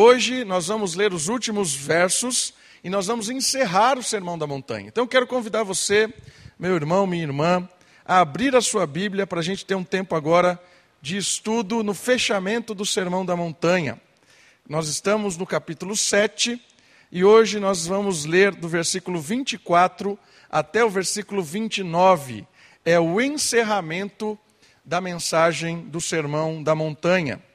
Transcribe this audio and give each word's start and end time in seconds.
Hoje 0.00 0.44
nós 0.44 0.68
vamos 0.68 0.94
ler 0.94 1.12
os 1.12 1.26
últimos 1.26 1.74
versos 1.74 2.54
e 2.84 2.88
nós 2.88 3.08
vamos 3.08 3.28
encerrar 3.30 3.98
o 3.98 4.02
Sermão 4.04 4.38
da 4.38 4.46
Montanha. 4.46 4.86
Então 4.86 5.02
eu 5.02 5.08
quero 5.08 5.26
convidar 5.26 5.64
você, 5.64 6.08
meu 6.56 6.76
irmão, 6.76 7.04
minha 7.04 7.24
irmã, 7.24 7.68
a 8.04 8.20
abrir 8.20 8.54
a 8.54 8.60
sua 8.60 8.86
Bíblia 8.86 9.26
para 9.26 9.40
a 9.40 9.42
gente 9.42 9.66
ter 9.66 9.74
um 9.74 9.82
tempo 9.82 10.14
agora 10.14 10.56
de 11.02 11.16
estudo 11.16 11.82
no 11.82 11.94
fechamento 11.94 12.76
do 12.76 12.86
Sermão 12.86 13.26
da 13.26 13.34
Montanha. 13.34 14.00
Nós 14.68 14.86
estamos 14.86 15.36
no 15.36 15.44
capítulo 15.44 15.96
7 15.96 16.62
e 17.10 17.24
hoje 17.24 17.58
nós 17.58 17.84
vamos 17.84 18.24
ler 18.24 18.54
do 18.54 18.68
versículo 18.68 19.20
24 19.20 20.16
até 20.48 20.84
o 20.84 20.88
versículo 20.88 21.42
29. 21.42 22.46
É 22.84 23.00
o 23.00 23.20
encerramento 23.20 24.38
da 24.84 25.00
mensagem 25.00 25.80
do 25.88 26.00
Sermão 26.00 26.62
da 26.62 26.76
Montanha. 26.76 27.47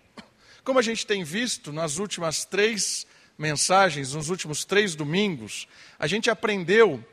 Como 0.63 0.79
a 0.79 0.81
gente 0.81 1.05
tem 1.05 1.23
visto 1.23 1.73
nas 1.73 1.97
últimas 1.97 2.45
três 2.45 3.05
mensagens, 3.37 4.13
nos 4.13 4.29
últimos 4.29 4.63
três 4.63 4.95
domingos, 4.95 5.67
a 5.99 6.07
gente 6.07 6.29
aprendeu 6.29 7.03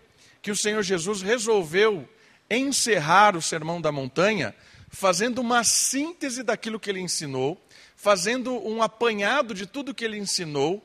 que 0.40 0.52
o 0.52 0.56
Senhor 0.56 0.82
Jesus 0.82 1.20
resolveu 1.20 2.08
encerrar 2.48 3.36
o 3.36 3.42
Sermão 3.42 3.80
da 3.80 3.90
Montanha 3.90 4.54
fazendo 4.88 5.40
uma 5.40 5.64
síntese 5.64 6.42
daquilo 6.42 6.78
que 6.78 6.90
ele 6.90 7.00
ensinou, 7.00 7.60
fazendo 7.96 8.52
um 8.66 8.82
apanhado 8.82 9.52
de 9.52 9.66
tudo 9.66 9.94
que 9.94 10.04
ele 10.04 10.18
ensinou 10.18 10.84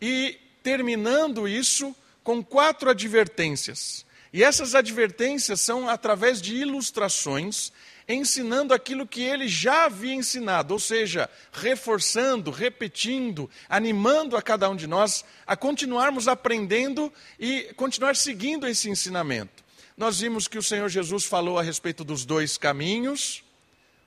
e 0.00 0.38
terminando 0.62 1.46
isso 1.46 1.94
com 2.24 2.42
quatro 2.42 2.90
advertências. 2.90 4.04
E 4.32 4.42
essas 4.42 4.74
advertências 4.74 5.60
são 5.60 5.88
através 5.88 6.40
de 6.42 6.54
ilustrações 6.56 7.72
ensinando 8.08 8.72
aquilo 8.72 9.06
que 9.06 9.22
ele 9.22 9.48
já 9.48 9.86
havia 9.86 10.14
ensinado, 10.14 10.72
ou 10.72 10.78
seja, 10.78 11.28
reforçando, 11.52 12.50
repetindo, 12.50 13.50
animando 13.68 14.36
a 14.36 14.42
cada 14.42 14.68
um 14.70 14.76
de 14.76 14.86
nós 14.86 15.24
a 15.46 15.56
continuarmos 15.56 16.28
aprendendo 16.28 17.12
e 17.38 17.72
continuar 17.74 18.14
seguindo 18.14 18.66
esse 18.66 18.88
ensinamento. 18.88 19.64
Nós 19.96 20.20
vimos 20.20 20.46
que 20.46 20.58
o 20.58 20.62
Senhor 20.62 20.88
Jesus 20.88 21.24
falou 21.24 21.58
a 21.58 21.62
respeito 21.62 22.04
dos 22.04 22.24
dois 22.24 22.56
caminhos, 22.56 23.42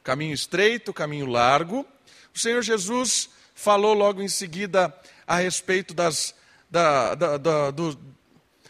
caminho 0.04 0.34
estreito, 0.34 0.94
caminho 0.94 1.26
largo. 1.26 1.86
O 2.34 2.40
Senhor 2.40 2.62
Jesus 2.62 3.30
falou 3.54 3.94
logo 3.94 4.22
em 4.22 4.28
seguida 4.30 4.96
a 5.28 5.36
respeito 5.36 5.94
das, 5.94 6.34
da, 6.70 7.16
da, 7.16 7.38
da, 7.38 7.72
do, 7.72 8.00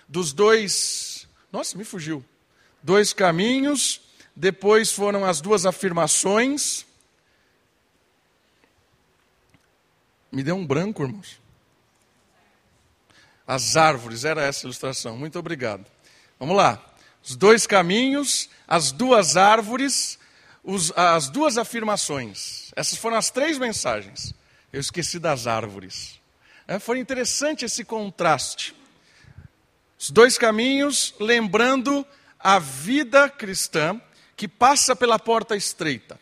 dos 0.08 0.34
dois. 0.34 1.28
Nossa, 1.52 1.78
me 1.78 1.84
fugiu. 1.84 2.26
Dois 2.82 3.14
caminhos 3.14 4.02
depois 4.40 4.90
foram 4.90 5.26
as 5.26 5.42
duas 5.42 5.66
afirmações. 5.66 6.86
Me 10.32 10.42
deu 10.42 10.56
um 10.56 10.66
branco, 10.66 11.04
irmãos. 11.04 11.42
As 13.46 13.76
árvores, 13.76 14.24
era 14.24 14.42
essa 14.42 14.66
a 14.66 14.68
ilustração. 14.68 15.18
Muito 15.18 15.38
obrigado. 15.38 15.86
Vamos 16.40 16.56
lá. 16.56 16.82
Os 17.22 17.36
dois 17.36 17.68
caminhos, 17.68 18.50
as 18.66 18.94
duas 18.94 19.36
árvores, 19.36 20.18
os, 20.64 20.94
as 20.96 21.28
duas 21.28 21.58
afirmações. 21.58 22.72
Essas 22.78 22.98
foram 22.98 23.18
as 23.18 23.30
três 23.30 23.58
mensagens. 23.58 24.34
Eu 24.72 24.80
esqueci 24.80 25.20
das 25.20 25.48
árvores. 25.48 26.18
É, 26.66 26.80
foi 26.80 26.98
interessante 27.00 27.66
esse 27.66 27.84
contraste. 27.84 28.74
Os 30.00 30.10
dois 30.10 30.38
caminhos, 30.38 31.14
lembrando 31.20 32.08
a 32.40 32.58
vida 32.58 33.28
cristã, 33.28 34.02
que 34.40 34.48
passa 34.48 34.96
pela 34.96 35.20
porta 35.20 35.54
estreita. 35.54 36.18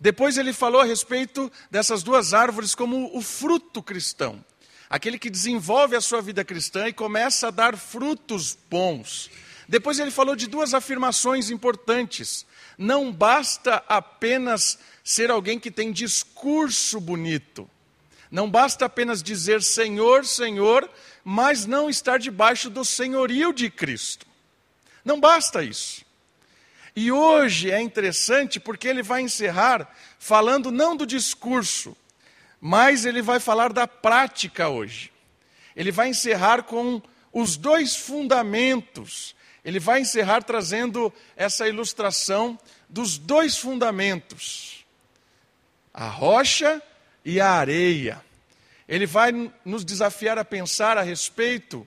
Depois 0.00 0.36
ele 0.36 0.52
falou 0.52 0.80
a 0.80 0.84
respeito 0.84 1.48
dessas 1.70 2.02
duas 2.02 2.34
árvores 2.34 2.74
como 2.74 3.16
o 3.16 3.22
fruto 3.22 3.80
cristão, 3.80 4.44
aquele 4.88 5.16
que 5.16 5.30
desenvolve 5.30 5.94
a 5.94 6.00
sua 6.00 6.20
vida 6.20 6.44
cristã 6.44 6.88
e 6.88 6.92
começa 6.92 7.46
a 7.46 7.52
dar 7.52 7.76
frutos 7.76 8.58
bons. 8.68 9.30
Depois 9.68 10.00
ele 10.00 10.10
falou 10.10 10.34
de 10.34 10.48
duas 10.48 10.74
afirmações 10.74 11.50
importantes. 11.50 12.44
Não 12.76 13.12
basta 13.12 13.76
apenas 13.86 14.80
ser 15.04 15.30
alguém 15.30 15.56
que 15.56 15.70
tem 15.70 15.92
discurso 15.92 17.00
bonito. 17.00 17.70
Não 18.28 18.50
basta 18.50 18.86
apenas 18.86 19.22
dizer 19.22 19.62
Senhor, 19.62 20.26
Senhor, 20.26 20.90
mas 21.22 21.64
não 21.64 21.88
estar 21.88 22.18
debaixo 22.18 22.68
do 22.68 22.84
senhorio 22.84 23.52
de 23.52 23.70
Cristo. 23.70 24.26
Não 25.04 25.20
basta 25.20 25.62
isso. 25.62 26.09
E 26.94 27.12
hoje 27.12 27.70
é 27.70 27.80
interessante 27.80 28.58
porque 28.58 28.88
ele 28.88 29.02
vai 29.02 29.22
encerrar 29.22 29.88
falando 30.18 30.70
não 30.70 30.96
do 30.96 31.06
discurso, 31.06 31.96
mas 32.60 33.04
ele 33.04 33.22
vai 33.22 33.38
falar 33.38 33.72
da 33.72 33.86
prática 33.86 34.68
hoje. 34.68 35.12
Ele 35.74 35.92
vai 35.92 36.08
encerrar 36.08 36.64
com 36.64 37.00
os 37.32 37.56
dois 37.56 37.96
fundamentos. 37.96 39.34
Ele 39.64 39.78
vai 39.78 40.00
encerrar 40.00 40.42
trazendo 40.42 41.12
essa 41.36 41.68
ilustração 41.68 42.58
dos 42.88 43.18
dois 43.18 43.56
fundamentos: 43.56 44.84
a 45.94 46.08
rocha 46.08 46.82
e 47.24 47.40
a 47.40 47.50
areia. 47.50 48.22
Ele 48.88 49.06
vai 49.06 49.30
nos 49.64 49.84
desafiar 49.84 50.36
a 50.38 50.44
pensar 50.44 50.98
a 50.98 51.02
respeito 51.02 51.86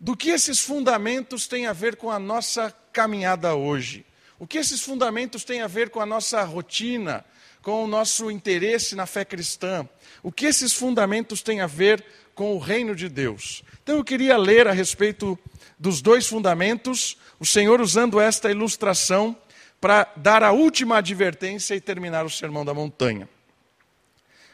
do 0.00 0.16
que 0.16 0.30
esses 0.30 0.60
fundamentos 0.60 1.46
têm 1.46 1.66
a 1.66 1.72
ver 1.72 1.96
com 1.96 2.10
a 2.10 2.18
nossa 2.18 2.74
caminhada 2.92 3.54
hoje? 3.54 4.06
O 4.38 4.46
que 4.46 4.58
esses 4.58 4.80
fundamentos 4.80 5.44
têm 5.44 5.60
a 5.60 5.66
ver 5.66 5.90
com 5.90 6.00
a 6.00 6.06
nossa 6.06 6.42
rotina, 6.44 7.24
com 7.60 7.82
o 7.82 7.88
nosso 7.88 8.30
interesse 8.30 8.94
na 8.94 9.06
fé 9.06 9.24
cristã? 9.24 9.88
O 10.22 10.30
que 10.30 10.46
esses 10.46 10.72
fundamentos 10.72 11.42
têm 11.42 11.60
a 11.60 11.66
ver 11.66 12.04
com 12.34 12.54
o 12.54 12.58
reino 12.58 12.94
de 12.94 13.08
Deus? 13.08 13.64
Então 13.82 13.96
eu 13.96 14.04
queria 14.04 14.36
ler 14.36 14.68
a 14.68 14.72
respeito 14.72 15.36
dos 15.76 16.00
dois 16.00 16.26
fundamentos, 16.26 17.16
o 17.40 17.46
Senhor 17.46 17.80
usando 17.80 18.20
esta 18.20 18.50
ilustração 18.50 19.36
para 19.80 20.10
dar 20.16 20.42
a 20.42 20.52
última 20.52 20.98
advertência 20.98 21.74
e 21.74 21.80
terminar 21.80 22.24
o 22.24 22.30
sermão 22.30 22.64
da 22.64 22.74
montanha. 22.74 23.28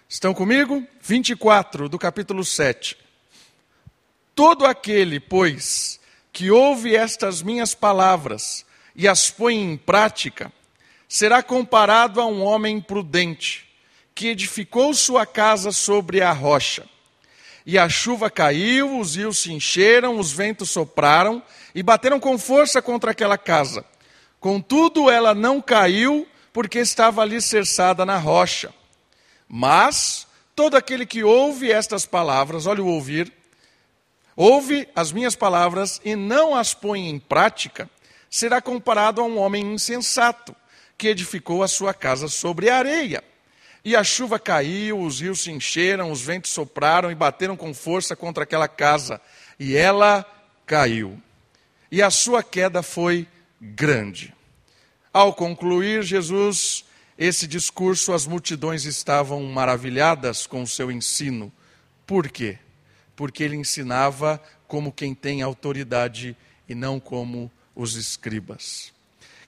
Estão 0.08 0.32
comigo? 0.32 0.86
24 1.00 1.88
do 1.88 1.98
capítulo 1.98 2.44
7. 2.44 3.03
Todo 4.34 4.66
aquele, 4.66 5.20
pois, 5.20 6.00
que 6.32 6.50
ouve 6.50 6.96
estas 6.96 7.42
minhas 7.42 7.74
palavras 7.74 8.66
e 8.96 9.06
as 9.06 9.30
põe 9.30 9.54
em 9.54 9.76
prática, 9.76 10.52
será 11.08 11.42
comparado 11.42 12.20
a 12.20 12.26
um 12.26 12.42
homem 12.42 12.80
prudente, 12.80 13.68
que 14.14 14.28
edificou 14.28 14.92
sua 14.94 15.24
casa 15.24 15.70
sobre 15.70 16.20
a 16.20 16.32
rocha. 16.32 16.84
E 17.64 17.78
a 17.78 17.88
chuva 17.88 18.28
caiu, 18.28 18.98
os 18.98 19.14
rios 19.14 19.38
se 19.38 19.52
encheram, 19.52 20.18
os 20.18 20.32
ventos 20.32 20.70
sopraram 20.70 21.42
e 21.74 21.82
bateram 21.82 22.20
com 22.20 22.36
força 22.36 22.82
contra 22.82 23.12
aquela 23.12 23.38
casa. 23.38 23.84
Contudo, 24.40 25.08
ela 25.08 25.34
não 25.34 25.60
caiu, 25.60 26.28
porque 26.52 26.78
estava 26.78 27.22
alicerçada 27.22 28.04
na 28.04 28.18
rocha. 28.18 28.74
Mas 29.48 30.26
todo 30.54 30.76
aquele 30.76 31.06
que 31.06 31.24
ouve 31.24 31.72
estas 31.72 32.04
palavras, 32.04 32.66
olha 32.66 32.82
o 32.82 32.88
ouvir, 32.88 33.32
ouve 34.36 34.88
as 34.94 35.12
minhas 35.12 35.36
palavras 35.36 36.00
e 36.04 36.16
não 36.16 36.54
as 36.54 36.74
põe 36.74 37.08
em 37.08 37.18
prática, 37.18 37.88
será 38.30 38.60
comparado 38.60 39.20
a 39.20 39.24
um 39.24 39.38
homem 39.38 39.74
insensato, 39.74 40.54
que 40.96 41.08
edificou 41.08 41.62
a 41.62 41.68
sua 41.68 41.92
casa 41.92 42.28
sobre 42.28 42.68
a 42.68 42.76
areia. 42.76 43.22
E 43.84 43.94
a 43.94 44.02
chuva 44.02 44.38
caiu, 44.38 45.00
os 45.00 45.20
rios 45.20 45.42
se 45.42 45.50
encheram, 45.50 46.10
os 46.10 46.22
ventos 46.22 46.50
sopraram 46.50 47.10
e 47.10 47.14
bateram 47.14 47.56
com 47.56 47.74
força 47.74 48.16
contra 48.16 48.44
aquela 48.44 48.66
casa, 48.66 49.20
e 49.58 49.76
ela 49.76 50.24
caiu. 50.66 51.20
E 51.90 52.02
a 52.02 52.10
sua 52.10 52.42
queda 52.42 52.82
foi 52.82 53.28
grande. 53.60 54.34
Ao 55.12 55.32
concluir 55.32 56.02
Jesus 56.02 56.84
esse 57.16 57.46
discurso, 57.46 58.12
as 58.12 58.26
multidões 58.26 58.84
estavam 58.84 59.42
maravilhadas 59.44 60.46
com 60.46 60.62
o 60.62 60.66
seu 60.66 60.90
ensino. 60.90 61.52
Por 62.04 62.28
quê? 62.28 62.58
Porque 63.16 63.42
ele 63.42 63.56
ensinava 63.56 64.42
como 64.66 64.92
quem 64.92 65.14
tem 65.14 65.42
autoridade 65.42 66.36
e 66.68 66.74
não 66.74 66.98
como 66.98 67.50
os 67.74 67.96
escribas. 67.96 68.92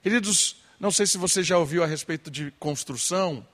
Queridos, 0.01 0.57
não 0.79 0.91
sei 0.91 1.05
se 1.05 1.17
você 1.17 1.43
já 1.43 1.57
ouviu 1.57 1.83
a 1.83 1.87
respeito 1.87 2.29
de 2.29 2.53
construção. 2.59 3.45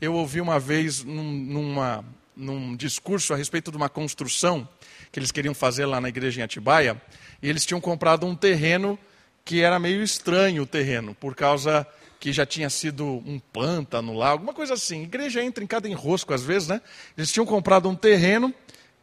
Eu 0.00 0.14
ouvi 0.14 0.40
uma 0.40 0.60
vez 0.60 1.02
num, 1.02 1.32
numa, 1.32 2.04
num 2.36 2.76
discurso 2.76 3.32
a 3.32 3.36
respeito 3.36 3.70
de 3.70 3.76
uma 3.76 3.88
construção 3.88 4.68
que 5.10 5.18
eles 5.18 5.32
queriam 5.32 5.54
fazer 5.54 5.86
lá 5.86 6.00
na 6.00 6.08
igreja 6.08 6.40
em 6.40 6.44
Atibaia, 6.44 7.00
e 7.40 7.48
eles 7.48 7.64
tinham 7.64 7.80
comprado 7.80 8.26
um 8.26 8.34
terreno 8.34 8.98
que 9.44 9.62
era 9.62 9.78
meio 9.78 10.02
estranho 10.02 10.64
o 10.64 10.66
terreno, 10.66 11.14
por 11.14 11.34
causa 11.34 11.86
que 12.18 12.32
já 12.32 12.44
tinha 12.44 12.68
sido 12.68 13.22
um 13.24 13.38
pântano 13.38 14.12
lá, 14.12 14.30
alguma 14.30 14.52
coisa 14.52 14.74
assim. 14.74 15.00
A 15.00 15.04
igreja 15.04 15.42
entra 15.42 15.62
em 15.62 15.66
cada 15.66 15.88
enrosco 15.88 16.34
às 16.34 16.42
vezes, 16.42 16.68
né? 16.68 16.80
Eles 17.16 17.30
tinham 17.30 17.46
comprado 17.46 17.88
um 17.88 17.94
terreno 17.94 18.52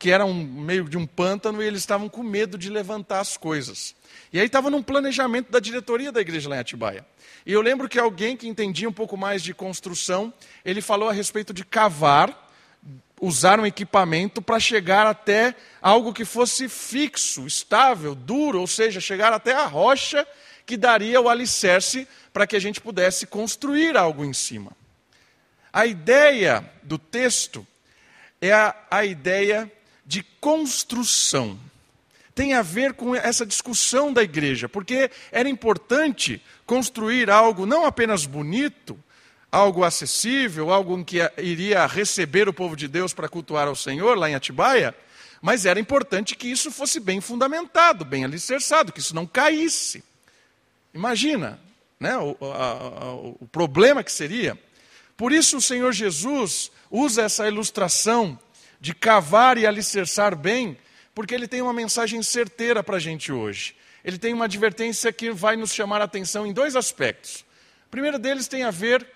que 0.04 0.12
era 0.12 0.26
um 0.26 0.34
meio 0.34 0.84
de 0.84 0.98
um 0.98 1.08
pântano 1.08 1.64
e 1.64 1.66
eles 1.66 1.80
estavam 1.80 2.10
com 2.10 2.22
medo 2.22 2.58
de 2.58 2.70
levantar 2.70 3.22
as 3.22 3.38
coisas. 3.38 3.96
E 4.34 4.40
aí 4.40 4.48
estava 4.48 4.70
num 4.70 4.84
planejamento 4.84 5.50
da 5.50 5.62
diretoria 5.62 6.12
da 6.12 6.20
igreja 6.20 6.50
lá 6.50 6.58
em 6.58 6.60
Atibaia. 6.60 7.06
E 7.46 7.54
eu 7.54 7.62
lembro 7.62 7.88
que 7.88 7.98
alguém 7.98 8.36
que 8.36 8.46
entendia 8.46 8.90
um 8.90 8.92
pouco 8.92 9.16
mais 9.16 9.42
de 9.42 9.54
construção, 9.54 10.34
ele 10.66 10.82
falou 10.82 11.08
a 11.08 11.14
respeito 11.14 11.54
de 11.54 11.64
cavar 11.64 12.52
usar 13.22 13.62
um 13.62 13.66
equipamento 13.66 14.42
para 14.42 14.60
chegar 14.60 15.08
até 15.08 15.56
algo 15.82 16.12
que 16.12 16.26
fosse 16.26 16.68
fixo, 16.68 17.48
estável, 17.48 18.14
duro, 18.14 18.60
ou 18.60 18.68
seja, 18.68 19.00
chegar 19.00 19.32
até 19.32 19.54
a 19.54 19.66
rocha 19.66 20.28
que 20.66 20.76
daria 20.76 21.22
o 21.22 21.30
alicerce 21.30 22.06
para 22.34 22.46
que 22.46 22.58
a 22.58 22.60
gente 22.60 22.82
pudesse 22.82 23.26
construir 23.26 23.96
algo 23.96 24.26
em 24.26 24.34
cima. 24.34 24.74
A 25.72 25.86
ideia 25.86 26.70
do 26.84 26.98
texto 26.98 27.66
é 28.42 28.52
a, 28.52 28.76
a 28.92 29.06
ideia 29.06 29.72
de 30.06 30.24
construção. 30.40 31.60
Tem 32.36 32.54
a 32.54 32.62
ver 32.62 32.94
com 32.94 33.16
essa 33.16 33.46
discussão 33.46 34.12
da 34.12 34.24
igreja, 34.24 34.68
porque 34.68 35.12
era 35.32 35.48
importante 35.48 36.42
construir 36.66 37.30
algo 37.30 37.66
não 37.66 37.86
apenas 37.86 38.26
bonito, 38.26 38.98
algo 39.52 39.84
acessível, 39.84 40.72
algo 40.72 41.04
que 41.06 41.20
iria 41.38 41.86
receber 41.86 42.50
o 42.50 42.54
povo 42.54 42.76
de 42.76 42.88
Deus 42.88 43.14
para 43.14 43.30
cultuar 43.30 43.68
ao 43.68 43.76
Senhor 43.76 44.18
lá 44.18 44.28
em 44.28 44.34
Atibaia, 44.34 44.96
mas 45.40 45.66
era 45.66 45.80
importante 45.80 46.36
que 46.36 46.48
isso 46.48 46.72
fosse 46.72 47.00
bem 47.00 47.22
fundamentado, 47.22 48.04
bem 48.04 48.26
alicerçado, 48.26 48.92
que 48.92 49.00
isso 49.00 49.14
não 49.14 49.28
caísse. 49.28 50.04
Imagina 50.94 51.60
né, 52.00 52.18
o, 52.18 52.36
a, 52.42 53.14
o 53.40 53.48
problema 53.52 54.04
que 54.04 54.12
seria. 54.12 54.58
Por 55.16 55.32
isso 55.32 55.58
o 55.58 55.62
Senhor 55.62 55.92
Jesus 55.92 56.72
usa 56.90 57.22
essa 57.22 57.48
ilustração 57.48 58.40
de 58.84 58.94
cavar 58.94 59.58
e 59.58 59.66
alicerçar 59.66 60.36
bem, 60.36 60.78
porque 61.16 61.34
ele 61.34 61.48
tem 61.48 61.62
uma 61.62 61.72
mensagem 61.72 62.22
certeira 62.22 62.84
para 62.84 62.98
a 62.98 63.00
gente 63.00 63.32
hoje. 63.32 63.74
Ele 64.04 64.18
tem 64.18 64.34
uma 64.34 64.44
advertência 64.44 65.14
que 65.14 65.32
vai 65.32 65.56
nos 65.56 65.74
chamar 65.74 66.02
a 66.02 66.04
atenção 66.04 66.46
em 66.46 66.52
dois 66.52 66.76
aspectos. 66.76 67.46
O 67.88 67.90
primeiro 67.90 68.20
deles 68.20 68.46
tem 68.46 68.64
a 68.64 68.72
ver 68.72 69.08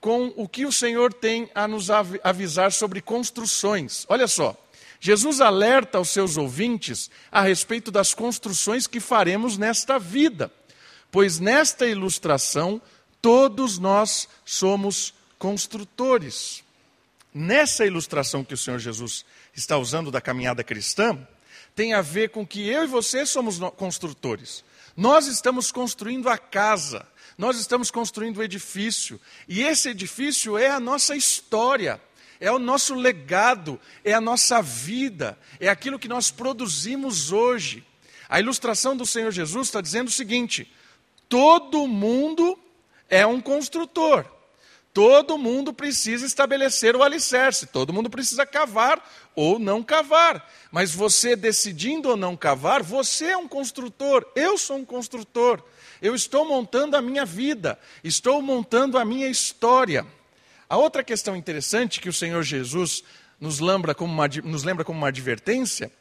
com 0.00 0.32
o 0.36 0.48
que 0.48 0.64
o 0.64 0.70
Senhor 0.70 1.12
tem 1.12 1.50
a 1.56 1.66
nos 1.66 1.88
avisar 2.22 2.70
sobre 2.70 3.00
construções. 3.00 4.06
Olha 4.08 4.28
só, 4.28 4.56
Jesus 5.00 5.40
alerta 5.40 5.98
aos 5.98 6.10
seus 6.10 6.36
ouvintes 6.36 7.10
a 7.28 7.40
respeito 7.42 7.90
das 7.90 8.14
construções 8.14 8.86
que 8.86 9.00
faremos 9.00 9.58
nesta 9.58 9.98
vida, 9.98 10.52
pois 11.10 11.40
nesta 11.40 11.84
ilustração 11.84 12.80
todos 13.20 13.76
nós 13.76 14.28
somos 14.44 15.12
construtores. 15.36 16.64
Nessa 17.38 17.84
ilustração 17.84 18.42
que 18.42 18.54
o 18.54 18.56
Senhor 18.56 18.78
Jesus 18.78 19.22
está 19.54 19.76
usando 19.76 20.10
da 20.10 20.22
caminhada 20.22 20.64
cristã, 20.64 21.18
tem 21.74 21.92
a 21.92 22.00
ver 22.00 22.30
com 22.30 22.46
que 22.46 22.66
eu 22.66 22.84
e 22.84 22.86
você 22.86 23.26
somos 23.26 23.58
construtores. 23.76 24.64
Nós 24.96 25.26
estamos 25.26 25.70
construindo 25.70 26.30
a 26.30 26.38
casa, 26.38 27.06
nós 27.36 27.58
estamos 27.58 27.90
construindo 27.90 28.38
o 28.38 28.42
edifício, 28.42 29.20
e 29.46 29.62
esse 29.62 29.90
edifício 29.90 30.56
é 30.56 30.70
a 30.70 30.80
nossa 30.80 31.14
história, 31.14 32.00
é 32.40 32.50
o 32.50 32.58
nosso 32.58 32.94
legado, 32.94 33.78
é 34.02 34.14
a 34.14 34.20
nossa 34.20 34.62
vida, 34.62 35.38
é 35.60 35.68
aquilo 35.68 35.98
que 35.98 36.08
nós 36.08 36.30
produzimos 36.30 37.32
hoje. 37.32 37.84
A 38.30 38.40
ilustração 38.40 38.96
do 38.96 39.04
Senhor 39.04 39.30
Jesus 39.30 39.68
está 39.68 39.82
dizendo 39.82 40.08
o 40.08 40.10
seguinte: 40.10 40.72
todo 41.28 41.86
mundo 41.86 42.58
é 43.10 43.26
um 43.26 43.42
construtor. 43.42 44.35
Todo 44.96 45.36
mundo 45.36 45.74
precisa 45.74 46.24
estabelecer 46.24 46.96
o 46.96 47.02
alicerce, 47.02 47.66
todo 47.66 47.92
mundo 47.92 48.08
precisa 48.08 48.46
cavar 48.46 48.98
ou 49.34 49.58
não 49.58 49.82
cavar. 49.82 50.50
Mas 50.72 50.90
você 50.90 51.36
decidindo 51.36 52.08
ou 52.08 52.16
não 52.16 52.34
cavar, 52.34 52.82
você 52.82 53.26
é 53.26 53.36
um 53.36 53.46
construtor, 53.46 54.26
eu 54.34 54.56
sou 54.56 54.78
um 54.78 54.86
construtor. 54.86 55.62
Eu 56.00 56.14
estou 56.14 56.48
montando 56.48 56.96
a 56.96 57.02
minha 57.02 57.26
vida, 57.26 57.78
estou 58.02 58.40
montando 58.40 58.96
a 58.96 59.04
minha 59.04 59.28
história. 59.28 60.06
A 60.66 60.78
outra 60.78 61.04
questão 61.04 61.36
interessante 61.36 62.00
que 62.00 62.08
o 62.08 62.12
Senhor 62.12 62.42
Jesus 62.42 63.04
nos 63.38 63.60
lembra 63.60 63.94
como 63.94 64.10
uma, 64.10 64.26
nos 64.44 64.64
lembra 64.64 64.82
como 64.82 64.96
uma 64.96 65.08
advertência 65.08 65.92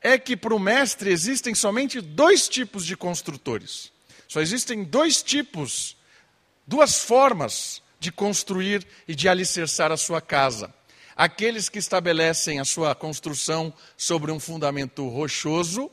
é 0.00 0.18
que 0.18 0.36
para 0.36 0.56
o 0.56 0.58
mestre 0.58 1.12
existem 1.12 1.54
somente 1.54 2.00
dois 2.00 2.48
tipos 2.48 2.84
de 2.84 2.96
construtores. 2.96 3.92
Só 4.26 4.40
existem 4.40 4.82
dois 4.82 5.22
tipos, 5.22 5.96
duas 6.66 7.04
formas 7.04 7.80
de 8.00 8.10
construir 8.10 8.86
e 9.06 9.14
de 9.14 9.28
alicerçar 9.28 9.92
a 9.92 9.96
sua 9.96 10.22
casa. 10.22 10.72
Aqueles 11.14 11.68
que 11.68 11.78
estabelecem 11.78 12.58
a 12.58 12.64
sua 12.64 12.94
construção 12.94 13.72
sobre 13.94 14.32
um 14.32 14.40
fundamento 14.40 15.06
rochoso 15.06 15.90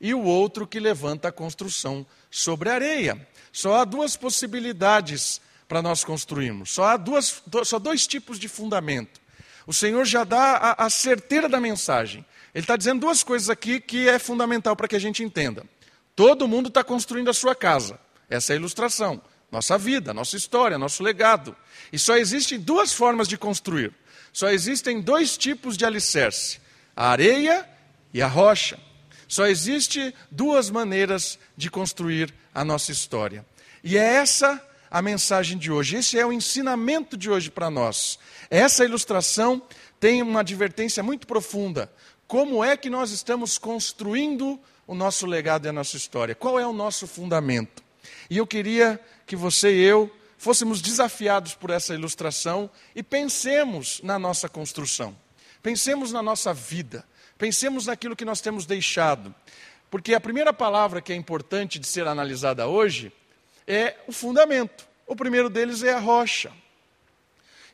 e 0.00 0.14
o 0.14 0.22
outro 0.22 0.68
que 0.68 0.78
levanta 0.78 1.28
a 1.28 1.32
construção 1.32 2.06
sobre 2.30 2.70
areia. 2.70 3.28
Só 3.52 3.74
há 3.74 3.84
duas 3.84 4.16
possibilidades 4.16 5.40
para 5.66 5.82
nós 5.82 6.04
construirmos. 6.04 6.70
Só 6.70 6.84
há 6.84 6.96
duas, 6.96 7.42
só 7.64 7.80
dois 7.80 8.06
tipos 8.06 8.38
de 8.38 8.46
fundamento. 8.46 9.20
O 9.66 9.74
Senhor 9.74 10.04
já 10.04 10.22
dá 10.22 10.56
a, 10.56 10.86
a 10.86 10.90
certeira 10.90 11.48
da 11.48 11.58
mensagem. 11.58 12.24
Ele 12.54 12.62
está 12.62 12.76
dizendo 12.76 13.00
duas 13.00 13.24
coisas 13.24 13.50
aqui 13.50 13.80
que 13.80 14.08
é 14.08 14.18
fundamental 14.18 14.76
para 14.76 14.86
que 14.86 14.96
a 14.96 15.00
gente 15.00 15.24
entenda. 15.24 15.66
Todo 16.14 16.46
mundo 16.46 16.68
está 16.68 16.84
construindo 16.84 17.28
a 17.28 17.34
sua 17.34 17.54
casa. 17.54 17.98
Essa 18.30 18.52
é 18.52 18.54
a 18.54 18.58
ilustração 18.58 19.20
nossa 19.50 19.78
vida, 19.78 20.12
nossa 20.12 20.36
história, 20.36 20.78
nosso 20.78 21.02
legado. 21.02 21.56
E 21.92 21.98
só 21.98 22.16
existem 22.16 22.58
duas 22.60 22.92
formas 22.92 23.26
de 23.26 23.38
construir. 23.38 23.92
Só 24.32 24.50
existem 24.50 25.00
dois 25.00 25.36
tipos 25.36 25.76
de 25.76 25.84
alicerce: 25.84 26.60
a 26.94 27.10
areia 27.10 27.68
e 28.12 28.20
a 28.20 28.26
rocha. 28.26 28.78
Só 29.26 29.46
existe 29.46 30.14
duas 30.30 30.70
maneiras 30.70 31.38
de 31.56 31.70
construir 31.70 32.32
a 32.54 32.64
nossa 32.64 32.90
história. 32.90 33.44
E 33.84 33.96
é 33.96 34.14
essa 34.14 34.62
a 34.90 35.02
mensagem 35.02 35.58
de 35.58 35.70
hoje. 35.70 35.96
Esse 35.96 36.18
é 36.18 36.24
o 36.24 36.32
ensinamento 36.32 37.16
de 37.16 37.30
hoje 37.30 37.50
para 37.50 37.70
nós. 37.70 38.18
Essa 38.50 38.84
ilustração 38.84 39.62
tem 40.00 40.22
uma 40.22 40.40
advertência 40.40 41.02
muito 41.02 41.26
profunda. 41.26 41.92
Como 42.26 42.64
é 42.64 42.76
que 42.76 42.90
nós 42.90 43.10
estamos 43.10 43.58
construindo 43.58 44.58
o 44.86 44.94
nosso 44.94 45.26
legado 45.26 45.66
e 45.66 45.68
a 45.68 45.72
nossa 45.72 45.96
história? 45.96 46.34
Qual 46.34 46.58
é 46.58 46.66
o 46.66 46.72
nosso 46.72 47.06
fundamento? 47.06 47.82
E 48.30 48.38
eu 48.38 48.46
queria 48.46 49.00
que 49.28 49.36
você 49.36 49.76
e 49.76 49.84
eu 49.84 50.10
fôssemos 50.38 50.80
desafiados 50.80 51.54
por 51.54 51.68
essa 51.68 51.92
ilustração 51.92 52.70
e 52.94 53.02
pensemos 53.02 54.00
na 54.02 54.18
nossa 54.18 54.48
construção. 54.48 55.14
Pensemos 55.62 56.10
na 56.10 56.22
nossa 56.22 56.54
vida. 56.54 57.04
Pensemos 57.36 57.86
naquilo 57.86 58.16
que 58.16 58.24
nós 58.24 58.40
temos 58.40 58.64
deixado. 58.64 59.34
Porque 59.90 60.14
a 60.14 60.20
primeira 60.20 60.52
palavra 60.52 61.02
que 61.02 61.12
é 61.12 61.16
importante 61.16 61.78
de 61.78 61.86
ser 61.86 62.06
analisada 62.06 62.66
hoje 62.66 63.12
é 63.66 63.96
o 64.06 64.12
fundamento. 64.12 64.88
O 65.06 65.14
primeiro 65.14 65.50
deles 65.50 65.82
é 65.82 65.92
a 65.92 65.98
rocha. 65.98 66.50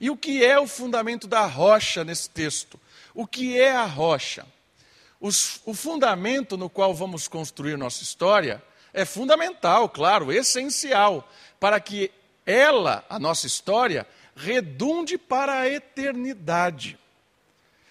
E 0.00 0.10
o 0.10 0.16
que 0.16 0.44
é 0.44 0.58
o 0.58 0.66
fundamento 0.66 1.28
da 1.28 1.46
rocha 1.46 2.02
nesse 2.02 2.28
texto? 2.28 2.80
O 3.14 3.28
que 3.28 3.58
é 3.58 3.72
a 3.72 3.84
rocha? 3.84 4.44
Os, 5.20 5.60
o 5.64 5.72
fundamento 5.72 6.56
no 6.56 6.69
qual 6.69 6.93
vamos 6.93 7.29
construir 7.29 7.79
nossa 7.79 8.02
história 8.02 8.60
é 8.94 9.05
fundamental, 9.05 9.89
claro, 9.89 10.32
essencial, 10.32 11.29
para 11.58 11.81
que 11.81 12.13
ela, 12.46 13.05
a 13.10 13.19
nossa 13.19 13.46
história, 13.46 14.06
redunde 14.36 15.19
para 15.19 15.58
a 15.58 15.69
eternidade. 15.69 16.96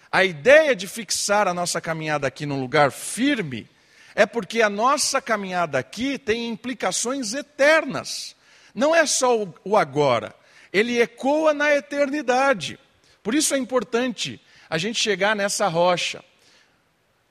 A 0.09 0.23
ideia 0.23 0.75
de 0.75 0.87
fixar 0.87 1.47
a 1.47 1.53
nossa 1.53 1.81
caminhada 1.81 2.25
aqui 2.25 2.45
num 2.45 2.59
lugar 2.59 2.91
firme 2.91 3.67
é 4.15 4.25
porque 4.25 4.61
a 4.61 4.69
nossa 4.69 5.21
caminhada 5.21 5.77
aqui 5.77 6.17
tem 6.17 6.47
implicações 6.47 7.33
eternas. 7.33 8.35
Não 8.73 8.95
é 8.95 9.05
só 9.05 9.45
o 9.63 9.75
agora, 9.75 10.33
ele 10.71 11.01
ecoa 11.01 11.53
na 11.53 11.75
eternidade. 11.75 12.79
Por 13.21 13.35
isso 13.35 13.53
é 13.53 13.57
importante 13.57 14.39
a 14.69 14.77
gente 14.77 14.99
chegar 14.99 15.35
nessa 15.35 15.67
rocha. 15.67 16.23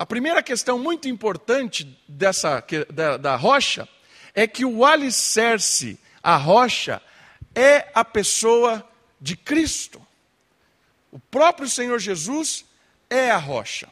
A 0.03 0.07
primeira 0.07 0.43
questão 0.43 0.81
muito 0.81 1.07
importante 1.07 1.97
dessa, 2.09 2.61
da, 2.93 3.17
da 3.17 3.37
rocha 3.37 3.89
é 4.35 4.49
que 4.49 4.65
o 4.65 4.85
alicerce, 4.85 5.97
a 6.21 6.35
rocha, 6.37 7.01
é 7.55 7.89
a 7.95 8.05
pessoa 8.05 8.85
de 9.21 9.37
Cristo. 9.37 10.05
O 11.13 11.21
próprio 11.21 11.69
Senhor 11.69 12.01
Jesus 12.01 12.65
é 13.09 13.31
a 13.31 13.37
rocha. 13.37 13.89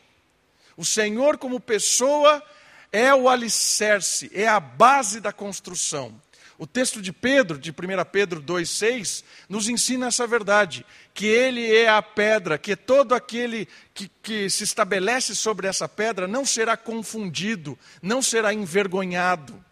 O 0.76 0.84
Senhor, 0.84 1.38
como 1.38 1.60
pessoa, 1.60 2.42
é 2.90 3.14
o 3.14 3.28
alicerce, 3.28 4.28
é 4.34 4.48
a 4.48 4.58
base 4.58 5.20
da 5.20 5.32
construção. 5.32 6.20
O 6.60 6.66
texto 6.66 7.00
de 7.00 7.10
Pedro, 7.10 7.58
de 7.58 7.70
1 7.70 7.74
Pedro 8.12 8.42
2,6, 8.42 9.24
nos 9.48 9.66
ensina 9.66 10.08
essa 10.08 10.26
verdade: 10.26 10.84
que 11.14 11.24
ele 11.24 11.74
é 11.74 11.88
a 11.88 12.02
pedra, 12.02 12.58
que 12.58 12.76
todo 12.76 13.14
aquele 13.14 13.66
que, 13.94 14.10
que 14.22 14.50
se 14.50 14.64
estabelece 14.64 15.34
sobre 15.34 15.66
essa 15.66 15.88
pedra 15.88 16.28
não 16.28 16.44
será 16.44 16.76
confundido, 16.76 17.78
não 18.02 18.20
será 18.20 18.52
envergonhado, 18.52 19.64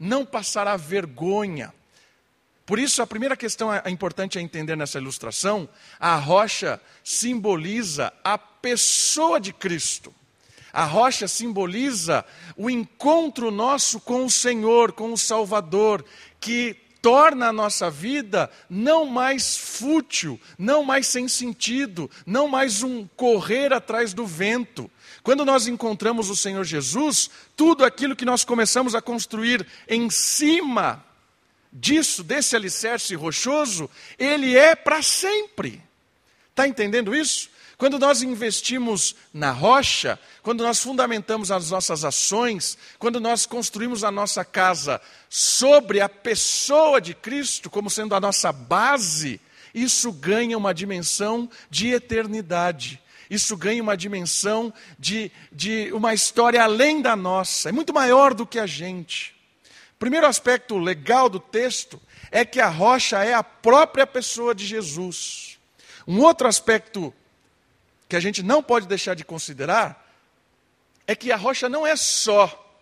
não 0.00 0.26
passará 0.26 0.76
vergonha. 0.76 1.72
Por 2.66 2.80
isso, 2.80 3.00
a 3.00 3.06
primeira 3.06 3.36
questão 3.36 3.72
é, 3.72 3.80
é 3.84 3.90
importante 3.90 4.36
a 4.36 4.42
entender 4.42 4.76
nessa 4.76 4.98
ilustração: 4.98 5.68
a 6.00 6.16
rocha 6.16 6.80
simboliza 7.04 8.12
a 8.24 8.36
pessoa 8.36 9.40
de 9.40 9.52
Cristo. 9.52 10.12
A 10.72 10.84
rocha 10.84 11.28
simboliza 11.28 12.24
o 12.56 12.70
encontro 12.70 13.50
nosso 13.50 14.00
com 14.00 14.24
o 14.24 14.30
Senhor, 14.30 14.92
com 14.92 15.12
o 15.12 15.18
Salvador, 15.18 16.02
que 16.42 16.76
torna 17.00 17.48
a 17.48 17.52
nossa 17.52 17.88
vida 17.90 18.50
não 18.68 19.06
mais 19.06 19.56
fútil, 19.56 20.40
não 20.58 20.84
mais 20.84 21.06
sem 21.06 21.26
sentido, 21.26 22.10
não 22.26 22.46
mais 22.46 22.82
um 22.82 23.06
correr 23.16 23.72
atrás 23.72 24.12
do 24.12 24.26
vento. 24.26 24.90
Quando 25.22 25.44
nós 25.44 25.66
encontramos 25.66 26.28
o 26.28 26.36
Senhor 26.36 26.64
Jesus, 26.64 27.30
tudo 27.56 27.84
aquilo 27.84 28.16
que 28.16 28.24
nós 28.24 28.44
começamos 28.44 28.94
a 28.94 29.00
construir 29.00 29.66
em 29.88 30.10
cima 30.10 31.04
disso, 31.72 32.22
desse 32.22 32.54
alicerce 32.54 33.14
rochoso, 33.14 33.88
ele 34.18 34.56
é 34.56 34.74
para 34.74 35.00
sempre. 35.00 35.80
Está 36.50 36.68
entendendo 36.68 37.14
isso? 37.14 37.50
Quando 37.82 37.98
nós 37.98 38.22
investimos 38.22 39.16
na 39.34 39.50
rocha, 39.50 40.16
quando 40.40 40.62
nós 40.62 40.80
fundamentamos 40.80 41.50
as 41.50 41.72
nossas 41.72 42.04
ações, 42.04 42.78
quando 42.96 43.18
nós 43.18 43.44
construímos 43.44 44.04
a 44.04 44.10
nossa 44.12 44.44
casa 44.44 45.00
sobre 45.28 46.00
a 46.00 46.08
pessoa 46.08 47.00
de 47.00 47.12
Cristo 47.12 47.68
como 47.68 47.90
sendo 47.90 48.14
a 48.14 48.20
nossa 48.20 48.52
base, 48.52 49.40
isso 49.74 50.12
ganha 50.12 50.56
uma 50.56 50.72
dimensão 50.72 51.50
de 51.68 51.88
eternidade. 51.88 53.02
Isso 53.28 53.56
ganha 53.56 53.82
uma 53.82 53.96
dimensão 53.96 54.72
de, 54.96 55.32
de 55.50 55.90
uma 55.92 56.14
história 56.14 56.62
além 56.62 57.02
da 57.02 57.16
nossa, 57.16 57.68
é 57.68 57.72
muito 57.72 57.92
maior 57.92 58.32
do 58.32 58.46
que 58.46 58.60
a 58.60 58.66
gente. 58.66 59.34
Primeiro 59.98 60.28
aspecto 60.28 60.78
legal 60.78 61.28
do 61.28 61.40
texto 61.40 62.00
é 62.30 62.44
que 62.44 62.60
a 62.60 62.68
rocha 62.68 63.24
é 63.24 63.34
a 63.34 63.42
própria 63.42 64.06
pessoa 64.06 64.54
de 64.54 64.64
Jesus. 64.64 65.58
Um 66.06 66.20
outro 66.20 66.46
aspecto 66.46 67.12
que 68.12 68.16
a 68.16 68.20
gente 68.20 68.42
não 68.42 68.62
pode 68.62 68.86
deixar 68.86 69.14
de 69.14 69.24
considerar 69.24 70.06
é 71.06 71.16
que 71.16 71.32
a 71.32 71.36
rocha 71.36 71.66
não 71.66 71.86
é 71.86 71.96
só 71.96 72.78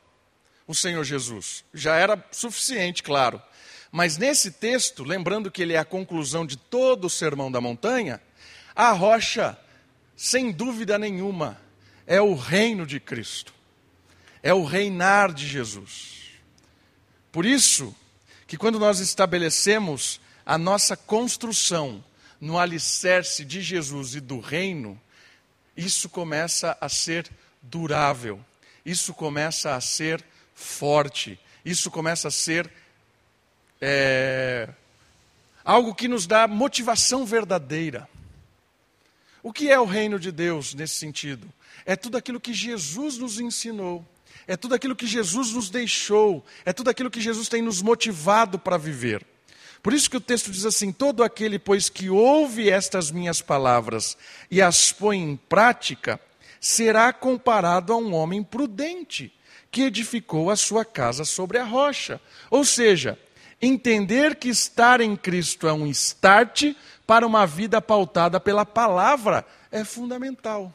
o 0.66 0.74
Senhor 0.74 1.04
Jesus. 1.04 1.64
Já 1.72 1.94
era 1.94 2.20
suficiente, 2.32 3.00
claro. 3.00 3.40
Mas 3.92 4.16
nesse 4.16 4.50
texto, 4.50 5.04
lembrando 5.04 5.48
que 5.48 5.62
ele 5.62 5.74
é 5.74 5.78
a 5.78 5.84
conclusão 5.84 6.44
de 6.44 6.56
todo 6.56 7.04
o 7.04 7.10
Sermão 7.10 7.48
da 7.48 7.60
Montanha, 7.60 8.20
a 8.74 8.90
rocha, 8.90 9.56
sem 10.16 10.50
dúvida 10.50 10.98
nenhuma, 10.98 11.60
é 12.08 12.20
o 12.20 12.34
reino 12.34 12.84
de 12.84 12.98
Cristo. 12.98 13.54
É 14.42 14.52
o 14.52 14.64
reinar 14.64 15.32
de 15.32 15.46
Jesus. 15.46 16.22
Por 17.30 17.46
isso 17.46 17.94
que 18.48 18.56
quando 18.56 18.80
nós 18.80 18.98
estabelecemos 18.98 20.20
a 20.44 20.58
nossa 20.58 20.96
construção 20.96 22.04
no 22.40 22.58
alicerce 22.58 23.44
de 23.44 23.62
Jesus 23.62 24.16
e 24.16 24.20
do 24.20 24.40
reino, 24.40 25.00
isso 25.80 26.10
começa 26.10 26.76
a 26.78 26.88
ser 26.88 27.30
durável, 27.62 28.38
isso 28.84 29.14
começa 29.14 29.74
a 29.74 29.80
ser 29.80 30.22
forte, 30.54 31.40
isso 31.64 31.90
começa 31.90 32.28
a 32.28 32.30
ser 32.30 32.70
é, 33.80 34.68
algo 35.64 35.94
que 35.94 36.06
nos 36.06 36.26
dá 36.26 36.46
motivação 36.46 37.24
verdadeira. 37.24 38.06
O 39.42 39.54
que 39.54 39.70
é 39.70 39.80
o 39.80 39.86
reino 39.86 40.18
de 40.18 40.30
Deus 40.30 40.74
nesse 40.74 40.96
sentido? 40.96 41.50
É 41.86 41.96
tudo 41.96 42.18
aquilo 42.18 42.38
que 42.38 42.52
Jesus 42.52 43.16
nos 43.16 43.40
ensinou, 43.40 44.06
é 44.46 44.58
tudo 44.58 44.74
aquilo 44.74 44.94
que 44.94 45.06
Jesus 45.06 45.52
nos 45.52 45.70
deixou, 45.70 46.44
é 46.62 46.74
tudo 46.74 46.90
aquilo 46.90 47.10
que 47.10 47.22
Jesus 47.22 47.48
tem 47.48 47.62
nos 47.62 47.80
motivado 47.80 48.58
para 48.58 48.76
viver. 48.76 49.26
Por 49.82 49.92
isso 49.92 50.10
que 50.10 50.16
o 50.16 50.20
texto 50.20 50.50
diz 50.50 50.64
assim: 50.64 50.92
todo 50.92 51.22
aquele, 51.22 51.58
pois, 51.58 51.88
que 51.88 52.10
ouve 52.10 52.70
estas 52.70 53.10
minhas 53.10 53.40
palavras 53.40 54.16
e 54.50 54.60
as 54.60 54.92
põe 54.92 55.18
em 55.18 55.36
prática, 55.36 56.20
será 56.60 57.12
comparado 57.12 57.92
a 57.92 57.96
um 57.96 58.14
homem 58.14 58.42
prudente, 58.42 59.32
que 59.70 59.82
edificou 59.82 60.50
a 60.50 60.56
sua 60.56 60.84
casa 60.84 61.24
sobre 61.24 61.58
a 61.58 61.64
rocha. 61.64 62.20
Ou 62.50 62.64
seja, 62.64 63.18
entender 63.60 64.36
que 64.36 64.48
estar 64.48 65.00
em 65.00 65.16
Cristo 65.16 65.66
é 65.66 65.72
um 65.72 65.86
start 65.86 66.74
para 67.06 67.26
uma 67.26 67.46
vida 67.46 67.80
pautada 67.80 68.38
pela 68.38 68.66
palavra 68.66 69.46
é 69.72 69.84
fundamental. 69.84 70.74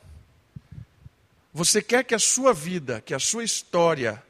Você 1.54 1.82
quer 1.82 2.04
que 2.04 2.16
a 2.16 2.20
sua 2.20 2.54
vida, 2.54 3.02
que 3.02 3.14
a 3.14 3.20
sua 3.20 3.44
história, 3.44 4.22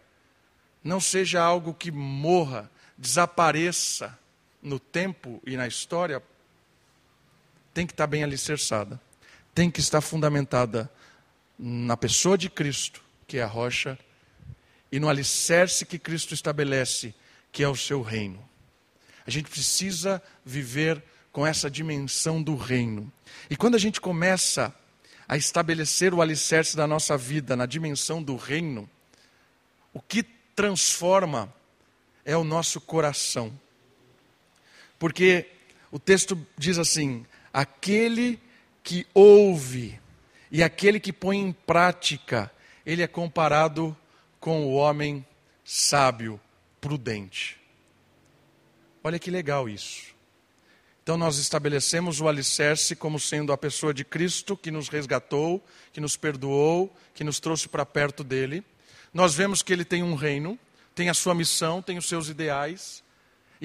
não 0.84 1.00
seja 1.00 1.41
algo 1.41 1.74
que 1.74 1.91
morra, 1.91 2.70
desapareça, 2.96 4.15
no 4.65 4.79
tempo 4.79 5.39
e 5.45 5.55
na 5.55 5.67
história, 5.67 6.22
tem 7.72 7.86
que 7.86 7.93
estar 7.93 8.07
bem 8.07 8.24
alicerçada, 8.24 9.00
tem 9.53 9.69
que 9.69 9.79
estar 9.79 10.01
fundamentada 10.01 10.91
na 11.57 11.95
pessoa 11.95 12.36
de 12.36 12.50
Cristo, 12.50 13.03
que 13.27 13.38
é 13.38 13.43
a 13.43 13.48
rocha, 13.48 13.98
e 14.91 15.00
no 15.00 15.07
alicerce 15.07 15.86
que 15.86 16.00
Cristo 16.00 16.34
estabelece, 16.34 17.13
que 17.51 17.63
é 17.63 17.69
o 17.69 17.75
seu 17.75 18.01
reino. 18.01 18.43
A 19.25 19.29
gente 19.29 19.50
precisa 19.50 20.22
viver 20.43 21.01
com 21.31 21.45
essa 21.45 21.69
dimensão 21.69 22.41
do 22.41 22.55
reino. 22.55 23.12
E 23.50 23.55
quando 23.55 23.75
a 23.75 23.79
gente 23.79 24.01
começa 24.01 24.74
a 25.27 25.38
estabelecer 25.38 26.12
o 26.13 26.22
alicerce 26.22 26.75
da 26.75 26.88
nossa 26.88 27.15
vida 27.15 27.55
na 27.55 27.67
dimensão 27.67 28.22
do 28.22 28.36
reino, 28.36 28.89
o 29.93 30.01
que 30.01 30.24
transforma 30.55 31.53
é 32.24 32.36
o 32.36 32.43
nosso 32.43 32.81
coração. 32.81 33.53
Porque 35.05 35.45
o 35.91 36.00
texto 36.00 36.35
diz 36.57 36.79
assim: 36.79 37.27
aquele 37.53 38.39
que 38.81 39.05
ouve 39.13 40.00
e 40.50 40.63
aquele 40.63 41.00
que 41.00 41.13
põe 41.13 41.38
em 41.38 41.51
prática, 41.51 42.51
ele 42.83 43.03
é 43.03 43.07
comparado 43.07 43.95
com 44.39 44.65
o 44.65 44.74
homem 44.74 45.24
sábio, 45.63 46.41
prudente. 46.81 47.62
Olha 49.03 49.19
que 49.19 49.29
legal 49.29 49.69
isso. 49.69 50.15
Então 51.03 51.17
nós 51.17 51.38
estabelecemos 51.38 52.19
o 52.19 52.27
alicerce 52.27 52.95
como 52.95 53.19
sendo 53.19 53.53
a 53.53 53.57
pessoa 53.59 53.93
de 53.93 54.03
Cristo 54.03 54.57
que 54.57 54.71
nos 54.71 54.89
resgatou, 54.89 55.63
que 55.93 56.01
nos 56.01 56.17
perdoou, 56.17 56.91
que 57.13 57.24
nos 57.24 57.39
trouxe 57.39 57.69
para 57.69 57.85
perto 57.85 58.24
dele. 58.24 58.63
Nós 59.13 59.35
vemos 59.35 59.62
que 59.62 59.71
ele 59.71 59.85
tem 59.85 60.01
um 60.01 60.15
reino, 60.15 60.57
tem 60.95 61.09
a 61.09 61.13
sua 61.13 61.35
missão, 61.35 61.79
tem 61.79 61.95
os 61.95 62.07
seus 62.07 62.27
ideais. 62.27 63.04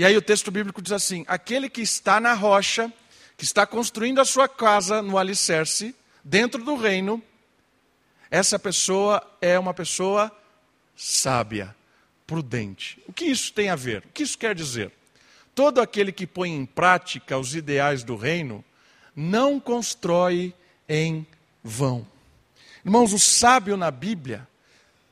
E 0.00 0.04
aí 0.06 0.16
o 0.16 0.22
texto 0.22 0.50
bíblico 0.50 0.80
diz 0.80 0.92
assim: 0.92 1.26
aquele 1.28 1.68
que 1.68 1.82
está 1.82 2.18
na 2.18 2.32
rocha, 2.32 2.90
que 3.36 3.44
está 3.44 3.66
construindo 3.66 4.18
a 4.18 4.24
sua 4.24 4.48
casa 4.48 5.02
no 5.02 5.18
alicerce, 5.18 5.94
dentro 6.24 6.64
do 6.64 6.74
reino, 6.74 7.22
essa 8.30 8.58
pessoa 8.58 9.22
é 9.42 9.58
uma 9.58 9.74
pessoa 9.74 10.34
sábia, 10.96 11.76
prudente. 12.26 12.98
O 13.06 13.12
que 13.12 13.26
isso 13.26 13.52
tem 13.52 13.68
a 13.68 13.76
ver? 13.76 14.02
O 14.06 14.12
que 14.14 14.22
isso 14.22 14.38
quer 14.38 14.54
dizer? 14.54 14.90
Todo 15.54 15.82
aquele 15.82 16.12
que 16.12 16.26
põe 16.26 16.50
em 16.50 16.64
prática 16.64 17.36
os 17.36 17.54
ideais 17.54 18.02
do 18.02 18.16
reino 18.16 18.64
não 19.14 19.60
constrói 19.60 20.54
em 20.88 21.26
vão. 21.62 22.06
Irmãos, 22.82 23.12
o 23.12 23.18
sábio 23.18 23.76
na 23.76 23.90
Bíblia, 23.90 24.48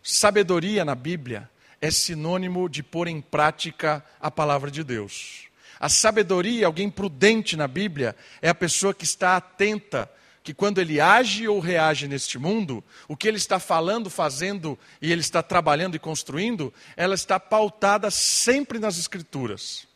sabedoria 0.02 0.82
na 0.82 0.94
Bíblia, 0.94 1.46
é 1.80 1.90
sinônimo 1.90 2.68
de 2.68 2.82
pôr 2.82 3.08
em 3.08 3.20
prática 3.20 4.04
a 4.20 4.30
palavra 4.30 4.70
de 4.70 4.82
Deus. 4.82 5.46
A 5.78 5.88
sabedoria, 5.88 6.66
alguém 6.66 6.90
prudente 6.90 7.56
na 7.56 7.68
Bíblia, 7.68 8.16
é 8.42 8.48
a 8.48 8.54
pessoa 8.54 8.92
que 8.92 9.04
está 9.04 9.36
atenta 9.36 10.10
que 10.42 10.54
quando 10.54 10.80
ele 10.80 11.00
age 11.00 11.46
ou 11.46 11.60
reage 11.60 12.08
neste 12.08 12.38
mundo, 12.38 12.82
o 13.06 13.16
que 13.16 13.28
ele 13.28 13.36
está 13.36 13.58
falando, 13.58 14.08
fazendo 14.08 14.78
e 15.00 15.12
ele 15.12 15.20
está 15.20 15.42
trabalhando 15.42 15.94
e 15.94 15.98
construindo, 15.98 16.72
ela 16.96 17.14
está 17.14 17.38
pautada 17.38 18.10
sempre 18.10 18.78
nas 18.78 18.98
Escrituras. 18.98 19.86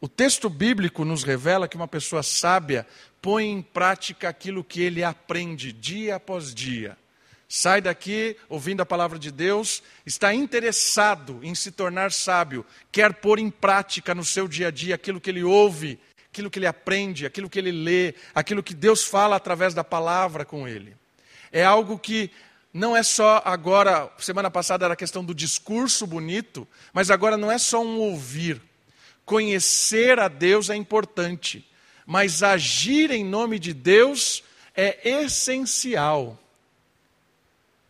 O 0.00 0.06
texto 0.06 0.48
bíblico 0.48 1.04
nos 1.04 1.24
revela 1.24 1.66
que 1.66 1.76
uma 1.76 1.88
pessoa 1.88 2.22
sábia 2.22 2.86
põe 3.20 3.46
em 3.46 3.62
prática 3.62 4.28
aquilo 4.28 4.62
que 4.62 4.82
ele 4.82 5.02
aprende 5.02 5.72
dia 5.72 6.16
após 6.16 6.54
dia 6.54 6.96
sai 7.48 7.80
daqui 7.80 8.36
ouvindo 8.48 8.82
a 8.82 8.86
palavra 8.86 9.18
de 9.18 9.32
Deus, 9.32 9.82
está 10.04 10.34
interessado 10.34 11.40
em 11.42 11.54
se 11.54 11.72
tornar 11.72 12.12
sábio, 12.12 12.64
quer 12.92 13.14
pôr 13.14 13.38
em 13.38 13.50
prática 13.50 14.14
no 14.14 14.24
seu 14.24 14.46
dia 14.46 14.68
a 14.68 14.70
dia 14.70 14.94
aquilo 14.94 15.20
que 15.20 15.30
ele 15.30 15.42
ouve, 15.42 15.98
aquilo 16.30 16.50
que 16.50 16.58
ele 16.58 16.66
aprende, 16.66 17.24
aquilo 17.24 17.48
que 17.48 17.58
ele 17.58 17.72
lê, 17.72 18.14
aquilo 18.34 18.62
que 18.62 18.74
Deus 18.74 19.02
fala 19.02 19.36
através 19.36 19.72
da 19.72 19.82
palavra 19.82 20.44
com 20.44 20.68
ele. 20.68 20.94
É 21.50 21.64
algo 21.64 21.98
que 21.98 22.30
não 22.72 22.94
é 22.94 23.02
só 23.02 23.40
agora, 23.44 24.12
semana 24.18 24.50
passada 24.50 24.84
era 24.84 24.92
a 24.92 24.96
questão 24.96 25.24
do 25.24 25.34
discurso 25.34 26.06
bonito, 26.06 26.68
mas 26.92 27.10
agora 27.10 27.38
não 27.38 27.50
é 27.50 27.56
só 27.56 27.82
um 27.82 27.98
ouvir. 27.98 28.60
Conhecer 29.24 30.18
a 30.18 30.28
Deus 30.28 30.68
é 30.68 30.76
importante, 30.76 31.66
mas 32.06 32.42
agir 32.42 33.10
em 33.10 33.24
nome 33.24 33.58
de 33.58 33.72
Deus 33.72 34.44
é 34.76 35.08
essencial. 35.22 36.38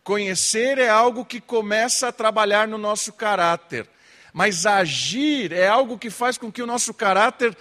Conhecer 0.09 0.79
é 0.79 0.89
algo 0.89 1.23
que 1.23 1.39
começa 1.39 2.07
a 2.07 2.11
trabalhar 2.11 2.67
no 2.67 2.79
nosso 2.79 3.13
caráter, 3.13 3.87
mas 4.33 4.65
agir 4.65 5.51
é 5.51 5.67
algo 5.67 5.99
que 5.99 6.09
faz 6.09 6.35
com 6.35 6.51
que 6.51 6.63
o 6.63 6.65
nosso 6.65 6.95
caráter, 6.95 7.55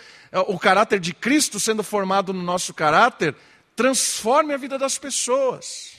o 0.46 0.58
caráter 0.58 0.98
de 0.98 1.12
Cristo 1.12 1.60
sendo 1.60 1.84
formado 1.84 2.32
no 2.32 2.42
nosso 2.42 2.72
caráter, 2.72 3.36
transforme 3.76 4.54
a 4.54 4.56
vida 4.56 4.78
das 4.78 4.96
pessoas. 4.96 5.92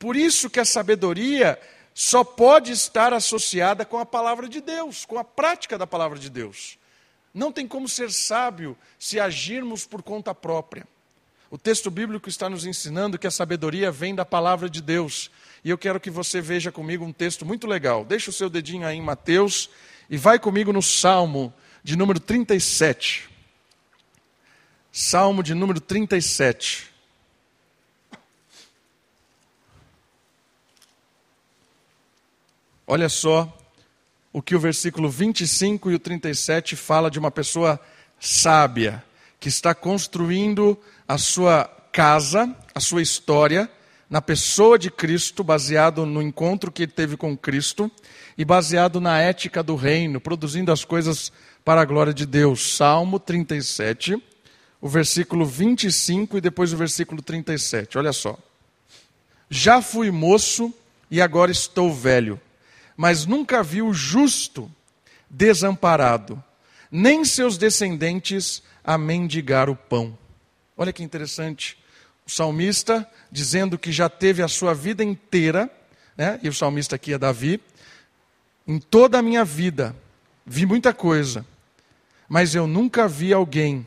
Por 0.00 0.16
isso 0.16 0.50
que 0.50 0.58
a 0.58 0.64
sabedoria 0.64 1.56
só 1.94 2.24
pode 2.24 2.72
estar 2.72 3.12
associada 3.12 3.84
com 3.84 3.98
a 3.98 4.04
palavra 4.04 4.48
de 4.48 4.60
Deus, 4.60 5.04
com 5.04 5.16
a 5.16 5.22
prática 5.22 5.78
da 5.78 5.86
palavra 5.86 6.18
de 6.18 6.28
Deus. 6.28 6.76
Não 7.32 7.52
tem 7.52 7.68
como 7.68 7.88
ser 7.88 8.10
sábio 8.10 8.76
se 8.98 9.20
agirmos 9.20 9.86
por 9.86 10.02
conta 10.02 10.34
própria. 10.34 10.84
O 11.48 11.56
texto 11.56 11.88
bíblico 11.88 12.28
está 12.28 12.50
nos 12.50 12.66
ensinando 12.66 13.16
que 13.16 13.28
a 13.28 13.30
sabedoria 13.30 13.92
vem 13.92 14.12
da 14.12 14.24
palavra 14.24 14.68
de 14.68 14.82
Deus. 14.82 15.30
E 15.68 15.70
eu 15.70 15.76
quero 15.76 16.00
que 16.00 16.08
você 16.10 16.40
veja 16.40 16.72
comigo 16.72 17.04
um 17.04 17.12
texto 17.12 17.44
muito 17.44 17.66
legal. 17.66 18.02
Deixa 18.02 18.30
o 18.30 18.32
seu 18.32 18.48
dedinho 18.48 18.86
aí 18.86 18.96
em 18.96 19.02
Mateus 19.02 19.68
e 20.08 20.16
vai 20.16 20.38
comigo 20.38 20.72
no 20.72 20.80
Salmo 20.80 21.52
de 21.84 21.94
número 21.94 22.18
37. 22.18 23.28
Salmo 24.90 25.42
de 25.42 25.52
número 25.52 25.78
37. 25.78 26.90
Olha 32.86 33.10
só 33.10 33.54
o 34.32 34.40
que 34.40 34.56
o 34.56 34.60
versículo 34.60 35.10
25 35.10 35.90
e 35.90 35.94
o 35.96 35.98
37 35.98 36.76
fala 36.76 37.10
de 37.10 37.18
uma 37.18 37.30
pessoa 37.30 37.78
sábia 38.18 39.04
que 39.38 39.50
está 39.50 39.74
construindo 39.74 40.82
a 41.06 41.18
sua 41.18 41.64
casa, 41.92 42.56
a 42.74 42.80
sua 42.80 43.02
história 43.02 43.70
na 44.08 44.22
pessoa 44.22 44.78
de 44.78 44.90
Cristo, 44.90 45.44
baseado 45.44 46.06
no 46.06 46.22
encontro 46.22 46.72
que 46.72 46.84
ele 46.84 46.92
teve 46.92 47.16
com 47.16 47.36
Cristo 47.36 47.90
e 48.36 48.44
baseado 48.44 49.00
na 49.00 49.18
ética 49.18 49.62
do 49.62 49.76
reino, 49.76 50.20
produzindo 50.20 50.72
as 50.72 50.84
coisas 50.84 51.32
para 51.64 51.80
a 51.80 51.84
glória 51.84 52.14
de 52.14 52.24
Deus. 52.24 52.76
Salmo 52.76 53.18
37, 53.18 54.22
o 54.80 54.88
versículo 54.88 55.44
25 55.44 56.38
e 56.38 56.40
depois 56.40 56.72
o 56.72 56.76
versículo 56.76 57.20
37. 57.20 57.98
Olha 57.98 58.12
só. 58.12 58.38
Já 59.50 59.82
fui 59.82 60.10
moço 60.10 60.72
e 61.10 61.20
agora 61.20 61.50
estou 61.50 61.92
velho 61.92 62.40
mas 62.98 63.24
nunca 63.24 63.62
viu 63.62 63.86
o 63.86 63.94
justo 63.94 64.68
desamparado, 65.30 66.42
nem 66.90 67.24
seus 67.24 67.56
descendentes 67.56 68.60
a 68.82 68.98
mendigar 68.98 69.70
o 69.70 69.76
pão. 69.76 70.18
Olha 70.76 70.92
que 70.92 71.04
interessante. 71.04 71.77
O 72.28 72.30
salmista 72.30 73.08
dizendo 73.32 73.78
que 73.78 73.90
já 73.90 74.06
teve 74.06 74.42
a 74.42 74.48
sua 74.48 74.74
vida 74.74 75.02
inteira, 75.02 75.70
né? 76.14 76.38
e 76.42 76.48
o 76.50 76.52
salmista 76.52 76.96
aqui 76.96 77.14
é 77.14 77.18
Davi, 77.18 77.58
em 78.66 78.78
toda 78.78 79.18
a 79.18 79.22
minha 79.22 79.46
vida, 79.46 79.96
vi 80.44 80.66
muita 80.66 80.92
coisa, 80.92 81.46
mas 82.28 82.54
eu 82.54 82.66
nunca 82.66 83.08
vi 83.08 83.32
alguém 83.32 83.86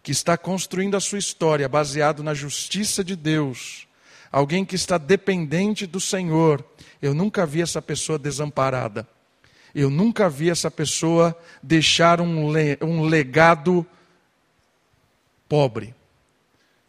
que 0.00 0.12
está 0.12 0.38
construindo 0.38 0.96
a 0.96 1.00
sua 1.00 1.18
história 1.18 1.68
baseado 1.68 2.22
na 2.22 2.34
justiça 2.34 3.02
de 3.02 3.16
Deus, 3.16 3.88
alguém 4.30 4.64
que 4.64 4.76
está 4.76 4.96
dependente 4.96 5.84
do 5.84 5.98
Senhor, 5.98 6.64
eu 7.02 7.12
nunca 7.12 7.44
vi 7.44 7.62
essa 7.62 7.82
pessoa 7.82 8.16
desamparada. 8.16 9.08
Eu 9.74 9.90
nunca 9.90 10.28
vi 10.28 10.50
essa 10.50 10.70
pessoa 10.70 11.36
deixar 11.60 12.20
um, 12.20 12.52
le 12.52 12.78
um 12.80 13.02
legado 13.02 13.84
pobre. 15.48 15.92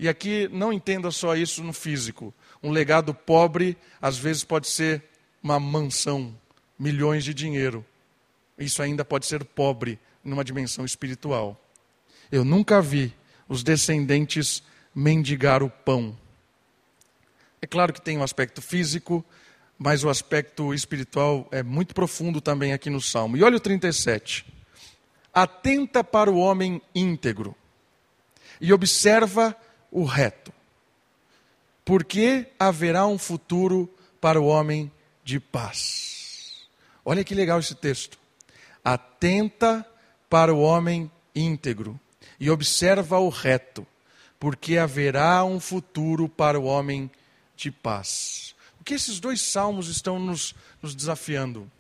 E 0.04 0.10
aqui 0.10 0.50
não 0.52 0.74
entenda 0.74 1.10
só 1.12 1.34
isso 1.34 1.64
no 1.64 1.72
físico. 1.72 2.34
Um 2.62 2.72
legado 2.72 3.14
pobre, 3.14 3.78
às 4.02 4.18
vezes, 4.18 4.44
pode 4.44 4.68
ser 4.68 5.02
uma 5.42 5.58
mansão, 5.62 6.38
milhões 6.78 7.24
de 7.24 7.34
dinheiro. 7.34 7.86
Isso 8.58 8.84
ainda 8.84 9.06
pode 9.06 9.26
ser 9.26 9.46
pobre 9.46 9.98
numa 10.22 10.44
dimensão 10.44 10.84
espiritual. 10.84 11.58
Eu 12.30 12.44
nunca 12.44 12.82
vi 12.82 13.14
os 13.48 13.64
descendentes 13.64 14.62
mendigar 14.94 15.64
o 15.64 15.70
pão. 15.70 16.18
É 17.62 17.66
claro 17.66 17.94
que 17.94 18.02
tem 18.02 18.18
um 18.18 18.24
aspecto 18.24 18.62
físico, 18.62 19.24
mas 19.80 20.04
o 20.04 20.10
aspecto 20.10 20.74
espiritual 20.74 21.48
é 21.50 21.64
muito 21.64 21.96
profundo 21.96 22.42
também 22.42 22.74
aqui 22.74 22.90
no 22.90 23.00
Salmo. 23.00 23.38
E 23.38 23.44
olha 23.44 23.56
o 23.56 23.62
37. 23.62 24.46
Atenta 25.34 26.04
para 26.04 26.30
o 26.30 26.40
homem 26.40 26.82
íntegro 26.94 27.56
e 28.60 28.74
observa 28.74 29.56
o 29.94 30.04
reto, 30.04 30.52
porque 31.86 32.48
haverá 32.60 33.06
um 33.06 33.18
futuro 33.18 33.88
para 34.20 34.42
o 34.42 34.48
homem 34.48 34.92
de 35.24 35.40
paz. 35.40 36.68
Olha 37.06 37.24
que 37.24 37.36
legal 37.36 37.60
esse 37.60 37.76
texto. 37.76 38.18
Atenta 38.84 39.86
para 40.28 40.54
o 40.54 40.62
homem 40.62 41.12
íntegro 41.36 42.00
e 42.40 42.50
observa 42.50 43.20
o 43.20 43.30
reto, 43.30 43.86
porque 44.40 44.78
haverá 44.78 45.44
um 45.44 45.60
futuro 45.60 46.28
para 46.28 46.60
o 46.60 46.64
homem 46.64 47.10
de 47.56 47.72
paz. 47.72 48.56
O 48.82 48.84
que 48.84 48.96
esses 48.96 49.20
dois 49.20 49.42
salmos 49.42 49.90
estão 49.90 50.18
nos, 50.18 50.56
nos 50.82 50.96
desafiando? 50.96 51.72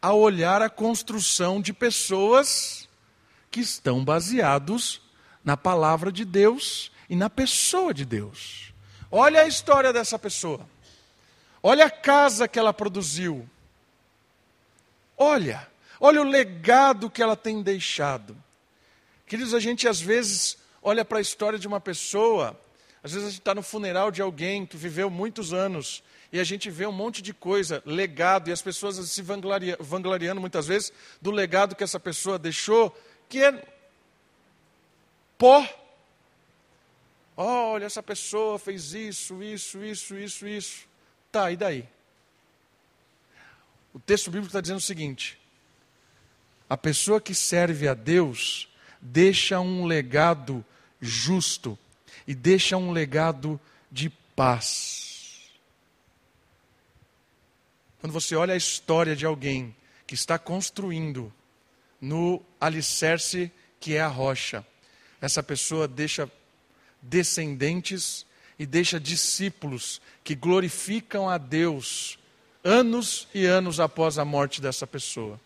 A 0.00 0.12
olhar 0.12 0.60
a 0.60 0.68
construção 0.68 1.60
de 1.60 1.72
pessoas 1.72 2.88
que 3.50 3.60
estão 3.60 4.04
baseados 4.04 5.00
na 5.44 5.56
palavra 5.56 6.10
de 6.10 6.24
Deus 6.24 6.91
e 7.08 7.16
na 7.16 7.28
pessoa 7.30 7.92
de 7.92 8.04
Deus. 8.04 8.72
Olha 9.10 9.42
a 9.42 9.46
história 9.46 9.92
dessa 9.92 10.18
pessoa. 10.18 10.66
Olha 11.62 11.86
a 11.86 11.90
casa 11.90 12.48
que 12.48 12.58
ela 12.58 12.72
produziu. 12.72 13.48
Olha, 15.16 15.68
olha 16.00 16.20
o 16.20 16.24
legado 16.24 17.10
que 17.10 17.22
ela 17.22 17.36
tem 17.36 17.62
deixado. 17.62 18.36
Queridos, 19.26 19.54
a 19.54 19.60
gente 19.60 19.86
às 19.86 20.00
vezes 20.00 20.58
olha 20.82 21.04
para 21.04 21.18
a 21.18 21.20
história 21.22 21.58
de 21.58 21.68
uma 21.68 21.80
pessoa, 21.80 22.58
às 23.02 23.12
vezes 23.12 23.28
a 23.28 23.30
gente 23.30 23.40
está 23.40 23.54
no 23.54 23.62
funeral 23.62 24.10
de 24.10 24.20
alguém 24.20 24.66
que 24.66 24.76
viveu 24.76 25.08
muitos 25.08 25.52
anos 25.52 26.02
e 26.32 26.40
a 26.40 26.44
gente 26.44 26.70
vê 26.70 26.86
um 26.86 26.92
monte 26.92 27.20
de 27.20 27.34
coisa, 27.34 27.82
legado, 27.84 28.48
e 28.48 28.52
as 28.52 28.62
pessoas 28.62 28.96
se 28.96 29.20
vangloriando, 29.20 29.84
vangloriando 29.84 30.40
muitas 30.40 30.66
vezes 30.66 30.90
do 31.20 31.30
legado 31.30 31.76
que 31.76 31.84
essa 31.84 32.00
pessoa 32.00 32.38
deixou, 32.38 32.96
que 33.28 33.44
é 33.44 33.62
pó. 35.36 35.62
Olha, 37.44 37.86
essa 37.86 38.00
pessoa 38.00 38.56
fez 38.56 38.94
isso, 38.94 39.42
isso, 39.42 39.84
isso, 39.84 40.16
isso, 40.16 40.46
isso. 40.46 40.86
Tá, 41.32 41.50
e 41.50 41.56
daí? 41.56 41.88
O 43.92 43.98
texto 43.98 44.30
bíblico 44.30 44.46
está 44.46 44.60
dizendo 44.60 44.78
o 44.78 44.80
seguinte: 44.80 45.36
a 46.70 46.76
pessoa 46.76 47.20
que 47.20 47.34
serve 47.34 47.88
a 47.88 47.94
Deus 47.94 48.68
deixa 49.00 49.58
um 49.58 49.86
legado 49.86 50.64
justo 51.00 51.76
e 52.28 52.32
deixa 52.34 52.76
um 52.76 52.92
legado 52.92 53.60
de 53.90 54.08
paz. 54.36 55.50
Quando 57.98 58.12
você 58.12 58.36
olha 58.36 58.54
a 58.54 58.56
história 58.56 59.16
de 59.16 59.26
alguém 59.26 59.74
que 60.06 60.14
está 60.14 60.38
construindo 60.38 61.32
no 62.00 62.40
alicerce 62.60 63.50
que 63.80 63.96
é 63.96 64.00
a 64.00 64.06
rocha, 64.06 64.64
essa 65.20 65.42
pessoa 65.42 65.88
deixa 65.88 66.30
descendentes 67.02 68.24
e 68.58 68.64
deixa 68.64 69.00
discípulos 69.00 70.00
que 70.22 70.34
glorificam 70.34 71.28
a 71.28 71.36
Deus 71.36 72.18
anos 72.64 73.26
e 73.34 73.44
anos 73.44 73.80
após 73.80 74.18
a 74.18 74.24
morte 74.24 74.62
dessa 74.62 74.86
pessoa. 74.86 75.40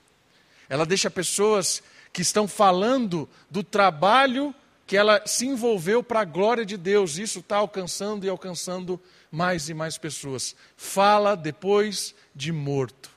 Ela 0.69 0.85
deixa 0.85 1.11
pessoas 1.11 1.83
que 2.13 2.23
estão 2.23 2.47
falando 2.47 3.29
do 3.51 3.63
trabalho 3.63 4.55
que 4.87 4.97
ela 4.97 5.21
se 5.27 5.47
envolveu 5.47 6.03
para 6.03 6.21
a 6.21 6.25
glória 6.25 6.65
de 6.65 6.77
Deus. 6.77 7.19
Isso 7.19 7.41
está 7.41 7.57
alcançando 7.57 8.25
e 8.25 8.29
alcançando 8.29 9.01
mais 9.31 9.69
e 9.69 9.75
mais 9.75 9.99
pessoas. 9.99 10.55
Fala 10.77 11.37
depois 11.37 12.15
de 12.35 12.53
morto. 12.53 13.11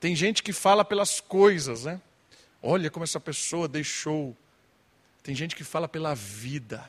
Tem 0.00 0.16
gente 0.16 0.42
que 0.42 0.52
fala 0.52 0.84
pelas 0.84 1.20
coisas, 1.20 1.84
né? 1.84 2.00
Olha 2.62 2.90
como 2.90 3.04
essa 3.04 3.20
pessoa 3.20 3.68
deixou. 3.68 4.36
Tem 5.22 5.34
gente 5.34 5.54
que 5.54 5.64
fala 5.64 5.88
pela 5.88 6.14
vida. 6.14 6.88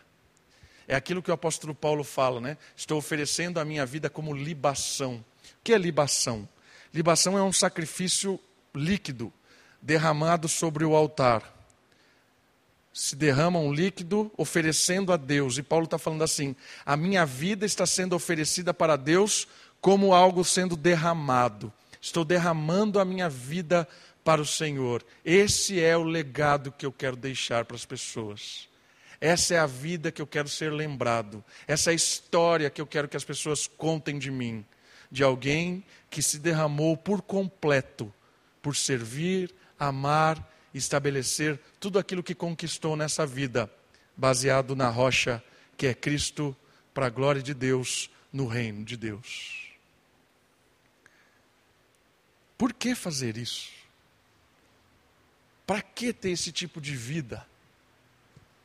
É 0.88 0.96
aquilo 0.96 1.22
que 1.22 1.32
o 1.32 1.34
apóstolo 1.34 1.74
Paulo 1.74 2.04
fala, 2.04 2.42
né? 2.42 2.58
Estou 2.76 2.98
oferecendo 2.98 3.60
a 3.60 3.66
minha 3.66 3.86
vida 3.86 4.10
como 4.10 4.34
libação. 4.34 5.16
O 5.16 5.64
que 5.64 5.74
é 5.74 5.78
libação? 5.78 6.48
Libação 6.94 7.38
é 7.38 7.44
um 7.44 7.54
sacrifício 7.54 8.40
líquido 8.76 9.32
derramado 9.82 10.48
sobre 10.48 10.84
o 10.84 10.96
altar 10.96 11.54
se 12.94 13.16
derrama 13.16 13.58
um 13.58 13.74
líquido 13.74 14.32
oferecendo 14.38 15.12
a 15.12 15.18
Deus. 15.18 15.58
E 15.58 15.64
Paulo 15.64 15.86
está 15.86 15.98
falando 15.98 16.24
assim: 16.24 16.56
a 16.86 16.96
minha 16.96 17.26
vida 17.26 17.66
está 17.66 17.86
sendo 17.86 18.16
oferecida 18.16 18.74
para 18.74 18.96
Deus 18.96 19.48
como 19.82 20.14
algo 20.14 20.46
sendo 20.46 20.78
derramado. 20.78 21.74
Estou 22.00 22.24
derramando 22.24 23.00
a 23.00 23.06
minha 23.06 23.30
vida 23.30 23.88
para 24.24 24.42
o 24.42 24.46
Senhor. 24.46 25.06
Esse 25.24 25.80
é 25.80 25.96
o 25.98 26.04
legado 26.04 26.72
que 26.72 26.86
eu 26.86 26.92
quero 26.92 27.16
deixar 27.16 27.66
para 27.66 27.76
as 27.76 27.86
pessoas. 27.86 28.70
Essa 29.20 29.56
é 29.56 29.60
a 29.60 29.66
vida 29.66 30.12
que 30.12 30.22
eu 30.22 30.28
quero 30.28 30.50
ser 30.50 30.72
lembrado. 30.72 31.44
Essa 31.68 31.92
é 31.92 31.94
a 31.94 31.96
história 31.96 32.70
que 32.70 32.82
eu 32.82 32.88
quero 32.88 33.08
que 33.08 33.18
as 33.18 33.24
pessoas 33.24 33.68
contem 33.68 34.20
de 34.20 34.30
mim. 34.30 34.66
De 35.12 35.24
alguém 35.24 35.84
que 36.10 36.22
se 36.22 36.40
derramou 36.40 36.98
por 36.98 37.22
completo 37.22 38.14
por 38.64 38.78
servir, 38.78 39.54
amar 39.78 40.50
estabelecer 40.74 41.60
tudo 41.80 42.00
aquilo 42.00 42.24
que 42.24 42.34
conquistou 42.34 42.96
nessa 42.96 43.28
vida, 43.28 43.72
baseado 44.18 44.76
na 44.76 44.90
rocha 44.90 45.44
que 45.78 45.86
é 45.86 45.94
Cristo, 45.94 46.56
para 46.94 47.08
a 47.08 47.10
glória 47.10 47.42
de 47.42 47.54
Deus, 47.54 48.10
no 48.32 48.48
reino 48.48 48.84
de 48.84 48.96
Deus. 48.96 49.72
Por 52.58 52.74
que 52.74 52.96
fazer 52.96 53.38
isso? 53.38 53.70
Para 55.74 55.82
que 55.82 56.14
ter 56.14 56.30
esse 56.30 56.52
tipo 56.52 56.80
de 56.80 56.96
vida? 56.96 57.44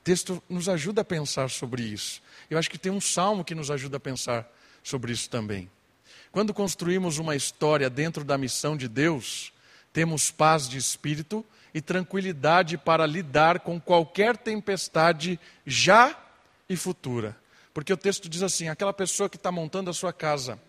O 0.00 0.04
texto 0.04 0.42
nos 0.46 0.68
ajuda 0.68 1.00
a 1.00 1.04
pensar 1.04 1.48
sobre 1.48 1.82
isso. 1.82 2.20
Eu 2.50 2.58
acho 2.58 2.68
que 2.68 2.76
tem 2.76 2.92
um 2.92 3.00
salmo 3.00 3.42
que 3.42 3.54
nos 3.54 3.70
ajuda 3.70 3.96
a 3.96 4.00
pensar 4.00 4.46
sobre 4.82 5.10
isso 5.10 5.30
também. 5.30 5.70
Quando 6.30 6.52
construímos 6.52 7.16
uma 7.16 7.34
história 7.34 7.88
dentro 7.88 8.24
da 8.24 8.36
missão 8.36 8.76
de 8.76 8.88
Deus, 8.88 9.54
temos 9.90 10.30
paz 10.30 10.68
de 10.68 10.76
espírito 10.76 11.42
e 11.72 11.80
tranquilidade 11.80 12.76
para 12.76 13.06
lidar 13.06 13.60
com 13.60 13.80
qualquer 13.80 14.36
tempestade 14.36 15.40
já 15.64 16.14
e 16.68 16.76
futura. 16.76 17.34
Porque 17.72 17.90
o 17.90 17.96
texto 17.96 18.28
diz 18.28 18.42
assim: 18.42 18.68
aquela 18.68 18.92
pessoa 18.92 19.30
que 19.30 19.36
está 19.36 19.50
montando 19.50 19.88
a 19.88 19.94
sua 19.94 20.12
casa, 20.12 20.60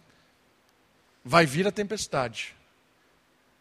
vai 1.22 1.46
vir 1.46 1.68
a 1.68 1.72
tempestade. 1.74 2.56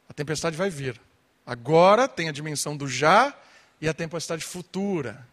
A 0.08 0.12
tempestade 0.12 0.56
vai 0.56 0.70
vir. 0.70 1.07
Agora 1.48 2.06
tem 2.06 2.28
a 2.28 2.32
dimensão 2.32 2.76
do 2.76 2.86
já 2.86 3.34
e 3.80 3.88
a 3.88 3.94
tempestade 3.94 4.44
futura. 4.44 5.26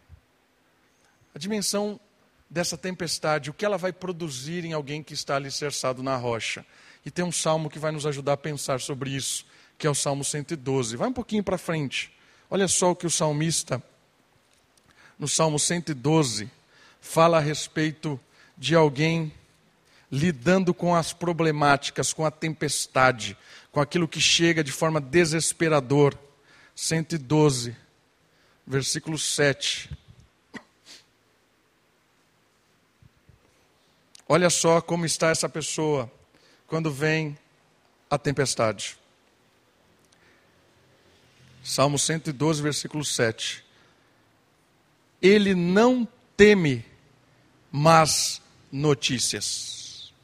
A 1.34 1.38
dimensão 1.38 2.00
dessa 2.48 2.78
tempestade, 2.78 3.50
o 3.50 3.52
que 3.52 3.66
ela 3.66 3.76
vai 3.76 3.92
produzir 3.92 4.64
em 4.64 4.72
alguém 4.72 5.02
que 5.02 5.12
está 5.12 5.36
alicerçado 5.36 6.02
na 6.02 6.16
rocha. 6.16 6.64
E 7.04 7.10
tem 7.10 7.22
um 7.22 7.30
salmo 7.30 7.68
que 7.68 7.78
vai 7.78 7.92
nos 7.92 8.06
ajudar 8.06 8.32
a 8.32 8.36
pensar 8.38 8.80
sobre 8.80 9.10
isso, 9.10 9.44
que 9.76 9.86
é 9.86 9.90
o 9.90 9.94
Salmo 9.94 10.24
112. 10.24 10.96
Vai 10.96 11.06
um 11.06 11.12
pouquinho 11.12 11.44
para 11.44 11.58
frente. 11.58 12.10
Olha 12.48 12.66
só 12.66 12.92
o 12.92 12.96
que 12.96 13.06
o 13.06 13.10
salmista, 13.10 13.82
no 15.18 15.28
Salmo 15.28 15.58
112, 15.58 16.50
fala 16.98 17.36
a 17.36 17.40
respeito 17.40 18.18
de 18.56 18.74
alguém 18.74 19.30
lidando 20.10 20.72
com 20.72 20.94
as 20.94 21.12
problemáticas, 21.12 22.14
com 22.14 22.24
a 22.24 22.30
tempestade, 22.30 23.36
com 23.76 23.82
aquilo 23.82 24.08
que 24.08 24.18
chega 24.18 24.64
de 24.64 24.72
forma 24.72 24.98
desesperadora. 25.02 26.18
112, 26.74 27.76
versículo 28.66 29.18
7. 29.18 29.90
Olha 34.26 34.48
só 34.48 34.80
como 34.80 35.04
está 35.04 35.28
essa 35.28 35.46
pessoa 35.46 36.10
quando 36.66 36.90
vem 36.90 37.36
a 38.08 38.16
tempestade. 38.16 38.96
Salmo 41.62 41.98
112, 41.98 42.62
versículo 42.62 43.04
7. 43.04 43.62
Ele 45.20 45.54
não 45.54 46.08
teme 46.34 46.82
más 47.70 48.40
notícias. 48.72 50.14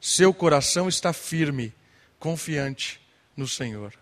Seu 0.00 0.32
coração 0.32 0.88
está 0.88 1.12
firme, 1.12 1.74
confiante 2.20 3.00
no 3.36 3.48
Senhor. 3.48 3.92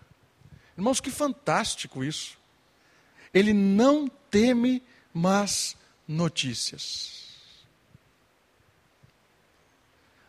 Irmãos, 0.77 1.01
que 1.01 1.09
fantástico 1.09 2.03
isso. 2.03 2.37
Ele 3.33 3.53
não 3.53 4.07
teme 4.07 4.83
más 5.11 5.75
notícias. 6.07 7.19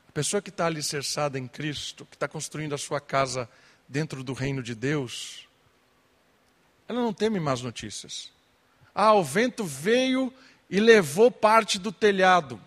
A 0.08 0.12
pessoa 0.12 0.40
que 0.40 0.50
está 0.50 0.66
alicerçada 0.66 1.38
em 1.38 1.46
Cristo, 1.46 2.06
que 2.06 2.16
está 2.16 2.26
construindo 2.26 2.74
a 2.74 2.78
sua 2.78 3.00
casa 3.00 3.48
dentro 3.88 4.24
do 4.24 4.32
reino 4.32 4.62
de 4.62 4.74
Deus, 4.74 5.46
ela 6.88 7.00
não 7.00 7.12
teme 7.12 7.38
más 7.38 7.62
notícias. 7.62 8.32
Ah, 8.94 9.14
o 9.14 9.22
vento 9.22 9.64
veio 9.64 10.32
e 10.68 10.80
levou 10.80 11.30
parte 11.30 11.78
do 11.78 11.92
telhado. 11.92 12.60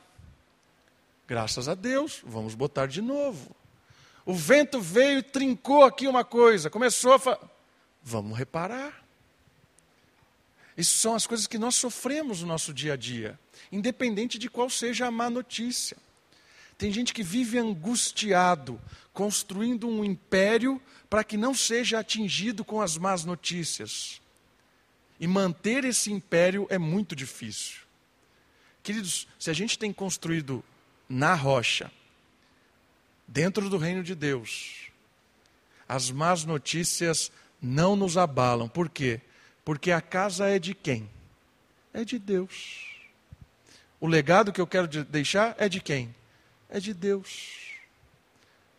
Graças 1.27 1.67
a 1.67 1.75
Deus, 1.75 2.21
vamos 2.25 2.55
botar 2.55 2.85
de 2.85 3.01
novo. 3.01 3.55
O 4.25 4.33
vento 4.33 4.79
veio 4.79 5.19
e 5.19 5.23
trincou 5.23 5.83
aqui 5.83 6.07
uma 6.07 6.23
coisa, 6.23 6.69
começou 6.69 7.13
a. 7.13 7.19
Fa... 7.19 7.39
Vamos 8.01 8.37
reparar. 8.37 9.03
Isso 10.77 10.97
são 10.97 11.13
as 11.13 11.27
coisas 11.27 11.45
que 11.45 11.57
nós 11.57 11.75
sofremos 11.75 12.41
no 12.41 12.47
nosso 12.47 12.73
dia 12.73 12.93
a 12.93 12.95
dia, 12.95 13.39
independente 13.71 14.39
de 14.39 14.49
qual 14.49 14.69
seja 14.69 15.05
a 15.05 15.11
má 15.11 15.29
notícia. 15.29 15.97
Tem 16.77 16.91
gente 16.91 17.13
que 17.13 17.21
vive 17.21 17.57
angustiado, 17.59 18.81
construindo 19.13 19.87
um 19.87 20.03
império 20.03 20.81
para 21.09 21.23
que 21.23 21.37
não 21.37 21.53
seja 21.53 21.99
atingido 21.99 22.65
com 22.65 22.81
as 22.81 22.97
más 22.97 23.23
notícias. 23.23 24.19
E 25.19 25.27
manter 25.27 25.85
esse 25.85 26.11
império 26.11 26.65
é 26.69 26.77
muito 26.79 27.15
difícil. 27.15 27.81
Queridos, 28.81 29.27
se 29.37 29.49
a 29.49 29.53
gente 29.53 29.77
tem 29.77 29.93
construído 29.93 30.63
na 31.07 31.35
rocha, 31.35 31.91
dentro 33.33 33.67
do 33.67 33.79
reino 33.79 34.03
de 34.03 34.13
Deus, 34.13 34.91
as 35.89 36.11
más 36.11 36.45
notícias 36.45 37.31
não 37.59 37.95
nos 37.95 38.15
abalam. 38.15 38.69
Por 38.69 38.87
quê? 38.87 39.19
Porque 39.65 39.91
a 39.91 39.99
casa 39.99 40.47
é 40.47 40.59
de 40.59 40.75
quem? 40.75 41.09
É 41.91 42.05
de 42.05 42.19
Deus. 42.19 42.85
O 43.99 44.05
legado 44.05 44.53
que 44.53 44.61
eu 44.61 44.67
quero 44.67 44.87
deixar 44.87 45.55
é 45.57 45.67
de 45.67 45.81
quem? 45.81 46.13
É 46.69 46.79
de 46.79 46.93
Deus. 46.93 47.73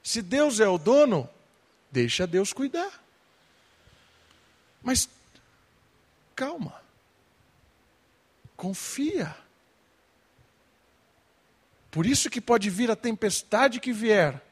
Se 0.03 0.23
Deus 0.23 0.61
é 0.61 0.69
o 0.69 0.79
dono, 0.79 1.29
deixa 1.91 2.25
Deus 2.25 2.53
cuidar. 2.53 3.03
Mas 4.83 5.09
calma. 6.37 6.81
Confia. 8.57 9.35
Por 11.95 12.07
isso 12.07 12.29
que 12.29 12.41
pode 12.41 12.69
vir 12.71 12.91
a 12.91 12.97
tempestade 12.97 13.79
que 13.79 13.93
vier, 13.93 14.43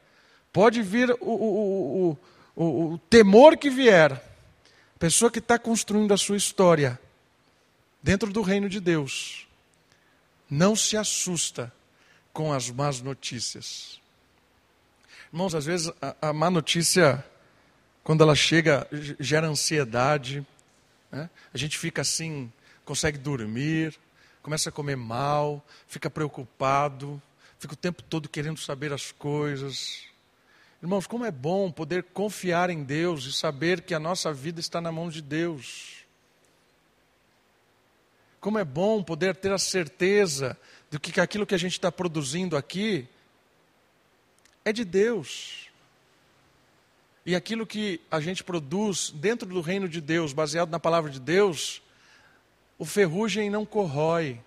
pode 0.53 0.81
vir 0.81 1.11
o, 1.19 1.29
o, 1.29 2.17
o, 2.55 2.93
o 2.93 2.97
temor 3.09 3.57
que 3.57 3.69
vier. 3.69 4.13
A 4.13 4.97
pessoa 4.97 5.29
que 5.29 5.39
está 5.39 5.59
construindo 5.59 6.13
a 6.13 6.17
sua 6.17 6.37
história 6.37 6.97
dentro 8.01 8.31
do 8.31 8.41
reino 8.41 8.69
de 8.69 8.79
Deus, 8.79 9.45
não 10.49 10.73
se 10.73 10.95
assusta 10.95 11.69
com 12.31 12.53
as 12.53 12.69
más 12.69 13.01
notícias. 13.01 13.99
Irmãos, 15.27 15.53
às 15.53 15.65
vezes 15.65 15.91
a, 16.01 16.29
a 16.29 16.31
má 16.31 16.49
notícia, 16.49 17.25
quando 18.05 18.23
ela 18.23 18.35
chega, 18.35 18.87
gera 19.19 19.47
ansiedade. 19.47 20.47
Né? 21.11 21.29
A 21.53 21.57
gente 21.57 21.77
fica 21.77 22.03
assim, 22.03 22.49
consegue 22.85 23.17
dormir, 23.17 23.99
começa 24.41 24.69
a 24.69 24.71
comer 24.71 24.95
mal, 24.95 25.61
fica 25.89 26.09
preocupado 26.09 27.21
fica 27.63 27.75
o 27.75 27.77
tempo 27.77 28.03
todo 28.03 28.27
querendo 28.27 28.59
saber 28.59 28.91
as 28.91 29.13
coisas. 29.13 30.03
Irmãos, 30.81 31.07
como 31.07 31.23
é 31.23 31.31
bom 31.31 31.71
poder 31.71 32.03
confiar 32.03 32.69
em 32.69 32.83
Deus 32.83 33.23
e 33.23 33.31
saber 33.31 33.79
que 33.83 33.93
a 33.93 33.99
nossa 33.99 34.33
vida 34.33 34.59
está 34.59 34.81
na 34.81 34.91
mão 34.91 35.07
de 35.07 35.21
Deus. 35.21 36.03
Como 38.41 38.59
é 38.59 38.65
bom 38.65 39.01
poder 39.01 39.33
ter 39.33 39.53
a 39.53 39.57
certeza 39.57 40.57
de 40.91 40.99
que 40.99 41.21
aquilo 41.21 41.45
que 41.45 41.55
a 41.55 41.57
gente 41.57 41.71
está 41.71 41.89
produzindo 41.89 42.57
aqui 42.57 43.07
é 44.65 44.73
de 44.73 44.83
Deus. 44.83 45.69
E 47.25 47.33
aquilo 47.33 47.65
que 47.65 48.01
a 48.11 48.19
gente 48.19 48.43
produz 48.43 49.09
dentro 49.09 49.47
do 49.47 49.61
reino 49.61 49.87
de 49.87 50.01
Deus, 50.01 50.33
baseado 50.33 50.69
na 50.69 50.81
palavra 50.81 51.09
de 51.09 51.19
Deus, 51.21 51.81
o 52.77 52.83
ferrugem 52.83 53.49
não 53.49 53.65
corrói, 53.65 54.41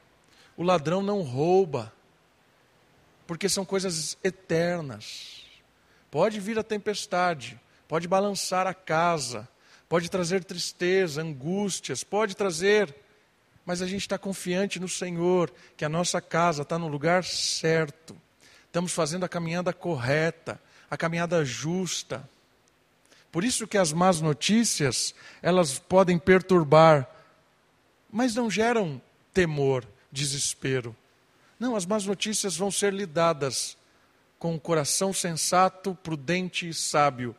o 0.55 0.63
ladrão 0.63 1.03
não 1.03 1.23
rouba, 1.23 1.96
porque 3.27 3.49
são 3.49 3.65
coisas 3.65 4.17
eternas. 4.23 5.43
Pode 6.11 6.41
vir 6.41 6.59
a 6.59 6.63
tempestade, 6.63 7.61
pode 7.89 8.07
balançar 8.07 8.67
a 8.67 8.75
casa, 8.75 9.49
pode 9.89 10.09
trazer 10.09 10.45
tristeza, 10.45 11.21
angústias, 11.21 12.05
pode 12.05 12.37
trazer, 12.37 12.95
mas 13.65 13.83
a 13.83 13.87
gente 13.87 14.03
está 14.03 14.17
confiante 14.17 14.79
no 14.79 14.89
Senhor, 14.89 15.53
que 15.77 15.85
a 15.85 15.89
nossa 15.89 16.21
casa 16.21 16.63
está 16.63 16.79
no 16.79 16.89
lugar 16.89 17.25
certo, 17.25 18.17
estamos 18.67 18.93
fazendo 18.93 19.25
a 19.25 19.29
caminhada 19.29 19.73
correta, 19.73 20.61
a 20.89 20.97
caminhada 20.97 21.45
justa. 21.45 22.29
Por 23.33 23.45
isso 23.45 23.67
que 23.67 23.77
as 23.77 23.93
más 23.93 24.21
notícias, 24.21 25.15
elas 25.43 25.79
podem 25.79 26.19
perturbar, 26.19 27.11
mas 28.11 28.35
não 28.35 28.51
geram 28.51 29.03
temor, 29.35 29.85
desespero. 30.11 30.97
Não, 31.59 31.75
as 31.75 31.87
más 31.87 32.05
notícias 32.05 32.57
vão 32.57 32.71
ser 32.71 32.93
lidadas 32.93 33.77
com 34.39 34.55
um 34.55 34.59
coração 34.59 35.13
sensato, 35.13 35.95
prudente 35.95 36.69
e 36.69 36.75
sábio, 36.75 37.35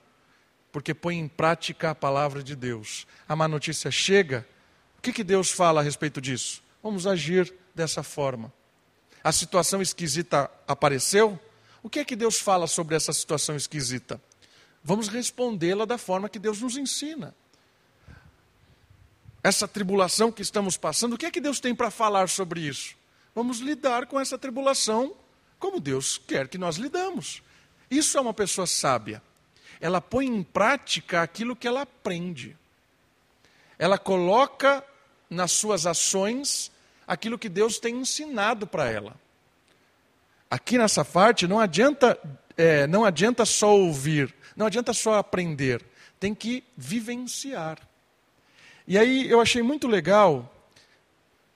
porque 0.71 0.93
põe 0.93 1.17
em 1.17 1.27
prática 1.27 1.91
a 1.91 1.95
palavra 1.95 2.41
de 2.41 2.56
Deus. 2.56 3.06
A 3.27 3.36
má 3.36 3.47
notícia 3.47 3.91
chega, 3.91 4.47
o 4.97 5.01
que, 5.01 5.13
que 5.13 5.23
Deus 5.23 5.51
fala 5.51 5.82
a 5.82 5.84
respeito 5.84 6.19
disso? 6.19 6.63
Vamos 6.82 7.06
agir 7.06 7.53
dessa 7.75 8.01
forma. 8.01 8.51
A 9.23 9.32
situação 9.32 9.82
esquisita 9.82 10.49
apareceu? 10.67 11.39
O 11.84 11.89
que 11.89 11.99
é 11.99 12.06
que 12.06 12.15
Deus 12.15 12.39
fala 12.39 12.65
sobre 12.65 12.95
essa 12.95 13.13
situação 13.13 13.56
esquisita? 13.56 14.21
Vamos 14.84 15.08
respondê-la 15.08 15.86
da 15.86 15.97
forma 15.97 16.30
que 16.30 16.39
Deus 16.39 16.62
nos 16.62 16.75
ensina. 16.75 17.36
Essa 19.43 19.67
tribulação 19.67 20.32
que 20.32 20.41
estamos 20.41 20.75
passando, 20.75 21.13
o 21.13 21.17
que 21.17 21.25
é 21.25 21.32
que 21.32 21.39
Deus 21.39 21.60
tem 21.60 21.75
para 21.75 21.91
falar 21.91 22.27
sobre 22.27 22.62
isso? 22.62 22.97
Vamos 23.38 23.60
lidar 23.60 24.08
com 24.08 24.19
essa 24.19 24.36
tribulação 24.36 25.13
como 25.60 25.80
Deus 25.80 26.17
quer 26.17 26.47
que 26.47 26.58
nós 26.58 26.78
lidamos. 26.78 27.43
Isso 27.88 28.17
é 28.17 28.21
uma 28.21 28.34
pessoa 28.34 28.65
sábia. 28.65 29.21
Ela 29.80 30.02
põe 30.02 30.26
em 30.26 30.41
prática 30.41 31.21
aquilo 31.21 31.56
que 31.56 31.67
ela 31.67 31.84
aprende. 31.84 32.58
ela 33.78 34.00
coloca 34.00 34.84
nas 35.30 35.52
suas 35.52 35.86
ações 35.86 36.71
aquilo 37.06 37.38
que 37.38 37.47
Deus 37.47 37.78
tem 37.78 37.97
ensinado 37.97 38.65
para 38.65 38.89
ela. 38.89 39.15
Aqui 40.50 40.76
nessa 40.76 41.06
parte 41.06 41.45
não 41.45 41.60
adianta, 41.60 42.19
é, 42.58 42.88
não 42.88 43.06
adianta 43.06 43.45
só 43.45 43.78
ouvir, 43.78 44.34
não 44.56 44.65
adianta 44.65 44.93
só 44.93 45.13
aprender, 45.13 45.86
tem 46.19 46.34
que 46.34 46.63
vivenciar. 46.76 47.78
E 48.88 48.97
aí 48.97 49.30
eu 49.30 49.39
achei 49.39 49.62
muito 49.62 49.88
legal 49.88 50.52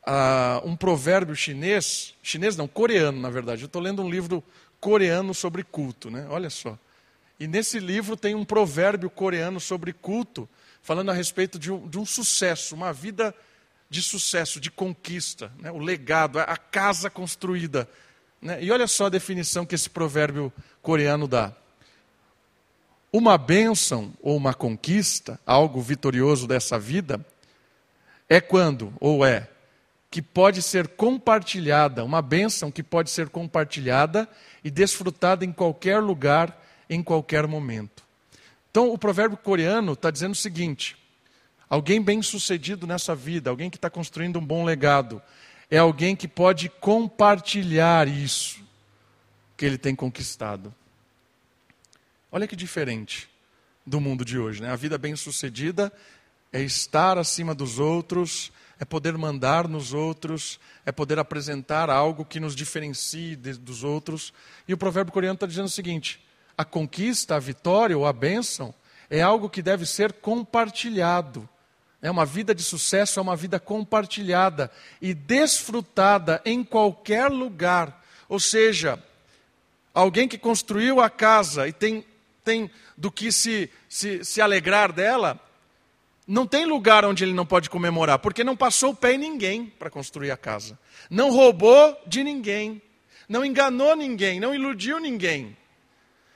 uh, 0.08 0.68
um 0.68 0.76
provérbio 0.76 1.36
chinês, 1.36 2.14
chinês 2.22 2.56
não, 2.56 2.68
coreano 2.68 3.20
na 3.20 3.30
verdade. 3.30 3.64
Eu 3.64 3.68
estou 3.68 3.82
lendo 3.82 4.02
um 4.02 4.10
livro 4.10 4.44
coreano 4.80 5.34
sobre 5.34 5.64
culto, 5.64 6.10
né? 6.10 6.26
Olha 6.30 6.50
só. 6.50 6.78
E 7.40 7.48
nesse 7.48 7.80
livro 7.80 8.16
tem 8.16 8.36
um 8.36 8.46
provérbio 8.46 9.10
coreano 9.10 9.60
sobre 9.60 9.94
culto, 9.94 10.48
falando 10.82 11.10
a 11.10 11.14
respeito 11.14 11.58
de 11.58 11.72
um, 11.72 11.88
de 11.88 11.98
um 11.98 12.06
sucesso, 12.06 12.76
uma 12.76 12.94
vida 12.94 13.34
de 13.90 14.02
sucesso, 14.02 14.60
de 14.60 14.72
conquista, 14.72 15.52
né? 15.60 15.72
o 15.72 15.78
legado, 15.78 16.40
a 16.40 16.56
casa 16.56 17.10
construída. 17.10 17.90
Né? 18.42 18.64
E 18.64 18.72
olha 18.72 18.88
só 18.88 19.08
a 19.08 19.10
definição 19.10 19.66
que 19.66 19.76
esse 19.76 19.90
provérbio 19.90 20.52
coreano 20.82 21.28
dá. 21.28 21.54
Uma 23.12 23.38
bênção 23.38 24.14
ou 24.22 24.38
uma 24.38 24.54
conquista, 24.54 25.40
algo 25.46 25.82
vitorioso 25.82 26.48
dessa 26.48 26.80
vida, 26.80 27.24
é 28.30 28.40
quando, 28.40 28.94
ou 29.00 29.26
é, 29.26 29.50
que 30.12 30.21
pode 30.21 30.62
ser 30.62 30.89
compartilhada, 30.89 32.04
uma 32.04 32.21
bênção 32.21 32.69
que 32.69 32.84
pode 32.84 33.10
ser 33.10 33.30
compartilhada 33.30 34.28
e 34.62 34.69
desfrutada 34.69 35.45
em 35.45 35.54
qualquer 35.54 36.00
lugar, 36.00 36.62
em 36.89 37.02
qualquer 37.02 37.47
momento. 37.47 38.04
Então, 38.69 38.91
o 38.91 38.97
provérbio 38.97 39.38
coreano 39.38 39.93
está 39.93 40.12
dizendo 40.12 40.34
o 40.34 40.36
seguinte: 40.36 40.97
alguém 41.69 42.02
bem 42.02 42.21
sucedido 42.21 42.86
nessa 42.86 43.15
vida, 43.15 43.50
alguém 43.50 43.69
que 43.69 43.78
está 43.78 43.89
construindo 43.89 44.38
um 44.38 44.45
bom 44.45 44.65
legado, 44.65 45.21
é 45.69 45.78
alguém 45.78 46.13
que 46.13 46.28
pode 46.28 46.67
compartilhar 46.67 48.06
isso 48.06 48.60
que 49.56 49.65
ele 49.65 49.78
tem 49.78 49.95
conquistado. 49.95 50.76
Olha 52.30 52.47
que 52.47 52.56
diferente 52.56 53.30
do 53.86 54.02
mundo 54.02 54.26
de 54.26 54.38
hoje. 54.38 54.62
Né? 54.62 54.69
A 54.69 54.76
vida 54.76 54.97
bem-sucedida 54.97 55.91
é 56.52 56.62
estar 56.62 57.17
acima 57.17 57.56
dos 57.56 57.80
outros, 57.80 58.52
é 58.82 58.86
poder 58.86 59.15
mandar 59.15 59.67
nos 59.67 59.94
outros, 59.94 60.60
é 60.84 60.91
poder 60.91 61.20
apresentar 61.20 61.88
algo 61.88 62.26
que 62.26 62.39
nos 62.39 62.56
diferencie 62.56 63.36
dos 63.36 63.84
outros. 63.84 64.34
E 64.67 64.74
o 64.74 64.78
provérbio 64.78 65.13
coreano 65.13 65.36
está 65.36 65.46
dizendo 65.46 65.67
o 65.67 65.70
seguinte: 65.70 66.20
a 66.58 66.65
conquista, 66.65 67.36
a 67.36 67.39
vitória 67.39 67.96
ou 67.96 68.08
a 68.08 68.12
bênção 68.12 68.74
é 69.08 69.22
algo 69.22 69.52
que 69.52 69.62
deve 69.62 69.86
ser 69.86 70.13
compartilhado. 70.13 71.48
É 72.02 72.10
uma 72.10 72.26
vida 72.26 72.56
de 72.56 72.63
sucesso, 72.63 73.20
é 73.20 73.22
uma 73.22 73.36
vida 73.36 73.60
compartilhada 73.60 74.72
e 75.00 75.13
desfrutada 75.13 76.41
em 76.44 76.63
qualquer 76.63 77.30
lugar. 77.30 78.04
Ou 78.28 78.39
seja, 78.39 78.98
alguém 79.94 80.28
que 80.28 80.39
construiu 80.39 81.00
a 81.00 81.08
casa 81.08 81.67
e 81.67 81.72
tem 81.72 82.04
tem 82.44 82.72
do 82.98 83.12
que 83.12 83.32
se, 83.32 83.70
se, 83.88 84.26
se 84.26 84.41
alegrar 84.41 84.91
dela, 84.91 85.39
não 86.32 86.48
tem 86.48 86.65
lugar 86.65 87.04
onde 87.04 87.26
ele 87.26 87.34
não 87.34 87.46
pode 87.46 87.70
comemorar, 87.70 88.17
porque 88.17 88.41
não 88.41 88.56
passou 88.56 88.91
o 88.91 88.96
pé 88.96 89.15
em 89.15 89.17
ninguém 89.17 89.65
para 89.65 89.89
construir 89.89 90.32
a 90.32 90.38
casa. 90.38 90.80
Não 91.10 91.30
roubou 91.30 92.02
de 92.08 92.24
ninguém, 92.24 92.82
não 93.28 93.44
enganou 93.44 93.98
ninguém, 93.98 94.39
não 94.39 94.56
iludiu 94.56 94.98
ninguém. 94.98 95.58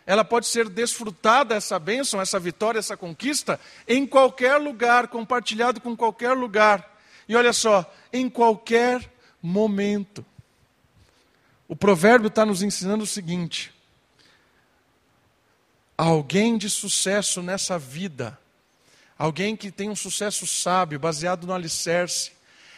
Ela 0.05 0.25
pode 0.25 0.47
ser 0.47 0.67
desfrutada, 0.67 1.55
essa 1.55 1.79
bênção, 1.79 2.19
essa 2.19 2.37
vitória, 2.37 2.77
essa 2.77 2.97
conquista, 2.97 3.57
em 3.87 4.05
qualquer 4.05 4.57
lugar, 4.57 5.07
compartilhado 5.07 5.79
com 5.79 5.95
qualquer 5.95 6.33
lugar. 6.33 6.99
E 7.25 7.33
olha 7.33 7.53
só, 7.53 7.89
em 8.11 8.29
qualquer 8.29 9.09
momento. 9.41 10.25
O 11.69 11.75
provérbio 11.75 12.27
está 12.27 12.45
nos 12.45 12.61
ensinando 12.61 13.05
o 13.05 13.07
seguinte: 13.07 13.73
alguém 15.97 16.57
de 16.57 16.69
sucesso 16.69 17.41
nessa 17.41 17.79
vida, 17.79 18.37
alguém 19.17 19.55
que 19.55 19.71
tem 19.71 19.89
um 19.89 19.95
sucesso 19.95 20.45
sábio, 20.45 20.99
baseado 20.99 21.47
no 21.47 21.53
alicerce, 21.53 22.31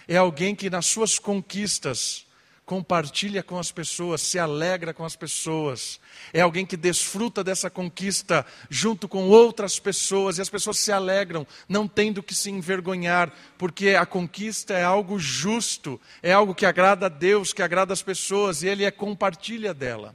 é 0.08 0.17
alguém 0.17 0.56
que 0.56 0.69
nas 0.69 0.86
suas 0.86 1.19
conquistas 1.19 2.26
compartilha 2.67 3.41
com 3.41 3.58
as 3.58 3.71
pessoas, 3.71 4.21
se 4.21 4.38
alegra 4.38 4.93
com 4.93 5.06
as 5.06 5.15
pessoas, 5.15 6.02
é 6.34 6.41
alguém 6.41 6.65
que 6.65 6.76
desfruta 6.76 7.41
dessa 7.41 7.69
conquista 7.69 8.45
junto 8.69 9.08
com 9.08 9.30
outras 9.30 9.80
pessoas 9.80 10.38
e 10.38 10.41
as 10.41 10.50
pessoas 10.50 10.78
se 10.78 10.91
alegram, 10.91 11.47
não 11.69 11.88
tendo 11.88 12.21
que 12.21 12.36
se 12.36 12.52
envergonhar, 12.52 13.32
porque 13.58 13.91
a 13.91 14.06
conquista 14.06 14.73
é 14.73 14.84
algo 14.84 15.17
justo, 15.17 16.00
é 16.21 16.34
algo 16.34 16.54
que 16.54 16.65
agrada 16.65 17.06
a 17.06 17.10
Deus, 17.10 17.54
que 17.54 17.62
agrada 17.62 17.93
as 17.93 18.02
pessoas 18.02 18.62
e 18.62 18.67
Ele 18.67 18.84
é 18.84 18.91
compartilha 18.91 19.73
dela. 19.73 20.13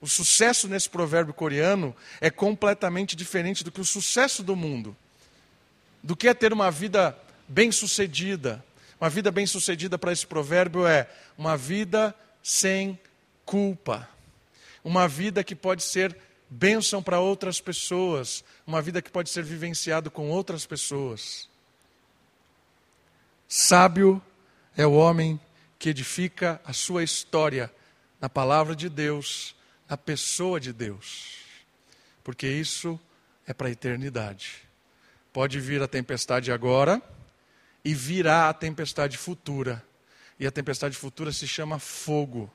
O 0.00 0.08
sucesso 0.08 0.66
nesse 0.66 0.90
provérbio 0.90 1.32
coreano 1.32 1.94
é 2.20 2.30
completamente 2.30 3.14
diferente 3.14 3.62
do 3.62 3.70
que 3.70 3.80
o 3.80 3.84
sucesso 3.84 4.42
do 4.42 4.56
mundo. 4.56 4.96
Do 6.02 6.16
que 6.16 6.28
é 6.28 6.34
ter 6.34 6.52
uma 6.52 6.70
vida 6.70 7.16
bem-sucedida. 7.48 8.64
Uma 9.00 9.10
vida 9.10 9.30
bem-sucedida 9.30 9.98
para 9.98 10.12
esse 10.12 10.26
provérbio 10.26 10.86
é 10.86 11.08
uma 11.36 11.56
vida 11.56 12.14
sem 12.42 12.98
culpa. 13.44 14.08
Uma 14.84 15.06
vida 15.06 15.44
que 15.44 15.54
pode 15.54 15.82
ser 15.82 16.16
bênção 16.48 17.02
para 17.02 17.20
outras 17.20 17.60
pessoas. 17.60 18.44
Uma 18.66 18.82
vida 18.82 19.00
que 19.00 19.10
pode 19.10 19.30
ser 19.30 19.44
vivenciado 19.44 20.10
com 20.10 20.30
outras 20.30 20.66
pessoas. 20.66 21.48
Sábio 23.48 24.22
é 24.76 24.86
o 24.86 24.94
homem 24.94 25.38
que 25.78 25.90
edifica 25.90 26.60
a 26.64 26.72
sua 26.72 27.02
história 27.02 27.70
na 28.20 28.28
palavra 28.28 28.74
de 28.74 28.88
Deus 28.88 29.54
a 29.88 29.96
pessoa 29.96 30.58
de 30.58 30.72
Deus, 30.72 31.40
porque 32.24 32.48
isso 32.48 32.98
é 33.46 33.52
para 33.52 33.68
a 33.68 33.70
eternidade. 33.70 34.62
Pode 35.32 35.58
vir 35.60 35.82
a 35.82 35.88
tempestade 35.88 36.52
agora 36.52 37.00
e 37.84 37.94
virá 37.94 38.48
a 38.48 38.54
tempestade 38.54 39.16
futura. 39.16 39.84
E 40.38 40.46
a 40.46 40.50
tempestade 40.50 40.96
futura 40.96 41.32
se 41.32 41.46
chama 41.46 41.78
fogo. 41.78 42.50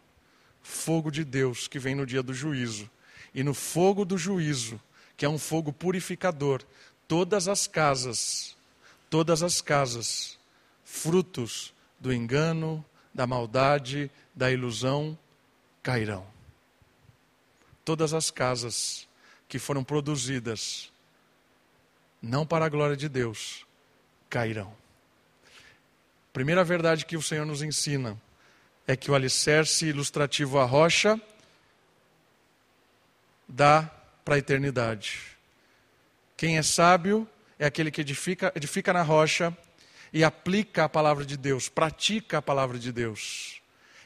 Fogo 0.62 1.10
de 1.10 1.24
Deus 1.24 1.68
que 1.68 1.80
vem 1.80 1.96
no 1.96 2.06
dia 2.06 2.22
do 2.22 2.34
juízo. 2.34 2.90
E 3.34 3.44
no 3.44 3.54
fogo 3.54 4.06
do 4.06 4.18
juízo, 4.18 4.80
que 5.16 5.26
é 5.26 5.30
um 5.30 5.38
fogo 5.38 5.72
purificador, 5.72 6.62
todas 7.08 7.48
as 7.48 7.68
casas, 7.68 8.56
todas 9.10 9.44
as 9.44 9.62
casas, 9.62 10.38
frutos 10.84 11.74
do 12.00 12.14
engano, 12.14 12.84
da 13.14 13.26
maldade, 13.26 14.12
da 14.36 14.52
ilusão, 14.52 15.18
cairão 15.82 16.38
todas 17.88 18.14
as 18.14 18.30
casas 18.30 19.08
que 19.48 19.58
foram 19.58 19.82
produzidas 19.82 20.92
não 22.22 22.46
para 22.46 22.66
a 22.66 22.70
glória 22.70 22.96
de 22.96 23.08
Deus 23.08 23.66
cairão. 24.30 24.74
Primeira 26.34 26.64
verdade 26.64 27.06
que 27.06 27.18
o 27.18 27.22
Senhor 27.22 27.46
nos 27.46 27.62
ensina 27.62 28.20
é 28.86 28.96
que 28.96 29.10
o 29.10 29.16
alicerce 29.16 29.88
ilustrativo 29.88 30.60
à 30.60 30.66
rocha 30.66 31.20
dá 33.48 33.90
para 34.24 34.36
a 34.36 34.38
eternidade. 34.38 35.22
Quem 36.36 36.58
é 36.58 36.62
sábio 36.62 37.28
é 37.58 37.66
aquele 37.66 37.90
que 37.90 38.02
edifica, 38.02 38.52
edifica 38.56 38.94
na 38.94 39.02
rocha 39.02 39.56
e 40.14 40.24
aplica 40.24 40.84
a 40.84 40.90
palavra 40.90 41.26
de 41.26 41.36
Deus, 41.36 41.70
pratica 41.70 42.38
a 42.38 42.42
palavra 42.42 42.78
de 42.78 42.92
Deus. 42.92 43.62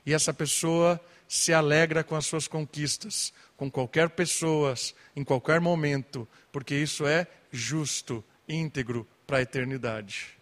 E 0.06 0.13
essa 0.13 0.34
pessoa 0.34 1.00
se 1.28 1.54
alegra 1.54 2.04
com 2.04 2.15
as 2.15 2.26
suas 2.26 2.47
conquistas, 2.47 3.34
com 3.56 3.69
qualquer 3.69 4.10
pessoa, 4.10 4.74
em 5.15 5.24
qualquer 5.24 5.60
momento, 5.60 6.28
porque 6.52 6.76
isso 6.76 7.06
é 7.06 7.28
justo, 7.52 8.24
íntegro 8.48 9.08
para 9.28 9.38
a 9.38 9.42
eternidade. 9.42 10.38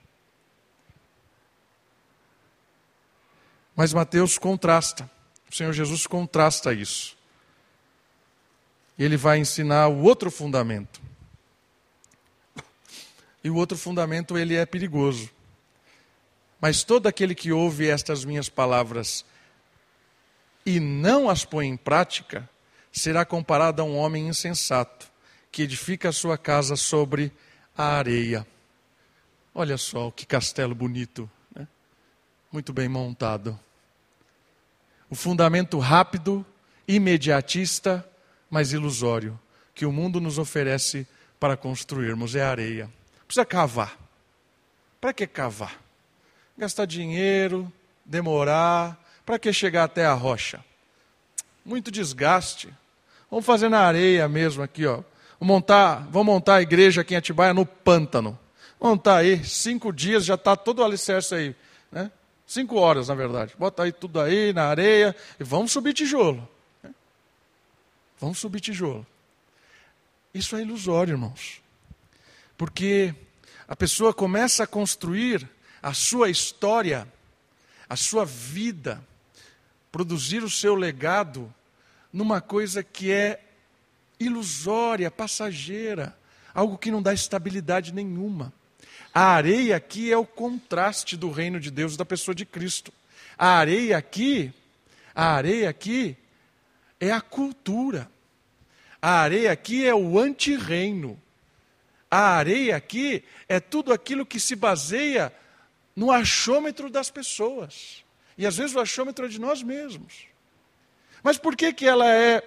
Mas 3.75 3.93
Mateus 3.93 4.37
contrasta, 4.37 5.09
o 5.49 5.55
Senhor 5.55 5.73
Jesus 5.73 6.05
contrasta 6.05 6.73
isso. 6.73 7.17
Ele 8.97 9.15
vai 9.15 9.39
ensinar 9.39 9.87
o 9.87 10.01
outro 10.01 10.29
fundamento. 10.29 11.01
E 13.41 13.49
o 13.49 13.55
outro 13.55 13.77
fundamento 13.77 14.37
ele 14.37 14.55
é 14.55 14.65
perigoso. 14.65 15.29
Mas 16.59 16.83
todo 16.83 17.07
aquele 17.07 17.33
que 17.33 17.53
ouve 17.53 17.87
estas 17.87 18.25
minhas 18.25 18.49
palavras 18.49 19.23
e 20.65 20.77
não 20.79 21.29
as 21.29 21.45
põe 21.45 21.67
em 21.67 21.77
prática, 21.77 22.49
será 22.91 23.23
comparado 23.23 23.81
a 23.81 23.85
um 23.85 23.97
homem 23.97 24.27
insensato 24.27 25.08
que 25.51 25.63
edifica 25.63 26.09
a 26.09 26.13
sua 26.13 26.37
casa 26.37 26.75
sobre 26.75 27.31
a 27.77 27.97
areia. 27.97 28.45
Olha 29.53 29.77
só 29.77 30.11
que 30.11 30.25
castelo 30.25 30.75
bonito, 30.75 31.29
né? 31.55 31.67
muito 32.51 32.71
bem 32.71 32.87
montado. 32.87 33.59
O 35.09 35.15
fundamento 35.15 35.79
rápido, 35.79 36.45
imediatista, 36.87 38.07
mas 38.49 38.73
ilusório, 38.73 39.39
que 39.73 39.85
o 39.85 39.91
mundo 39.91 40.19
nos 40.19 40.37
oferece 40.37 41.07
para 41.39 41.57
construirmos 41.57 42.35
é 42.35 42.43
a 42.43 42.51
areia. 42.51 42.89
Precisa 43.25 43.45
cavar. 43.45 43.97
Para 44.99 45.13
que 45.13 45.25
cavar? 45.25 45.79
Gastar 46.57 46.85
dinheiro, 46.85 47.71
demorar, 48.03 48.99
para 49.25 49.39
que 49.39 49.53
chegar 49.53 49.85
até 49.85 50.05
a 50.05 50.13
rocha? 50.13 50.63
Muito 51.63 51.89
desgaste. 51.89 52.73
Vamos 53.29 53.45
fazer 53.45 53.69
na 53.69 53.79
areia 53.79 54.27
mesmo 54.27 54.61
aqui, 54.61 54.85
ó. 54.85 55.03
Vamos 55.39 55.55
montar, 55.55 56.07
vamos 56.11 56.25
montar 56.25 56.55
a 56.55 56.61
igreja 56.61 57.01
aqui 57.01 57.13
em 57.13 57.17
Atibaia 57.17 57.53
no 57.53 57.65
pântano. 57.65 58.37
Vamos 58.77 58.97
montar 58.97 59.17
aí, 59.17 59.43
cinco 59.45 59.93
dias, 59.93 60.25
já 60.25 60.35
está 60.35 60.55
todo 60.55 60.79
o 60.79 60.83
alicerce 60.83 61.33
aí. 61.33 61.55
Né? 61.89 62.11
Cinco 62.45 62.75
horas, 62.75 63.07
na 63.07 63.15
verdade. 63.15 63.55
Bota 63.57 63.83
aí 63.83 63.91
tudo 63.93 64.19
aí 64.19 64.51
na 64.51 64.65
areia 64.65 65.15
e 65.39 65.43
vamos 65.43 65.71
subir 65.71 65.93
tijolo. 65.93 66.47
Né? 66.83 66.93
Vamos 68.19 68.37
subir 68.37 68.59
tijolo. 68.59 69.07
Isso 70.33 70.57
é 70.57 70.61
ilusório, 70.61 71.13
irmãos. 71.13 71.61
Porque 72.57 73.15
a 73.65 73.75
pessoa 73.75 74.13
começa 74.13 74.63
a 74.63 74.67
construir 74.67 75.49
a 75.81 75.93
sua 75.93 76.29
história, 76.29 77.07
a 77.87 77.95
sua 77.95 78.25
vida, 78.25 79.01
produzir 79.89 80.43
o 80.43 80.49
seu 80.49 80.75
legado 80.75 81.53
numa 82.11 82.41
coisa 82.41 82.83
que 82.83 83.11
é 83.11 83.48
ilusória, 84.19 85.09
passageira, 85.09 86.17
algo 86.53 86.77
que 86.77 86.91
não 86.91 87.01
dá 87.01 87.13
estabilidade 87.13 87.93
nenhuma. 87.93 88.53
A 89.13 89.23
areia 89.33 89.75
aqui 89.75 90.11
é 90.11 90.17
o 90.17 90.25
contraste 90.25 91.17
do 91.17 91.31
reino 91.31 91.59
de 91.59 91.71
Deus 91.71 91.97
da 91.97 92.05
pessoa 92.05 92.35
de 92.35 92.45
Cristo. 92.45 92.93
A 93.37 93.47
areia 93.47 93.97
aqui, 93.97 94.53
a 95.15 95.33
areia 95.33 95.69
aqui 95.69 96.15
é 96.99 97.11
a 97.11 97.21
cultura. 97.21 98.09
A 99.01 99.21
areia 99.21 99.51
aqui 99.51 99.85
é 99.85 99.95
o 99.95 100.19
antirreino. 100.19 101.19
A 102.11 102.35
areia 102.35 102.75
aqui 102.75 103.23
é 103.47 103.59
tudo 103.59 103.93
aquilo 103.93 104.25
que 104.25 104.39
se 104.39 104.55
baseia 104.55 105.33
no 105.95 106.11
achômetro 106.11 106.89
das 106.89 107.09
pessoas. 107.09 108.03
E 108.37 108.45
às 108.45 108.57
vezes 108.57 108.75
o 108.75 108.79
achômetro 108.79 109.25
é 109.25 109.29
de 109.29 109.39
nós 109.39 109.63
mesmos. 109.63 110.25
Mas 111.23 111.37
por 111.37 111.55
que, 111.55 111.73
que 111.73 111.85
ela 111.85 112.09
é 112.09 112.43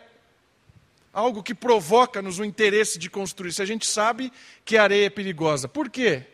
algo 1.12 1.42
que 1.42 1.54
provoca-nos 1.54 2.38
o 2.38 2.44
interesse 2.44 2.98
de 2.98 3.10
construir, 3.10 3.52
se 3.52 3.60
a 3.60 3.66
gente 3.66 3.86
sabe 3.86 4.32
que 4.64 4.76
a 4.76 4.84
areia 4.84 5.06
é 5.06 5.10
perigosa? 5.10 5.68
Por 5.68 5.90
quê? 5.90 6.24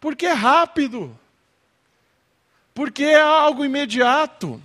Porque 0.00 0.26
é 0.26 0.32
rápido. 0.32 1.18
Porque 2.74 3.04
é 3.04 3.20
algo 3.20 3.64
imediato. 3.64 4.60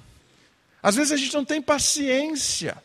Às 0.82 0.96
vezes 0.96 1.12
a 1.12 1.18
gente 1.18 1.34
não 1.34 1.44
tem 1.44 1.62
paciência. 1.62 2.82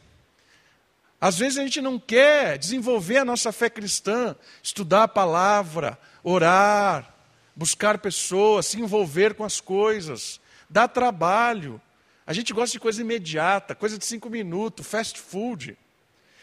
Às 1.21 1.38
vezes 1.38 1.57
a 1.57 1.62
gente 1.62 1.81
não 1.81 2.01
quer 2.01 2.59
desenvolver 2.59 3.18
a 3.18 3.25
nossa 3.25 3.53
fé 3.53 3.71
cristã, 3.71 4.35
estudar 4.61 5.05
a 5.05 5.09
palavra, 5.09 5.97
orar, 6.25 7.14
buscar 7.55 7.99
pessoas, 7.99 8.66
se 8.66 8.81
envolver 8.81 9.35
com 9.35 9.45
as 9.45 9.61
coisas, 9.61 10.40
dá 10.68 10.88
trabalho. 10.88 11.81
A 12.27 12.33
gente 12.33 12.53
gosta 12.53 12.73
de 12.73 12.81
coisa 12.81 13.01
imediata, 13.01 13.73
coisa 13.73 13.97
de 13.97 14.05
cinco 14.05 14.29
minutos, 14.29 14.85
fast 14.85 15.21
food. 15.21 15.79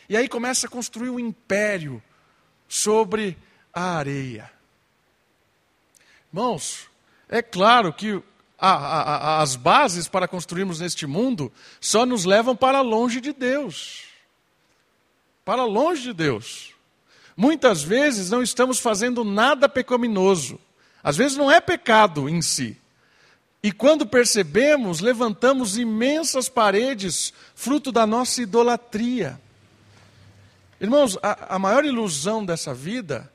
E 0.10 0.18
aí 0.18 0.28
começa 0.28 0.66
a 0.66 0.70
construir 0.70 1.12
um 1.12 1.20
império 1.20 2.02
sobre 2.68 3.38
a 3.72 3.98
areia. 3.98 4.52
Irmãos, 6.34 6.90
é 7.30 7.44
claro 7.44 7.94
que 7.94 8.22
a, 8.58 8.72
a, 8.72 9.42
as 9.42 9.56
bases 9.56 10.08
para 10.08 10.28
construirmos 10.28 10.80
neste 10.80 11.06
mundo 11.06 11.52
só 11.80 12.06
nos 12.06 12.26
levam 12.26 12.56
para 12.56 12.82
longe 12.82 13.22
de 13.22 13.32
Deus. 13.32 14.06
Para 15.46 15.64
longe 15.64 16.02
de 16.02 16.14
Deus. 16.14 16.74
Muitas 17.38 17.84
vezes 17.84 18.30
não 18.30 18.42
estamos 18.42 18.80
fazendo 18.80 19.24
nada 19.24 19.70
pecaminoso. 19.70 20.60
Às 21.04 21.18
vezes 21.18 21.38
não 21.38 21.50
é 21.50 21.62
pecado 21.62 22.28
em 22.28 22.42
si. 22.42 22.76
E 23.62 23.72
quando 23.72 24.06
percebemos, 24.06 25.02
levantamos 25.02 25.78
imensas 25.78 26.50
paredes, 26.50 27.34
fruto 27.54 27.92
da 27.92 28.08
nossa 28.08 28.42
idolatria. 28.42 29.40
Irmãos, 30.80 31.18
a, 31.22 31.56
a 31.56 31.60
maior 31.60 31.84
ilusão 31.84 32.46
dessa 32.46 32.74
vida 32.74 33.32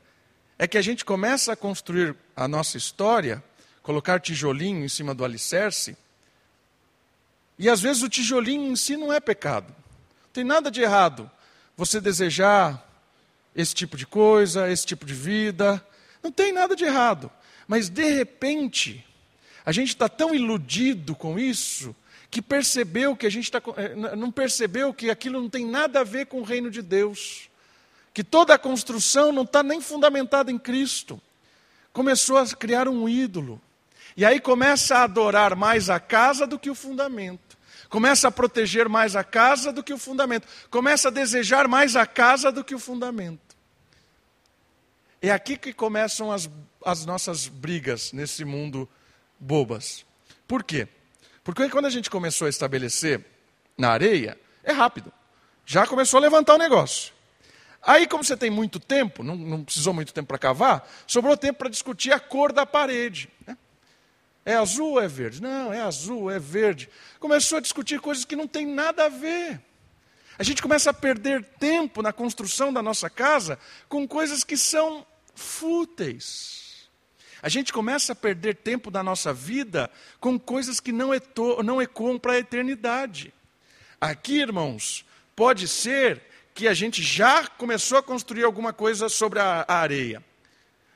é 0.57 0.67
que 0.67 0.77
a 0.77 0.81
gente 0.81 1.05
começa 1.05 1.53
a 1.53 1.55
construir 1.55 2.15
a 2.35 2.47
nossa 2.47 2.77
história, 2.77 3.43
colocar 3.83 4.19
tijolinho 4.19 4.83
em 4.83 4.89
cima 4.89 5.13
do 5.13 5.23
alicerce, 5.23 5.95
e 7.57 7.69
às 7.69 7.81
vezes 7.81 8.01
o 8.01 8.09
tijolinho 8.09 8.71
em 8.71 8.75
si 8.75 8.97
não 8.97 9.13
é 9.13 9.19
pecado. 9.19 9.67
Não 10.23 10.31
tem 10.33 10.43
nada 10.43 10.71
de 10.71 10.81
errado 10.81 11.29
você 11.77 12.01
desejar 12.01 12.83
esse 13.55 13.73
tipo 13.73 13.95
de 13.95 14.07
coisa, 14.07 14.69
esse 14.69 14.85
tipo 14.85 15.05
de 15.05 15.13
vida, 15.13 15.85
não 16.23 16.31
tem 16.31 16.51
nada 16.51 16.75
de 16.75 16.83
errado. 16.83 17.31
Mas 17.67 17.89
de 17.89 18.09
repente, 18.09 19.05
a 19.65 19.71
gente 19.71 19.89
está 19.89 20.09
tão 20.09 20.33
iludido 20.33 21.15
com 21.15 21.37
isso 21.37 21.95
que 22.29 22.41
percebeu 22.41 23.15
que 23.15 23.25
a 23.25 23.29
gente 23.29 23.45
está, 23.45 23.61
eh, 23.77 24.15
não 24.15 24.31
percebeu 24.31 24.93
que 24.93 25.09
aquilo 25.09 25.39
não 25.39 25.49
tem 25.49 25.65
nada 25.65 26.01
a 26.01 26.03
ver 26.03 26.25
com 26.25 26.39
o 26.39 26.43
reino 26.43 26.69
de 26.69 26.81
Deus, 26.81 27.49
que 28.13 28.23
toda 28.23 28.53
a 28.53 28.59
construção 28.59 29.31
não 29.31 29.43
está 29.43 29.61
nem 29.61 29.81
fundamentada 29.81 30.51
em 30.51 30.57
Cristo. 30.57 31.21
Começou 31.93 32.37
a 32.37 32.47
criar 32.47 32.87
um 32.87 33.07
ídolo. 33.07 33.61
E 34.17 34.23
aí 34.25 34.39
começa 34.39 34.97
a 34.97 35.03
adorar 35.03 35.55
mais 35.55 35.89
a 35.89 35.99
casa 35.99 36.47
do 36.47 36.57
que 36.57 36.69
o 36.69 36.75
fundamento. 36.75 37.57
Começa 37.89 38.27
a 38.27 38.31
proteger 38.31 38.89
mais 38.89 39.15
a 39.15 39.23
casa 39.23 39.71
do 39.71 39.83
que 39.83 39.93
o 39.93 39.97
fundamento. 39.97 40.47
Começa 40.69 41.09
a 41.09 41.11
desejar 41.11 41.67
mais 41.67 41.95
a 41.95 42.05
casa 42.05 42.51
do 42.51 42.63
que 42.63 42.73
o 42.73 42.79
fundamento. 42.79 43.55
É 45.21 45.31
aqui 45.31 45.57
que 45.57 45.73
começam 45.73 46.31
as, 46.31 46.49
as 46.83 47.05
nossas 47.05 47.47
brigas 47.47 48.11
nesse 48.11 48.45
mundo 48.45 48.87
bobas. 49.39 50.05
Por 50.47 50.63
quê? 50.63 50.87
Porque 51.45 51.69
quando 51.69 51.85
a 51.85 51.91
gente 51.91 52.09
começou 52.09 52.47
a 52.47 52.49
estabelecer 52.49 53.23
na 53.77 53.91
areia, 53.91 54.35
é 54.63 54.71
rápido. 54.71 55.13
Já 55.63 55.85
começou 55.85 56.17
a 56.17 56.21
levantar 56.21 56.55
o 56.55 56.57
negócio. 56.57 57.13
Aí, 57.83 58.07
como 58.07 58.23
você 58.23 58.35
tem 58.35 58.49
muito 58.49 58.79
tempo, 58.79 59.21
não, 59.21 59.35
não 59.35 59.63
precisou 59.63 59.93
muito 59.93 60.11
tempo 60.11 60.27
para 60.27 60.39
cavar, 60.39 60.89
sobrou 61.05 61.37
tempo 61.37 61.59
para 61.59 61.69
discutir 61.69 62.11
a 62.11 62.19
cor 62.19 62.51
da 62.51 62.65
parede. 62.65 63.29
Né? 63.45 63.55
É 64.43 64.55
azul 64.55 64.93
ou 64.93 64.99
é 64.99 65.07
verde? 65.07 65.39
Não, 65.39 65.71
é 65.71 65.81
azul, 65.81 66.31
é 66.31 66.39
verde. 66.39 66.89
Começou 67.19 67.59
a 67.59 67.61
discutir 67.61 68.01
coisas 68.01 68.25
que 68.25 68.35
não 68.35 68.47
tem 68.47 68.65
nada 68.65 69.05
a 69.05 69.09
ver. 69.09 69.61
A 70.39 70.43
gente 70.43 70.63
começa 70.63 70.89
a 70.89 70.93
perder 70.93 71.45
tempo 71.59 72.01
na 72.01 72.11
construção 72.11 72.73
da 72.73 72.81
nossa 72.81 73.07
casa 73.07 73.59
com 73.87 74.07
coisas 74.07 74.43
que 74.43 74.57
são 74.57 75.05
fúteis. 75.35 76.64
A 77.41 77.49
gente 77.49 77.73
começa 77.73 78.13
a 78.13 78.15
perder 78.15 78.55
tempo 78.55 78.89
da 78.89 79.03
nossa 79.03 79.33
vida 79.33 79.89
com 80.19 80.39
coisas 80.39 80.79
que 80.79 80.91
não, 80.91 81.13
eto, 81.13 81.61
não 81.63 81.81
ecoam 81.81 82.17
para 82.17 82.33
a 82.33 82.39
eternidade. 82.39 83.33
Aqui, 83.99 84.39
irmãos, 84.39 85.05
pode 85.35 85.67
ser 85.67 86.21
que 86.53 86.67
a 86.67 86.73
gente 86.73 87.03
já 87.03 87.47
começou 87.47 87.97
a 87.97 88.03
construir 88.03 88.43
alguma 88.43 88.71
coisa 88.71 89.09
sobre 89.09 89.39
a, 89.39 89.65
a 89.67 89.75
areia. 89.75 90.23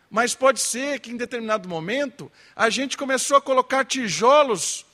Mas 0.09 0.33
pode 0.33 0.59
ser 0.59 0.99
que 0.99 1.11
em 1.11 1.17
determinado 1.17 1.69
momento 1.69 2.31
a 2.55 2.69
gente 2.69 2.97
começou 2.97 3.37
a 3.37 3.41
colocar 3.41 3.85
tijolos 3.85 4.85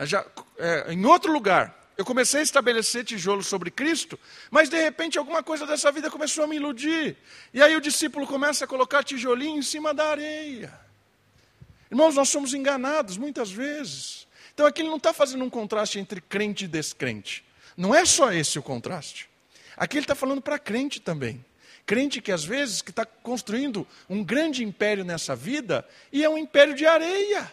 já, 0.00 0.24
é, 0.58 0.92
em 0.92 1.04
outro 1.04 1.32
lugar. 1.32 1.81
Eu 2.02 2.04
comecei 2.04 2.40
a 2.40 2.42
estabelecer 2.42 3.04
tijolos 3.04 3.46
sobre 3.46 3.70
Cristo, 3.70 4.18
mas 4.50 4.68
de 4.68 4.76
repente 4.76 5.18
alguma 5.18 5.40
coisa 5.40 5.64
dessa 5.64 5.92
vida 5.92 6.10
começou 6.10 6.42
a 6.42 6.48
me 6.48 6.56
iludir. 6.56 7.16
E 7.54 7.62
aí 7.62 7.76
o 7.76 7.80
discípulo 7.80 8.26
começa 8.26 8.64
a 8.64 8.66
colocar 8.66 9.04
tijolinho 9.04 9.56
em 9.56 9.62
cima 9.62 9.94
da 9.94 10.06
areia. 10.06 10.72
Irmãos, 11.88 12.16
nós 12.16 12.28
somos 12.28 12.54
enganados 12.54 13.16
muitas 13.16 13.52
vezes. 13.52 14.26
Então 14.52 14.66
aqui 14.66 14.82
ele 14.82 14.88
não 14.88 14.96
está 14.96 15.12
fazendo 15.12 15.44
um 15.44 15.48
contraste 15.48 16.00
entre 16.00 16.20
crente 16.20 16.64
e 16.64 16.68
descrente. 16.68 17.44
Não 17.76 17.94
é 17.94 18.04
só 18.04 18.32
esse 18.32 18.58
o 18.58 18.64
contraste. 18.64 19.30
Aqui 19.76 19.96
ele 19.96 20.02
está 20.04 20.16
falando 20.16 20.42
para 20.42 20.58
crente 20.58 20.98
também. 20.98 21.44
Crente 21.86 22.20
que 22.20 22.32
às 22.32 22.44
vezes 22.44 22.82
que 22.82 22.90
está 22.90 23.06
construindo 23.06 23.86
um 24.10 24.24
grande 24.24 24.64
império 24.64 25.04
nessa 25.04 25.36
vida 25.36 25.88
e 26.12 26.24
é 26.24 26.28
um 26.28 26.36
império 26.36 26.74
de 26.74 26.84
areia 26.84 27.48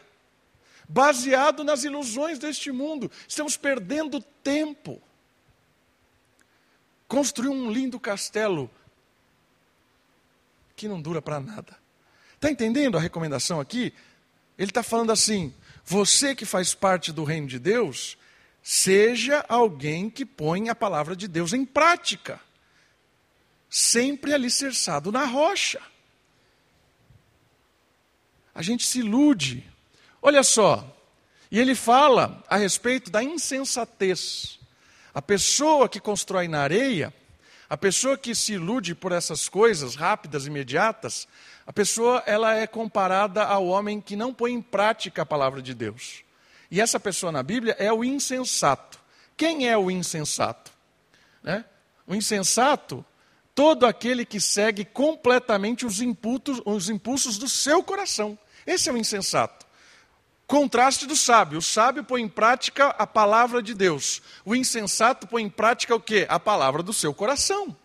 baseado 0.89 1.63
nas 1.63 1.83
ilusões 1.83 2.40
deste 2.40 2.71
mundo. 2.71 3.12
Estamos 3.27 3.56
perdendo 3.56 4.19
tempo. 4.44 5.00
Construir 7.08 7.50
um 7.50 7.71
lindo 7.71 8.00
castelo 8.00 8.69
que 10.75 10.87
não 10.87 11.00
dura 11.00 11.21
para 11.21 11.40
nada. 11.40 11.77
Está 12.33 12.50
entendendo 12.50 12.98
a 12.98 13.02
recomendação 13.02 13.60
aqui? 13.60 13.94
Ele 14.58 14.71
está 14.71 14.81
falando 14.81 15.12
assim: 15.12 15.54
você 15.85 16.33
que 16.33 16.46
faz 16.46 16.73
parte 16.73 17.12
do 17.12 17.23
reino 17.23 17.48
de 17.48 17.60
Deus, 17.60 18.17
seja 18.63 19.46
alguém 19.48 20.10
que 20.10 20.25
põe 20.25 20.69
a 20.69 20.75
palavra 20.75 21.15
de 21.15 21.27
Deus 21.27 21.54
em 21.54 21.65
prática, 21.65 22.40
sempre 23.69 24.33
alicerçado 24.33 25.12
na 25.12 25.25
rocha. 25.25 25.81
A 28.56 28.62
gente 28.62 28.85
se 28.85 29.00
ilude 29.00 29.69
Olha 30.22 30.44
só, 30.44 30.86
e 31.50 31.60
ele 31.60 31.76
fala 31.76 32.44
a 32.48 32.58
respeito 32.58 33.10
da 33.10 33.24
insensatez. 33.24 34.60
A 35.13 35.22
pessoa 35.22 35.90
que 35.90 36.00
constrói 36.00 36.48
na 36.48 36.62
areia, 36.62 37.13
A 37.70 37.78
pessoa 37.78 38.17
que 38.17 38.34
se 38.34 38.54
ilude 38.54 38.96
por 38.96 39.12
essas 39.12 39.48
coisas 39.48 39.94
rápidas, 39.94 40.48
imediatas, 40.48 41.28
a 41.67 41.72
pessoa 41.72 42.24
ela 42.26 42.56
é 42.56 42.65
comparada 42.65 43.44
ao 43.44 43.67
homem 43.67 44.02
que 44.02 44.15
não 44.15 44.34
põe 44.34 44.54
em 44.54 44.62
prática 44.62 45.22
a 45.22 45.26
palavra 45.26 45.62
de 45.62 45.76
Deus. 45.76 46.24
E 46.72 46.82
essa 46.82 47.00
pessoa 47.00 47.32
na 47.32 47.44
Bíblia 47.44 47.76
é 47.78 47.94
o 47.94 48.04
insensato. 48.04 49.00
Quem 49.38 49.70
é 49.70 49.78
o 49.78 49.92
insensato? 49.92 50.72
Né? 51.44 51.63
O 52.08 52.15
insensato, 52.15 53.06
todo 53.54 53.86
aquele 53.86 54.26
que 54.26 54.42
segue 54.42 54.84
completamente 54.84 55.86
os 55.86 56.02
impulsos, 56.02 56.60
os 56.65 56.90
impulsos 56.90 57.38
do 57.38 57.48
seu 57.48 57.84
coração. 57.84 58.38
Esse 58.65 58.90
é 58.90 58.94
o 58.94 58.98
insensato. 58.98 59.67
Contraste 60.50 61.06
do 61.06 61.15
sábio. 61.15 61.60
O 61.60 61.62
sábio 61.62 62.04
põe 62.04 62.23
em 62.23 62.27
prática 62.27 62.87
a 62.97 63.06
palavra 63.06 63.62
de 63.62 63.75
Deus. 63.75 64.19
O 64.43 64.56
insensato 64.56 65.27
põe 65.27 65.43
em 65.43 65.50
prática 65.50 65.93
o 65.93 66.00
quê? 66.00 66.25
A 66.27 66.39
palavra 66.39 66.81
do 66.81 66.91
seu 66.91 67.13
coração. 67.13 67.77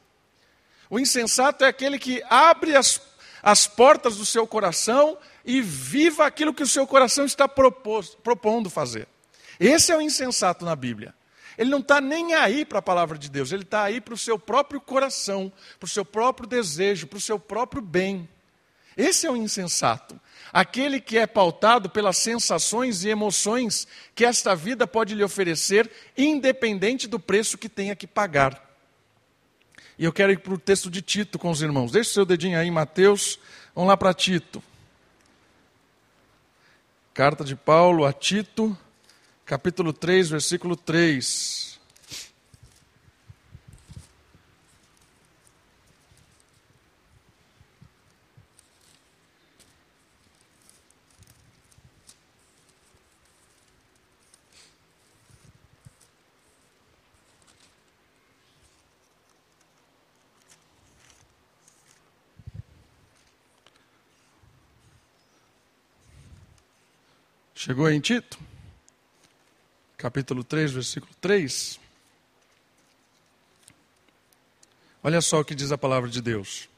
O 0.88 0.98
insensato 0.98 1.62
é 1.62 1.68
aquele 1.68 1.98
que 1.98 2.22
abre 2.30 2.74
as, 2.74 2.98
as 3.42 3.66
portas 3.66 4.16
do 4.16 4.24
seu 4.24 4.46
coração 4.46 5.18
e 5.44 5.60
viva 5.60 6.24
aquilo 6.24 6.54
que 6.54 6.62
o 6.62 6.66
seu 6.66 6.86
coração 6.86 7.26
está 7.26 7.46
propos, 7.46 8.16
propondo 8.24 8.70
fazer. 8.70 9.06
Esse 9.60 9.92
é 9.92 9.96
o 9.98 10.00
insensato 10.00 10.64
na 10.64 10.74
Bíblia. 10.74 11.14
Ele 11.58 11.68
não 11.68 11.80
está 11.80 12.00
nem 12.00 12.32
aí 12.32 12.64
para 12.64 12.78
a 12.78 12.82
palavra 12.82 13.18
de 13.18 13.28
Deus, 13.28 13.52
ele 13.52 13.64
está 13.64 13.82
aí 13.82 14.00
para 14.00 14.14
o 14.14 14.18
seu 14.18 14.38
próprio 14.38 14.80
coração, 14.80 15.52
para 15.78 15.86
o 15.86 15.90
seu 15.90 16.04
próprio 16.04 16.48
desejo, 16.48 17.08
para 17.08 17.18
o 17.18 17.20
seu 17.20 17.38
próprio 17.38 17.82
bem. 17.82 18.26
Esse 18.96 19.26
é 19.26 19.30
o 19.30 19.36
insensato. 19.36 20.20
Aquele 20.52 21.00
que 21.00 21.18
é 21.18 21.26
pautado 21.26 21.90
pelas 21.90 22.16
sensações 22.16 23.02
e 23.02 23.08
emoções 23.08 23.88
que 24.14 24.24
esta 24.24 24.54
vida 24.54 24.86
pode 24.86 25.14
lhe 25.14 25.24
oferecer, 25.24 25.90
independente 26.16 27.08
do 27.08 27.18
preço 27.18 27.58
que 27.58 27.68
tenha 27.68 27.96
que 27.96 28.06
pagar. 28.06 28.62
E 29.98 30.04
eu 30.04 30.12
quero 30.12 30.32
ir 30.32 30.38
para 30.38 30.54
o 30.54 30.58
texto 30.58 30.90
de 30.90 31.02
Tito 31.02 31.38
com 31.38 31.50
os 31.50 31.62
irmãos. 31.62 31.92
Deixe 31.92 32.10
o 32.10 32.12
seu 32.14 32.24
dedinho 32.24 32.58
aí, 32.58 32.70
Mateus. 32.70 33.38
Vamos 33.74 33.88
lá 33.88 33.96
para 33.96 34.14
Tito. 34.14 34.62
Carta 37.12 37.44
de 37.44 37.54
Paulo 37.54 38.04
a 38.04 38.12
Tito, 38.12 38.76
capítulo 39.44 39.92
3, 39.92 40.30
versículo 40.30 40.76
3. 40.76 41.73
Chegou 67.64 67.90
em 67.90 67.98
Tito, 67.98 68.38
capítulo 69.96 70.44
3, 70.44 70.70
versículo 70.70 71.10
3. 71.18 71.80
Olha 75.02 75.22
só 75.22 75.40
o 75.40 75.44
que 75.46 75.54
diz 75.54 75.72
a 75.72 75.78
palavra 75.78 76.10
de 76.10 76.20
Deus. 76.20 76.68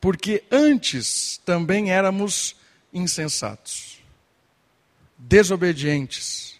Porque 0.00 0.42
antes 0.50 1.40
também 1.44 1.92
éramos 1.92 2.56
insensatos, 2.92 4.02
desobedientes, 5.16 6.58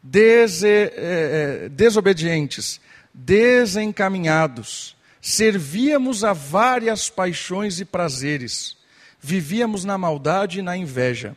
dese, 0.00 0.92
é, 0.94 1.68
desobedientes, 1.68 2.80
desencaminhados, 3.12 4.96
servíamos 5.20 6.22
a 6.22 6.32
várias 6.32 7.10
paixões 7.10 7.80
e 7.80 7.84
prazeres, 7.84 8.76
vivíamos 9.20 9.84
na 9.84 9.98
maldade 9.98 10.60
e 10.60 10.62
na 10.62 10.76
inveja 10.76 11.36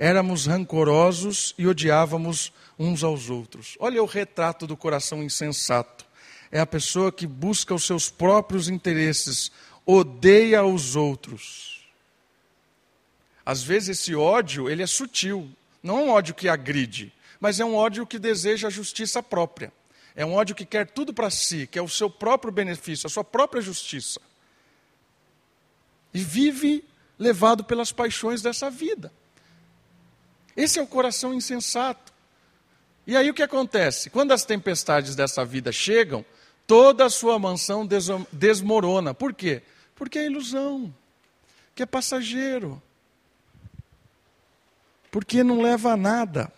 éramos 0.00 0.46
rancorosos 0.46 1.54
e 1.58 1.66
odiávamos 1.66 2.54
uns 2.78 3.04
aos 3.04 3.28
outros. 3.28 3.76
Olha 3.78 4.02
o 4.02 4.06
retrato 4.06 4.66
do 4.66 4.74
coração 4.74 5.22
insensato. 5.22 6.06
É 6.50 6.58
a 6.58 6.64
pessoa 6.64 7.12
que 7.12 7.26
busca 7.26 7.74
os 7.74 7.84
seus 7.84 8.08
próprios 8.08 8.66
interesses, 8.66 9.52
odeia 9.84 10.64
os 10.64 10.96
outros. 10.96 11.86
Às 13.44 13.62
vezes 13.62 14.00
esse 14.00 14.14
ódio, 14.14 14.70
ele 14.70 14.82
é 14.82 14.86
sutil, 14.86 15.50
não 15.82 15.98
é 15.98 16.02
um 16.04 16.10
ódio 16.10 16.34
que 16.34 16.48
agride, 16.48 17.12
mas 17.38 17.60
é 17.60 17.64
um 17.64 17.74
ódio 17.74 18.06
que 18.06 18.18
deseja 18.18 18.68
a 18.68 18.70
justiça 18.70 19.22
própria. 19.22 19.70
É 20.16 20.24
um 20.24 20.32
ódio 20.32 20.54
que 20.54 20.64
quer 20.64 20.86
tudo 20.86 21.12
para 21.12 21.28
si, 21.28 21.66
que 21.66 21.78
é 21.78 21.82
o 21.82 21.88
seu 21.88 22.08
próprio 22.08 22.50
benefício, 22.50 23.06
a 23.06 23.10
sua 23.10 23.22
própria 23.22 23.60
justiça. 23.60 24.18
E 26.14 26.20
vive 26.20 26.82
levado 27.18 27.62
pelas 27.64 27.92
paixões 27.92 28.40
dessa 28.40 28.70
vida. 28.70 29.12
Esse 30.60 30.78
é 30.78 30.82
o 30.82 30.86
coração 30.86 31.32
insensato. 31.32 32.12
E 33.06 33.16
aí 33.16 33.30
o 33.30 33.34
que 33.34 33.42
acontece? 33.42 34.10
Quando 34.10 34.32
as 34.32 34.44
tempestades 34.44 35.16
dessa 35.16 35.42
vida 35.42 35.72
chegam, 35.72 36.24
toda 36.66 37.06
a 37.06 37.10
sua 37.10 37.38
mansão 37.38 37.88
desmorona. 38.30 39.14
Por 39.14 39.32
quê? 39.32 39.62
Porque 39.94 40.18
é 40.18 40.26
ilusão, 40.26 40.94
que 41.74 41.82
é 41.82 41.86
passageiro, 41.86 42.80
porque 45.10 45.42
não 45.42 45.62
leva 45.62 45.92
a 45.92 45.96
nada. 45.96 46.52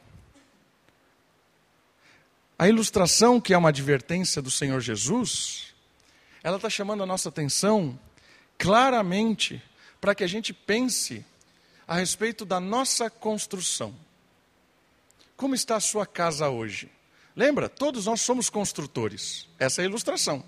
A 2.58 2.68
ilustração, 2.68 3.40
que 3.40 3.54
é 3.54 3.58
uma 3.58 3.68
advertência 3.68 4.42
do 4.42 4.50
Senhor 4.50 4.80
Jesus, 4.80 5.74
ela 6.42 6.56
está 6.56 6.68
chamando 6.68 7.04
a 7.04 7.06
nossa 7.06 7.28
atenção 7.28 7.98
claramente 8.58 9.62
para 10.00 10.12
que 10.12 10.24
a 10.24 10.28
gente 10.28 10.52
pense 10.52 11.24
a 11.92 11.96
respeito 11.96 12.46
da 12.46 12.58
nossa 12.58 13.10
construção. 13.10 13.94
Como 15.36 15.54
está 15.54 15.76
a 15.76 15.80
sua 15.80 16.06
casa 16.06 16.48
hoje? 16.48 16.90
Lembra, 17.36 17.68
todos 17.68 18.06
nós 18.06 18.22
somos 18.22 18.48
construtores. 18.48 19.46
Essa 19.58 19.82
é 19.82 19.84
a 19.84 19.88
ilustração. 19.88 20.42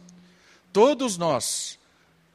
Todos 0.72 1.18
nós, 1.18 1.78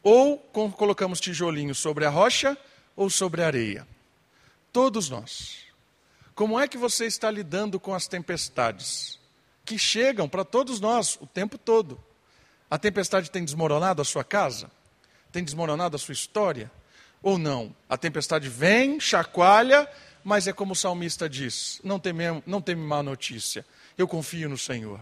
ou 0.04 0.38
colocamos 0.38 1.20
tijolinho 1.20 1.74
sobre 1.74 2.06
a 2.06 2.10
rocha 2.12 2.56
ou 2.96 3.10
sobre 3.10 3.42
a 3.42 3.48
areia. 3.48 3.88
Todos 4.72 5.10
nós. 5.10 5.64
Como 6.36 6.60
é 6.60 6.68
que 6.68 6.78
você 6.78 7.08
está 7.08 7.32
lidando 7.32 7.80
com 7.80 7.96
as 7.96 8.08
tempestades? 8.08 9.20
Que 9.66 9.80
chegam 9.80 10.30
para 10.30 10.46
todos 10.46 10.80
nós 10.80 11.18
o 11.20 11.26
tempo 11.26 11.58
todo. 11.58 12.00
A 12.70 12.78
tempestade 12.78 13.32
tem 13.32 13.44
desmoronado 13.44 14.04
a 14.04 14.06
sua 14.06 14.24
casa? 14.24 14.70
Tem 15.32 15.44
desmoronado 15.44 15.96
a 15.96 16.00
sua 16.00 16.14
história? 16.14 16.72
Ou 17.22 17.38
não? 17.38 17.76
A 17.88 17.98
tempestade 17.98 18.50
vem, 18.50 19.00
chacoalha, 19.00 19.90
mas 20.24 20.48
é 20.48 20.54
como 20.54 20.74
o 20.74 20.76
salmista 20.76 21.30
diz: 21.30 21.80
não 21.84 22.00
teme, 22.00 22.24
não 22.46 22.62
teme 22.62 22.82
má 22.82 23.02
notícia, 23.02 23.66
eu 23.98 24.08
confio 24.08 24.50
no 24.50 24.58
Senhor. 24.58 25.02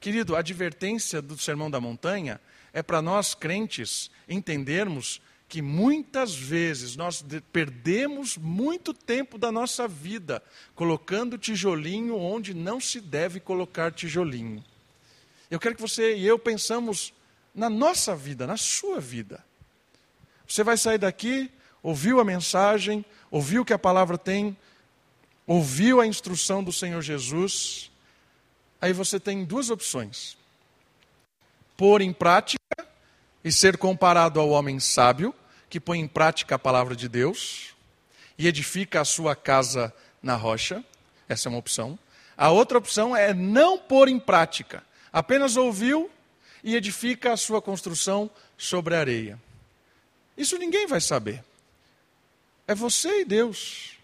Querido, 0.00 0.36
a 0.36 0.38
advertência 0.38 1.20
do 1.20 1.36
Sermão 1.36 1.70
da 1.70 1.80
Montanha 1.80 2.40
é 2.72 2.82
para 2.82 3.02
nós 3.02 3.34
crentes 3.34 4.10
entendermos 4.28 5.20
que 5.48 5.62
muitas 5.62 6.34
vezes 6.34 6.94
nós 6.94 7.24
perdemos 7.50 8.36
muito 8.36 8.92
tempo 8.92 9.38
da 9.38 9.50
nossa 9.50 9.88
vida 9.88 10.42
colocando 10.74 11.38
tijolinho 11.38 12.16
onde 12.16 12.52
não 12.52 12.78
se 12.78 13.00
deve 13.00 13.40
colocar 13.40 13.90
tijolinho. 13.90 14.62
Eu 15.50 15.58
quero 15.58 15.74
que 15.74 15.80
você 15.80 16.14
e 16.16 16.26
eu 16.26 16.38
pensamos 16.38 17.14
na 17.54 17.70
nossa 17.70 18.14
vida, 18.14 18.46
na 18.46 18.58
sua 18.58 19.00
vida. 19.00 19.42
Você 20.48 20.64
vai 20.64 20.78
sair 20.78 20.96
daqui, 20.96 21.50
ouviu 21.82 22.18
a 22.18 22.24
mensagem, 22.24 23.04
ouviu 23.30 23.60
o 23.60 23.64
que 23.64 23.74
a 23.74 23.78
palavra 23.78 24.16
tem, 24.16 24.56
ouviu 25.46 26.00
a 26.00 26.06
instrução 26.06 26.64
do 26.64 26.72
Senhor 26.72 27.02
Jesus. 27.02 27.90
Aí 28.80 28.94
você 28.94 29.20
tem 29.20 29.44
duas 29.44 29.68
opções: 29.68 30.38
pôr 31.76 32.00
em 32.00 32.14
prática 32.14 32.58
e 33.44 33.52
ser 33.52 33.76
comparado 33.76 34.40
ao 34.40 34.48
homem 34.48 34.80
sábio, 34.80 35.34
que 35.68 35.78
põe 35.78 36.00
em 36.00 36.08
prática 36.08 36.54
a 36.54 36.58
palavra 36.58 36.96
de 36.96 37.10
Deus 37.10 37.74
e 38.38 38.46
edifica 38.46 39.02
a 39.02 39.04
sua 39.04 39.36
casa 39.36 39.92
na 40.22 40.34
rocha. 40.34 40.82
Essa 41.28 41.48
é 41.48 41.50
uma 41.50 41.58
opção. 41.58 41.98
A 42.38 42.50
outra 42.50 42.78
opção 42.78 43.14
é 43.14 43.34
não 43.34 43.76
pôr 43.76 44.08
em 44.08 44.18
prática, 44.18 44.82
apenas 45.12 45.56
ouviu 45.56 46.10
e 46.64 46.74
edifica 46.74 47.34
a 47.34 47.36
sua 47.36 47.60
construção 47.60 48.30
sobre 48.56 48.94
a 48.94 49.00
areia. 49.00 49.38
Isso 50.38 50.56
ninguém 50.56 50.86
vai 50.86 51.00
saber. 51.00 51.44
É 52.66 52.74
você 52.74 53.22
e 53.22 53.24
Deus. 53.24 53.98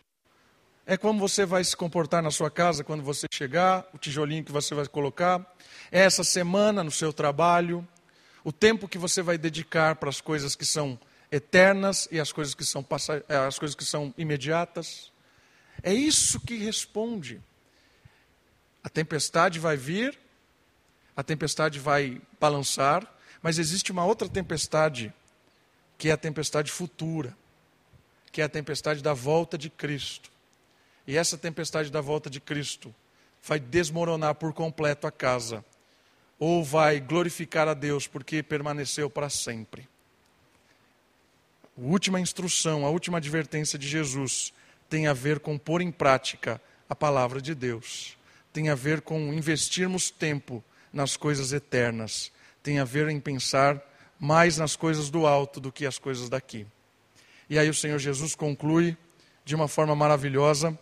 É 0.84 0.96
como 0.96 1.20
você 1.20 1.46
vai 1.46 1.62
se 1.62 1.76
comportar 1.76 2.22
na 2.22 2.30
sua 2.30 2.50
casa 2.50 2.82
quando 2.82 3.02
você 3.04 3.26
chegar, 3.32 3.88
o 3.94 3.98
tijolinho 3.98 4.44
que 4.44 4.52
você 4.52 4.74
vai 4.74 4.86
colocar. 4.86 5.40
É 5.92 6.00
essa 6.00 6.24
semana 6.24 6.82
no 6.82 6.90
seu 6.90 7.12
trabalho, 7.12 7.86
o 8.42 8.52
tempo 8.52 8.88
que 8.88 8.98
você 8.98 9.22
vai 9.22 9.38
dedicar 9.38 9.94
para 9.94 10.10
as 10.10 10.20
coisas 10.20 10.56
que 10.56 10.66
são 10.66 10.98
eternas 11.30 12.08
e 12.10 12.18
as 12.18 12.32
coisas 12.32 12.54
que 12.54 12.64
são, 12.64 12.84
eh, 13.28 13.36
as 13.36 13.58
coisas 13.58 13.74
que 13.74 13.84
são 13.84 14.12
imediatas. 14.18 15.12
É 15.82 15.94
isso 15.94 16.40
que 16.40 16.56
responde. 16.56 17.40
A 18.82 18.88
tempestade 18.88 19.58
vai 19.58 19.76
vir, 19.76 20.18
a 21.16 21.22
tempestade 21.22 21.78
vai 21.78 22.20
balançar, 22.40 23.06
mas 23.40 23.58
existe 23.58 23.92
uma 23.92 24.04
outra 24.04 24.28
tempestade, 24.28 25.14
que 25.96 26.08
é 26.08 26.12
a 26.12 26.16
tempestade 26.16 26.70
futura, 26.70 27.36
que 28.32 28.40
é 28.40 28.44
a 28.44 28.48
tempestade 28.48 29.02
da 29.02 29.14
volta 29.14 29.56
de 29.56 29.70
Cristo. 29.70 30.30
E 31.06 31.16
essa 31.16 31.36
tempestade 31.36 31.90
da 31.90 32.00
volta 32.00 32.28
de 32.28 32.40
Cristo 32.40 32.94
vai 33.42 33.60
desmoronar 33.60 34.34
por 34.34 34.52
completo 34.52 35.06
a 35.06 35.12
casa, 35.12 35.64
ou 36.38 36.64
vai 36.64 36.98
glorificar 36.98 37.68
a 37.68 37.74
Deus 37.74 38.06
porque 38.06 38.42
permaneceu 38.42 39.08
para 39.08 39.28
sempre. 39.28 39.88
A 41.76 41.80
última 41.80 42.20
instrução, 42.20 42.86
a 42.86 42.90
última 42.90 43.18
advertência 43.18 43.78
de 43.78 43.86
Jesus 43.86 44.52
tem 44.88 45.06
a 45.06 45.12
ver 45.12 45.40
com 45.40 45.58
pôr 45.58 45.80
em 45.80 45.90
prática 45.90 46.60
a 46.88 46.94
palavra 46.94 47.40
de 47.40 47.54
Deus. 47.54 48.16
Tem 48.52 48.68
a 48.68 48.74
ver 48.74 49.00
com 49.00 49.32
investirmos 49.32 50.10
tempo 50.10 50.62
nas 50.92 51.16
coisas 51.16 51.52
eternas. 51.52 52.30
Tem 52.62 52.78
a 52.78 52.84
ver 52.84 53.08
em 53.08 53.18
pensar 53.18 53.82
mais 54.24 54.56
nas 54.56 54.74
coisas 54.74 55.10
do 55.10 55.26
alto 55.26 55.60
do 55.60 55.70
que 55.70 55.84
as 55.84 55.98
coisas 55.98 56.30
daqui. 56.30 56.66
E 57.48 57.58
aí 57.58 57.68
o 57.68 57.74
Senhor 57.74 57.98
Jesus 57.98 58.34
conclui 58.34 58.96
de 59.44 59.54
uma 59.54 59.68
forma 59.68 59.94
maravilhosa, 59.94 60.76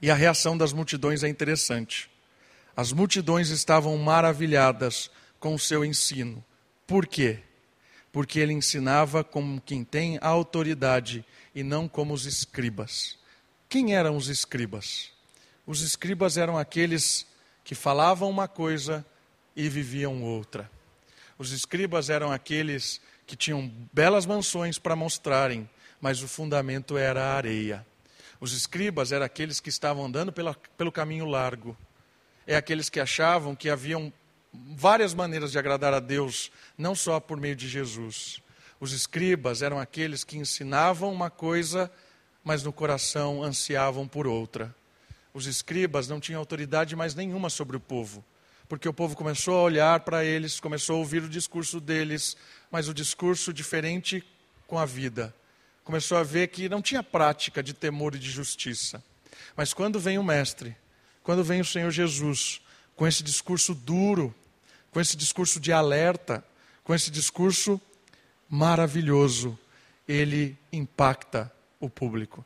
e 0.00 0.10
a 0.10 0.14
reação 0.14 0.56
das 0.56 0.72
multidões 0.72 1.22
é 1.22 1.28
interessante. 1.28 2.10
As 2.74 2.90
multidões 2.90 3.50
estavam 3.50 3.98
maravilhadas 3.98 5.10
com 5.38 5.54
o 5.54 5.58
seu 5.58 5.84
ensino. 5.84 6.42
Por 6.86 7.06
quê? 7.06 7.40
Porque 8.10 8.40
ele 8.40 8.54
ensinava 8.54 9.22
como 9.22 9.60
quem 9.60 9.84
tem 9.84 10.18
autoridade 10.22 11.22
e 11.54 11.62
não 11.62 11.86
como 11.86 12.14
os 12.14 12.24
escribas. 12.24 13.18
Quem 13.68 13.94
eram 13.94 14.16
os 14.16 14.28
escribas? 14.28 15.12
Os 15.66 15.82
escribas 15.82 16.38
eram 16.38 16.56
aqueles 16.56 17.26
que 17.62 17.74
falavam 17.74 18.30
uma 18.30 18.48
coisa 18.48 19.04
e 19.54 19.68
viviam 19.68 20.22
outra. 20.22 20.70
Os 21.40 21.52
escribas 21.52 22.10
eram 22.10 22.30
aqueles 22.30 23.00
que 23.26 23.34
tinham 23.34 23.72
belas 23.90 24.26
mansões 24.26 24.78
para 24.78 24.94
mostrarem, 24.94 25.66
mas 25.98 26.22
o 26.22 26.28
fundamento 26.28 26.98
era 26.98 27.22
a 27.22 27.34
areia. 27.34 27.86
Os 28.38 28.52
escribas 28.52 29.10
eram 29.10 29.24
aqueles 29.24 29.60
que 29.60 29.70
estavam 29.70 30.04
andando 30.04 30.30
pela, 30.30 30.54
pelo 30.76 30.92
caminho 30.92 31.24
largo. 31.24 31.74
É 32.46 32.56
aqueles 32.56 32.90
que 32.90 33.00
achavam 33.00 33.56
que 33.56 33.70
haviam 33.70 34.12
várias 34.52 35.14
maneiras 35.14 35.50
de 35.50 35.58
agradar 35.58 35.94
a 35.94 36.00
Deus, 36.00 36.52
não 36.76 36.94
só 36.94 37.18
por 37.18 37.40
meio 37.40 37.56
de 37.56 37.66
Jesus. 37.66 38.42
Os 38.78 38.92
escribas 38.92 39.62
eram 39.62 39.78
aqueles 39.78 40.24
que 40.24 40.36
ensinavam 40.36 41.10
uma 41.10 41.30
coisa 41.30 41.90
mas 42.44 42.62
no 42.62 42.72
coração 42.72 43.42
ansiavam 43.42 44.06
por 44.06 44.26
outra. 44.26 44.74
Os 45.32 45.46
escribas 45.46 46.08
não 46.08 46.20
tinham 46.20 46.40
autoridade 46.40 46.96
mais 46.96 47.14
nenhuma 47.14 47.50
sobre 47.50 47.76
o 47.76 47.80
povo, 47.80 48.24
porque 48.70 48.88
o 48.88 48.94
povo 48.94 49.16
começou 49.16 49.58
a 49.58 49.62
olhar 49.62 49.98
para 49.98 50.24
eles, 50.24 50.60
começou 50.60 50.94
a 50.94 50.98
ouvir 51.00 51.24
o 51.24 51.28
discurso 51.28 51.80
deles, 51.80 52.36
mas 52.70 52.86
o 52.86 52.94
discurso 52.94 53.52
diferente 53.52 54.24
com 54.64 54.78
a 54.78 54.86
vida. 54.86 55.34
Começou 55.82 56.16
a 56.16 56.22
ver 56.22 56.46
que 56.46 56.68
não 56.68 56.80
tinha 56.80 57.02
prática 57.02 57.64
de 57.64 57.74
temor 57.74 58.14
e 58.14 58.18
de 58.20 58.30
justiça. 58.30 59.02
Mas 59.56 59.74
quando 59.74 59.98
vem 59.98 60.18
o 60.18 60.22
Mestre, 60.22 60.76
quando 61.24 61.42
vem 61.42 61.60
o 61.60 61.64
Senhor 61.64 61.90
Jesus, 61.90 62.60
com 62.94 63.08
esse 63.08 63.24
discurso 63.24 63.74
duro, 63.74 64.32
com 64.92 65.00
esse 65.00 65.16
discurso 65.16 65.58
de 65.58 65.72
alerta, 65.72 66.44
com 66.84 66.94
esse 66.94 67.10
discurso 67.10 67.80
maravilhoso, 68.48 69.58
ele 70.06 70.56
impacta 70.72 71.52
o 71.80 71.90
público. 71.90 72.44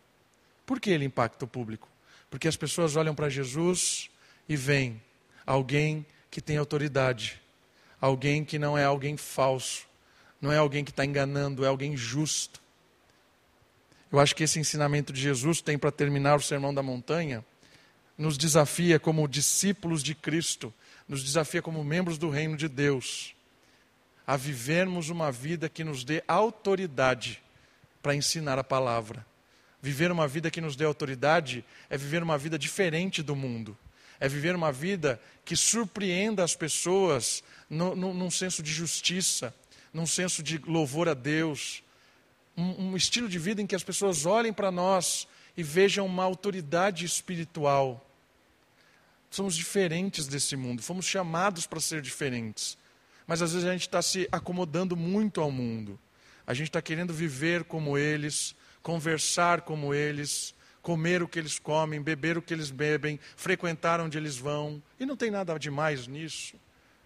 Por 0.65 0.81
que 0.81 0.89
ele 0.89 1.05
impacta 1.05 1.45
o 1.45 1.49
público? 1.49 1.87
Porque 2.31 2.49
as 2.49 2.57
pessoas 2.57 2.97
olham 2.97 3.15
para 3.15 3.29
Jesus 3.29 4.09
e 4.49 4.57
veem 4.57 5.03
alguém 5.47 6.05
que 6.31 6.41
tem 6.41 6.57
autoridade, 6.57 7.41
alguém 8.01 8.45
que 8.45 8.59
não 8.59 8.77
é 8.77 8.85
alguém 8.85 9.17
falso, 9.17 9.87
não 10.41 10.53
é 10.53 10.59
alguém 10.59 10.85
que 10.85 10.91
está 10.91 11.05
enganando, 11.05 11.65
é 11.65 11.69
alguém 11.69 11.97
justo. 11.97 12.61
Eu 14.11 14.21
acho 14.21 14.35
que 14.35 14.45
esse 14.45 14.59
ensinamento 14.59 15.13
de 15.13 15.21
Jesus 15.21 15.61
tem 15.61 15.79
para 15.79 15.91
terminar 15.91 16.37
o 16.37 16.43
Sermão 16.43 16.73
da 16.73 16.83
Montanha, 16.83 17.45
nos 18.17 18.39
desafia 18.39 18.99
como 18.99 19.27
discípulos 19.27 20.03
de 20.03 20.15
Cristo, 20.15 20.73
nos 21.09 21.23
desafia 21.23 21.61
como 21.61 21.83
membros 21.83 22.17
do 22.17 22.31
reino 22.31 22.57
de 22.57 22.69
Deus, 22.69 23.35
a 24.27 24.37
vivermos 24.37 25.11
uma 25.11 25.31
vida 25.33 25.69
que 25.69 25.85
nos 25.85 26.05
dê 26.05 26.23
autoridade 26.27 27.43
para 28.03 28.15
ensinar 28.15 28.59
a 28.59 28.65
palavra. 28.65 29.27
Viver 29.81 30.11
uma 30.11 30.27
vida 30.27 30.51
que 30.51 30.61
nos 30.61 30.77
dê 30.77 30.85
autoridade 30.85 31.65
é 31.91 31.97
viver 31.99 32.23
uma 32.23 32.39
vida 32.39 32.59
diferente 32.59 33.23
do 33.23 33.37
mundo. 33.37 33.77
É 34.25 34.29
viver 34.29 34.57
uma 34.57 34.73
vida 34.73 35.21
que 35.45 35.55
surpreenda 35.55 36.43
as 36.43 36.57
pessoas 36.57 37.45
no, 37.69 37.95
no, 37.95 38.15
num 38.15 38.31
senso 38.31 38.63
de 38.63 38.73
justiça, 38.73 39.55
num 39.93 40.07
senso 40.07 40.43
de 40.43 40.57
louvor 40.67 41.11
a 41.11 41.13
Deus. 41.13 41.83
Um, 42.57 42.87
um 42.87 42.97
estilo 42.97 43.29
de 43.29 43.39
vida 43.39 43.61
em 43.61 43.67
que 43.67 43.75
as 43.75 43.83
pessoas 43.83 44.25
olhem 44.25 44.51
para 44.51 44.71
nós 44.71 45.29
e 45.55 45.63
vejam 45.63 46.07
uma 46.07 46.25
autoridade 46.25 47.05
espiritual. 47.05 48.03
Somos 49.31 49.55
diferentes 49.55 50.27
desse 50.27 50.57
mundo, 50.57 50.81
fomos 50.81 51.05
chamados 51.05 51.67
para 51.67 51.79
ser 51.79 52.01
diferentes. 52.01 52.79
Mas 53.27 53.43
às 53.43 53.53
vezes 53.53 53.69
a 53.69 53.73
gente 53.73 53.83
está 53.83 54.01
se 54.01 54.27
acomodando 54.33 54.97
muito 54.97 55.43
ao 55.43 55.51
mundo. 55.51 56.01
A 56.47 56.55
gente 56.55 56.69
está 56.69 56.81
querendo 56.81 57.13
viver 57.13 57.65
como 57.65 57.99
eles, 57.99 58.57
conversar 58.83 59.61
como 59.61 59.93
eles, 59.93 60.55
comer 60.85 61.23
o 61.23 61.27
que 61.27 61.39
eles 61.39 61.59
comem, 61.59 62.03
beber 62.03 62.37
o 62.37 62.43
que 62.43 62.53
eles 62.53 62.71
bebem, 62.71 63.19
frequentar 63.37 64.01
onde 64.01 64.19
eles 64.19 64.37
vão. 64.37 64.83
E 65.01 65.07
não 65.07 65.17
tem 65.17 65.31
nada 65.31 65.59
demais 65.59 66.07
nisso. 66.07 66.57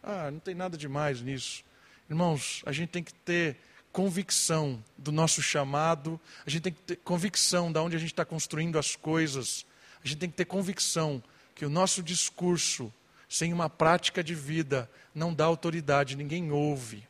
Ah, 0.03 0.33
não 0.33 0.41
tem 0.41 0.55
nada 0.55 0.77
demais 0.77 1.23
nisso. 1.23 1.63
Irmãos, 2.11 2.61
a 2.67 2.73
gente 2.73 2.89
tem 2.89 3.05
que 3.05 3.15
ter 3.15 3.57
convicção 3.93 4.83
do 4.97 5.13
nosso 5.13 5.41
chamado, 5.41 6.21
a 6.45 6.51
gente 6.51 6.63
tem 6.63 6.73
que 6.73 6.83
ter 6.83 6.97
convicção 6.97 7.71
de 7.71 7.79
onde 7.79 7.95
a 7.95 7.99
gente 8.01 8.13
está 8.13 8.25
construindo 8.25 8.79
as 8.81 8.97
coisas, 8.97 9.65
a 10.05 10.09
gente 10.09 10.19
tem 10.19 10.31
que 10.31 10.37
ter 10.37 10.45
convicção 10.45 11.23
que 11.55 11.65
o 11.65 11.71
nosso 11.71 12.03
discurso, 12.03 12.93
sem 13.29 13.53
uma 13.53 13.71
prática 13.71 14.25
de 14.25 14.35
vida, 14.35 14.91
não 15.15 15.33
dá 15.33 15.45
autoridade, 15.45 16.17
ninguém 16.17 16.51
ouve. 16.51 17.07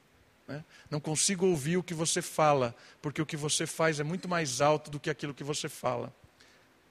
Né? 0.47 0.63
Não 0.91 1.01
consigo 1.01 1.47
ouvir 1.47 1.79
o 1.79 1.83
que 1.83 1.95
você 1.95 2.21
fala, 2.21 2.75
porque 3.01 3.23
o 3.23 3.27
que 3.27 3.39
você 3.39 3.67
faz 3.67 3.99
é 4.01 4.05
muito 4.05 4.29
mais 4.29 4.61
alto 4.61 4.91
do 4.91 5.01
que 5.01 5.09
aquilo 5.09 5.33
que 5.33 5.45
você 5.45 5.69
fala. 5.69 6.13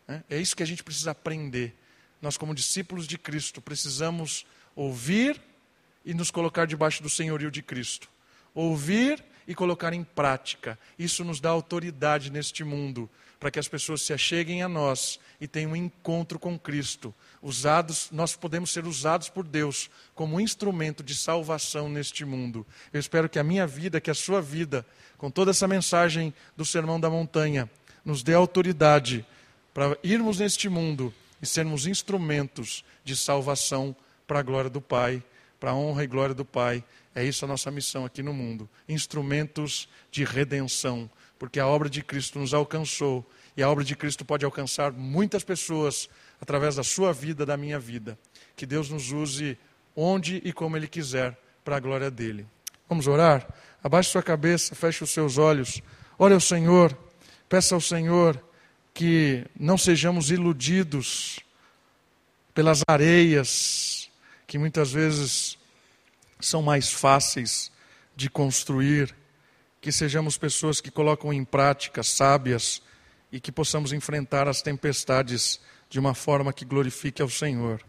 Né? 0.08 0.24
É 0.30 0.39
isso 0.39 0.55
que 0.55 0.64
a 0.64 0.68
gente 0.68 0.84
precisa 0.84 1.12
aprender. 1.12 1.76
Nós, 2.22 2.38
como 2.38 2.55
discípulos 2.55 3.08
de 3.08 3.18
Cristo, 3.18 3.62
precisamos 3.62 4.45
ouvir 4.76 5.39
e 6.05 6.14
nos 6.14 6.32
colocar 6.32 6.66
debaixo 6.66 7.03
do 7.03 7.10
senhorio 7.10 7.51
de 7.51 7.62
Cristo. 7.62 8.10
Ouvir 8.53 9.24
e 9.47 9.53
colocar 9.53 9.93
em 9.93 10.03
prática. 10.03 10.78
Isso 10.97 11.24
nos 11.24 11.39
dá 11.39 11.49
autoridade 11.49 12.32
neste 12.32 12.64
mundo, 12.64 13.10
para 13.39 13.51
que 13.51 13.60
as 13.60 13.68
pessoas 13.68 14.01
se 14.01 14.12
acheguem 14.12 14.64
a 14.64 14.68
nós 14.68 15.20
e 15.39 15.47
tenham 15.47 15.72
um 15.72 15.76
encontro 15.76 16.39
com 16.39 16.58
Cristo. 16.58 17.14
Usados, 17.41 18.10
nós 18.12 18.36
podemos 18.36 18.72
ser 18.72 18.86
usados 18.86 19.30
por 19.30 19.45
Deus 19.45 19.89
como 20.16 20.41
instrumento 20.41 21.03
de 21.03 21.16
salvação 21.16 21.88
neste 21.88 22.26
mundo. 22.26 22.66
Eu 22.91 22.99
espero 22.99 23.30
que 23.30 23.39
a 23.39 23.43
minha 23.43 23.68
vida, 23.68 24.01
que 24.01 24.12
a 24.12 24.16
sua 24.16 24.41
vida, 24.41 24.86
com 25.18 25.30
toda 25.30 25.51
essa 25.51 25.68
mensagem 25.68 26.34
do 26.58 26.66
Sermão 26.66 26.99
da 26.99 27.10
Montanha, 27.10 27.70
nos 28.03 28.24
dê 28.24 28.34
autoridade 28.34 29.26
para 29.78 29.95
irmos 30.01 30.39
neste 30.39 30.67
mundo 30.67 31.13
e 31.39 31.45
sermos 31.45 31.86
instrumentos 31.86 32.84
de 33.03 33.15
salvação 33.15 33.95
para 34.25 34.39
a 34.39 34.41
glória 34.41 34.71
do 34.71 34.82
Pai, 34.82 35.23
para 35.59 35.69
a 35.69 35.75
honra 35.75 36.03
e 36.03 36.07
glória 36.07 36.34
do 36.34 36.43
Pai. 36.43 36.84
É 37.13 37.23
isso 37.23 37.45
a 37.45 37.47
nossa 37.47 37.69
missão 37.69 38.03
aqui 38.03 38.23
no 38.23 38.34
mundo. 38.34 38.67
Instrumentos 38.89 39.88
de 40.09 40.23
redenção, 40.23 41.07
porque 41.38 41.59
a 41.59 41.67
obra 41.67 41.91
de 41.91 42.01
Cristo 42.01 42.39
nos 42.39 42.55
alcançou 42.55 43.23
e 43.55 43.61
a 43.61 43.69
obra 43.69 43.84
de 43.84 43.95
Cristo 43.95 44.25
pode 44.25 44.43
alcançar 44.43 44.91
muitas 44.91 45.43
pessoas 45.43 46.09
através 46.41 46.78
da 46.78 46.84
sua 46.84 47.13
vida, 47.13 47.45
da 47.45 47.55
minha 47.55 47.78
vida. 47.78 48.17
Que 48.55 48.65
Deus 48.65 48.89
nos 48.89 49.11
use 49.11 49.59
onde 49.95 50.41
e 50.43 50.51
como 50.51 50.75
Ele 50.75 50.88
quiser, 50.88 51.39
para 51.63 51.78
a 51.78 51.80
glória 51.80 52.09
dele. 52.09 52.47
Vamos 52.89 53.07
orar? 53.07 53.47
Abaixe 53.84 54.09
sua 54.09 54.23
cabeça, 54.23 54.73
feche 54.73 55.03
os 55.03 55.11
seus 55.11 55.38
olhos. 55.38 55.84
Ore 56.17 56.34
ao 56.34 56.41
Senhor, 56.41 56.97
peça 57.47 57.75
ao 57.75 57.82
Senhor 57.82 58.43
que 58.98 59.45
não 59.60 59.78
sejamos 59.78 60.32
iludidos 60.32 61.39
pelas 62.52 62.82
areias 62.88 64.10
que 64.48 64.58
muitas 64.58 64.91
vezes 64.91 65.56
são 66.39 66.64
mais 66.64 66.91
fáceis 66.91 67.72
de 68.16 68.28
construir, 68.28 69.16
que 69.80 69.91
sejamos 69.91 70.36
pessoas 70.36 70.82
que 70.82 70.89
colocam 70.89 71.32
em 71.32 71.45
prática 71.45 72.02
sábias 72.02 72.82
e 73.32 73.39
que 73.39 73.52
possamos 73.52 73.93
enfrentar 73.93 74.48
as 74.48 74.64
tempestades 74.64 75.60
de 75.91 76.00
uma 76.00 76.16
forma 76.16 76.52
que 76.52 76.66
glorifique 76.66 77.22
ao 77.22 77.30
Senhor. 77.30 77.80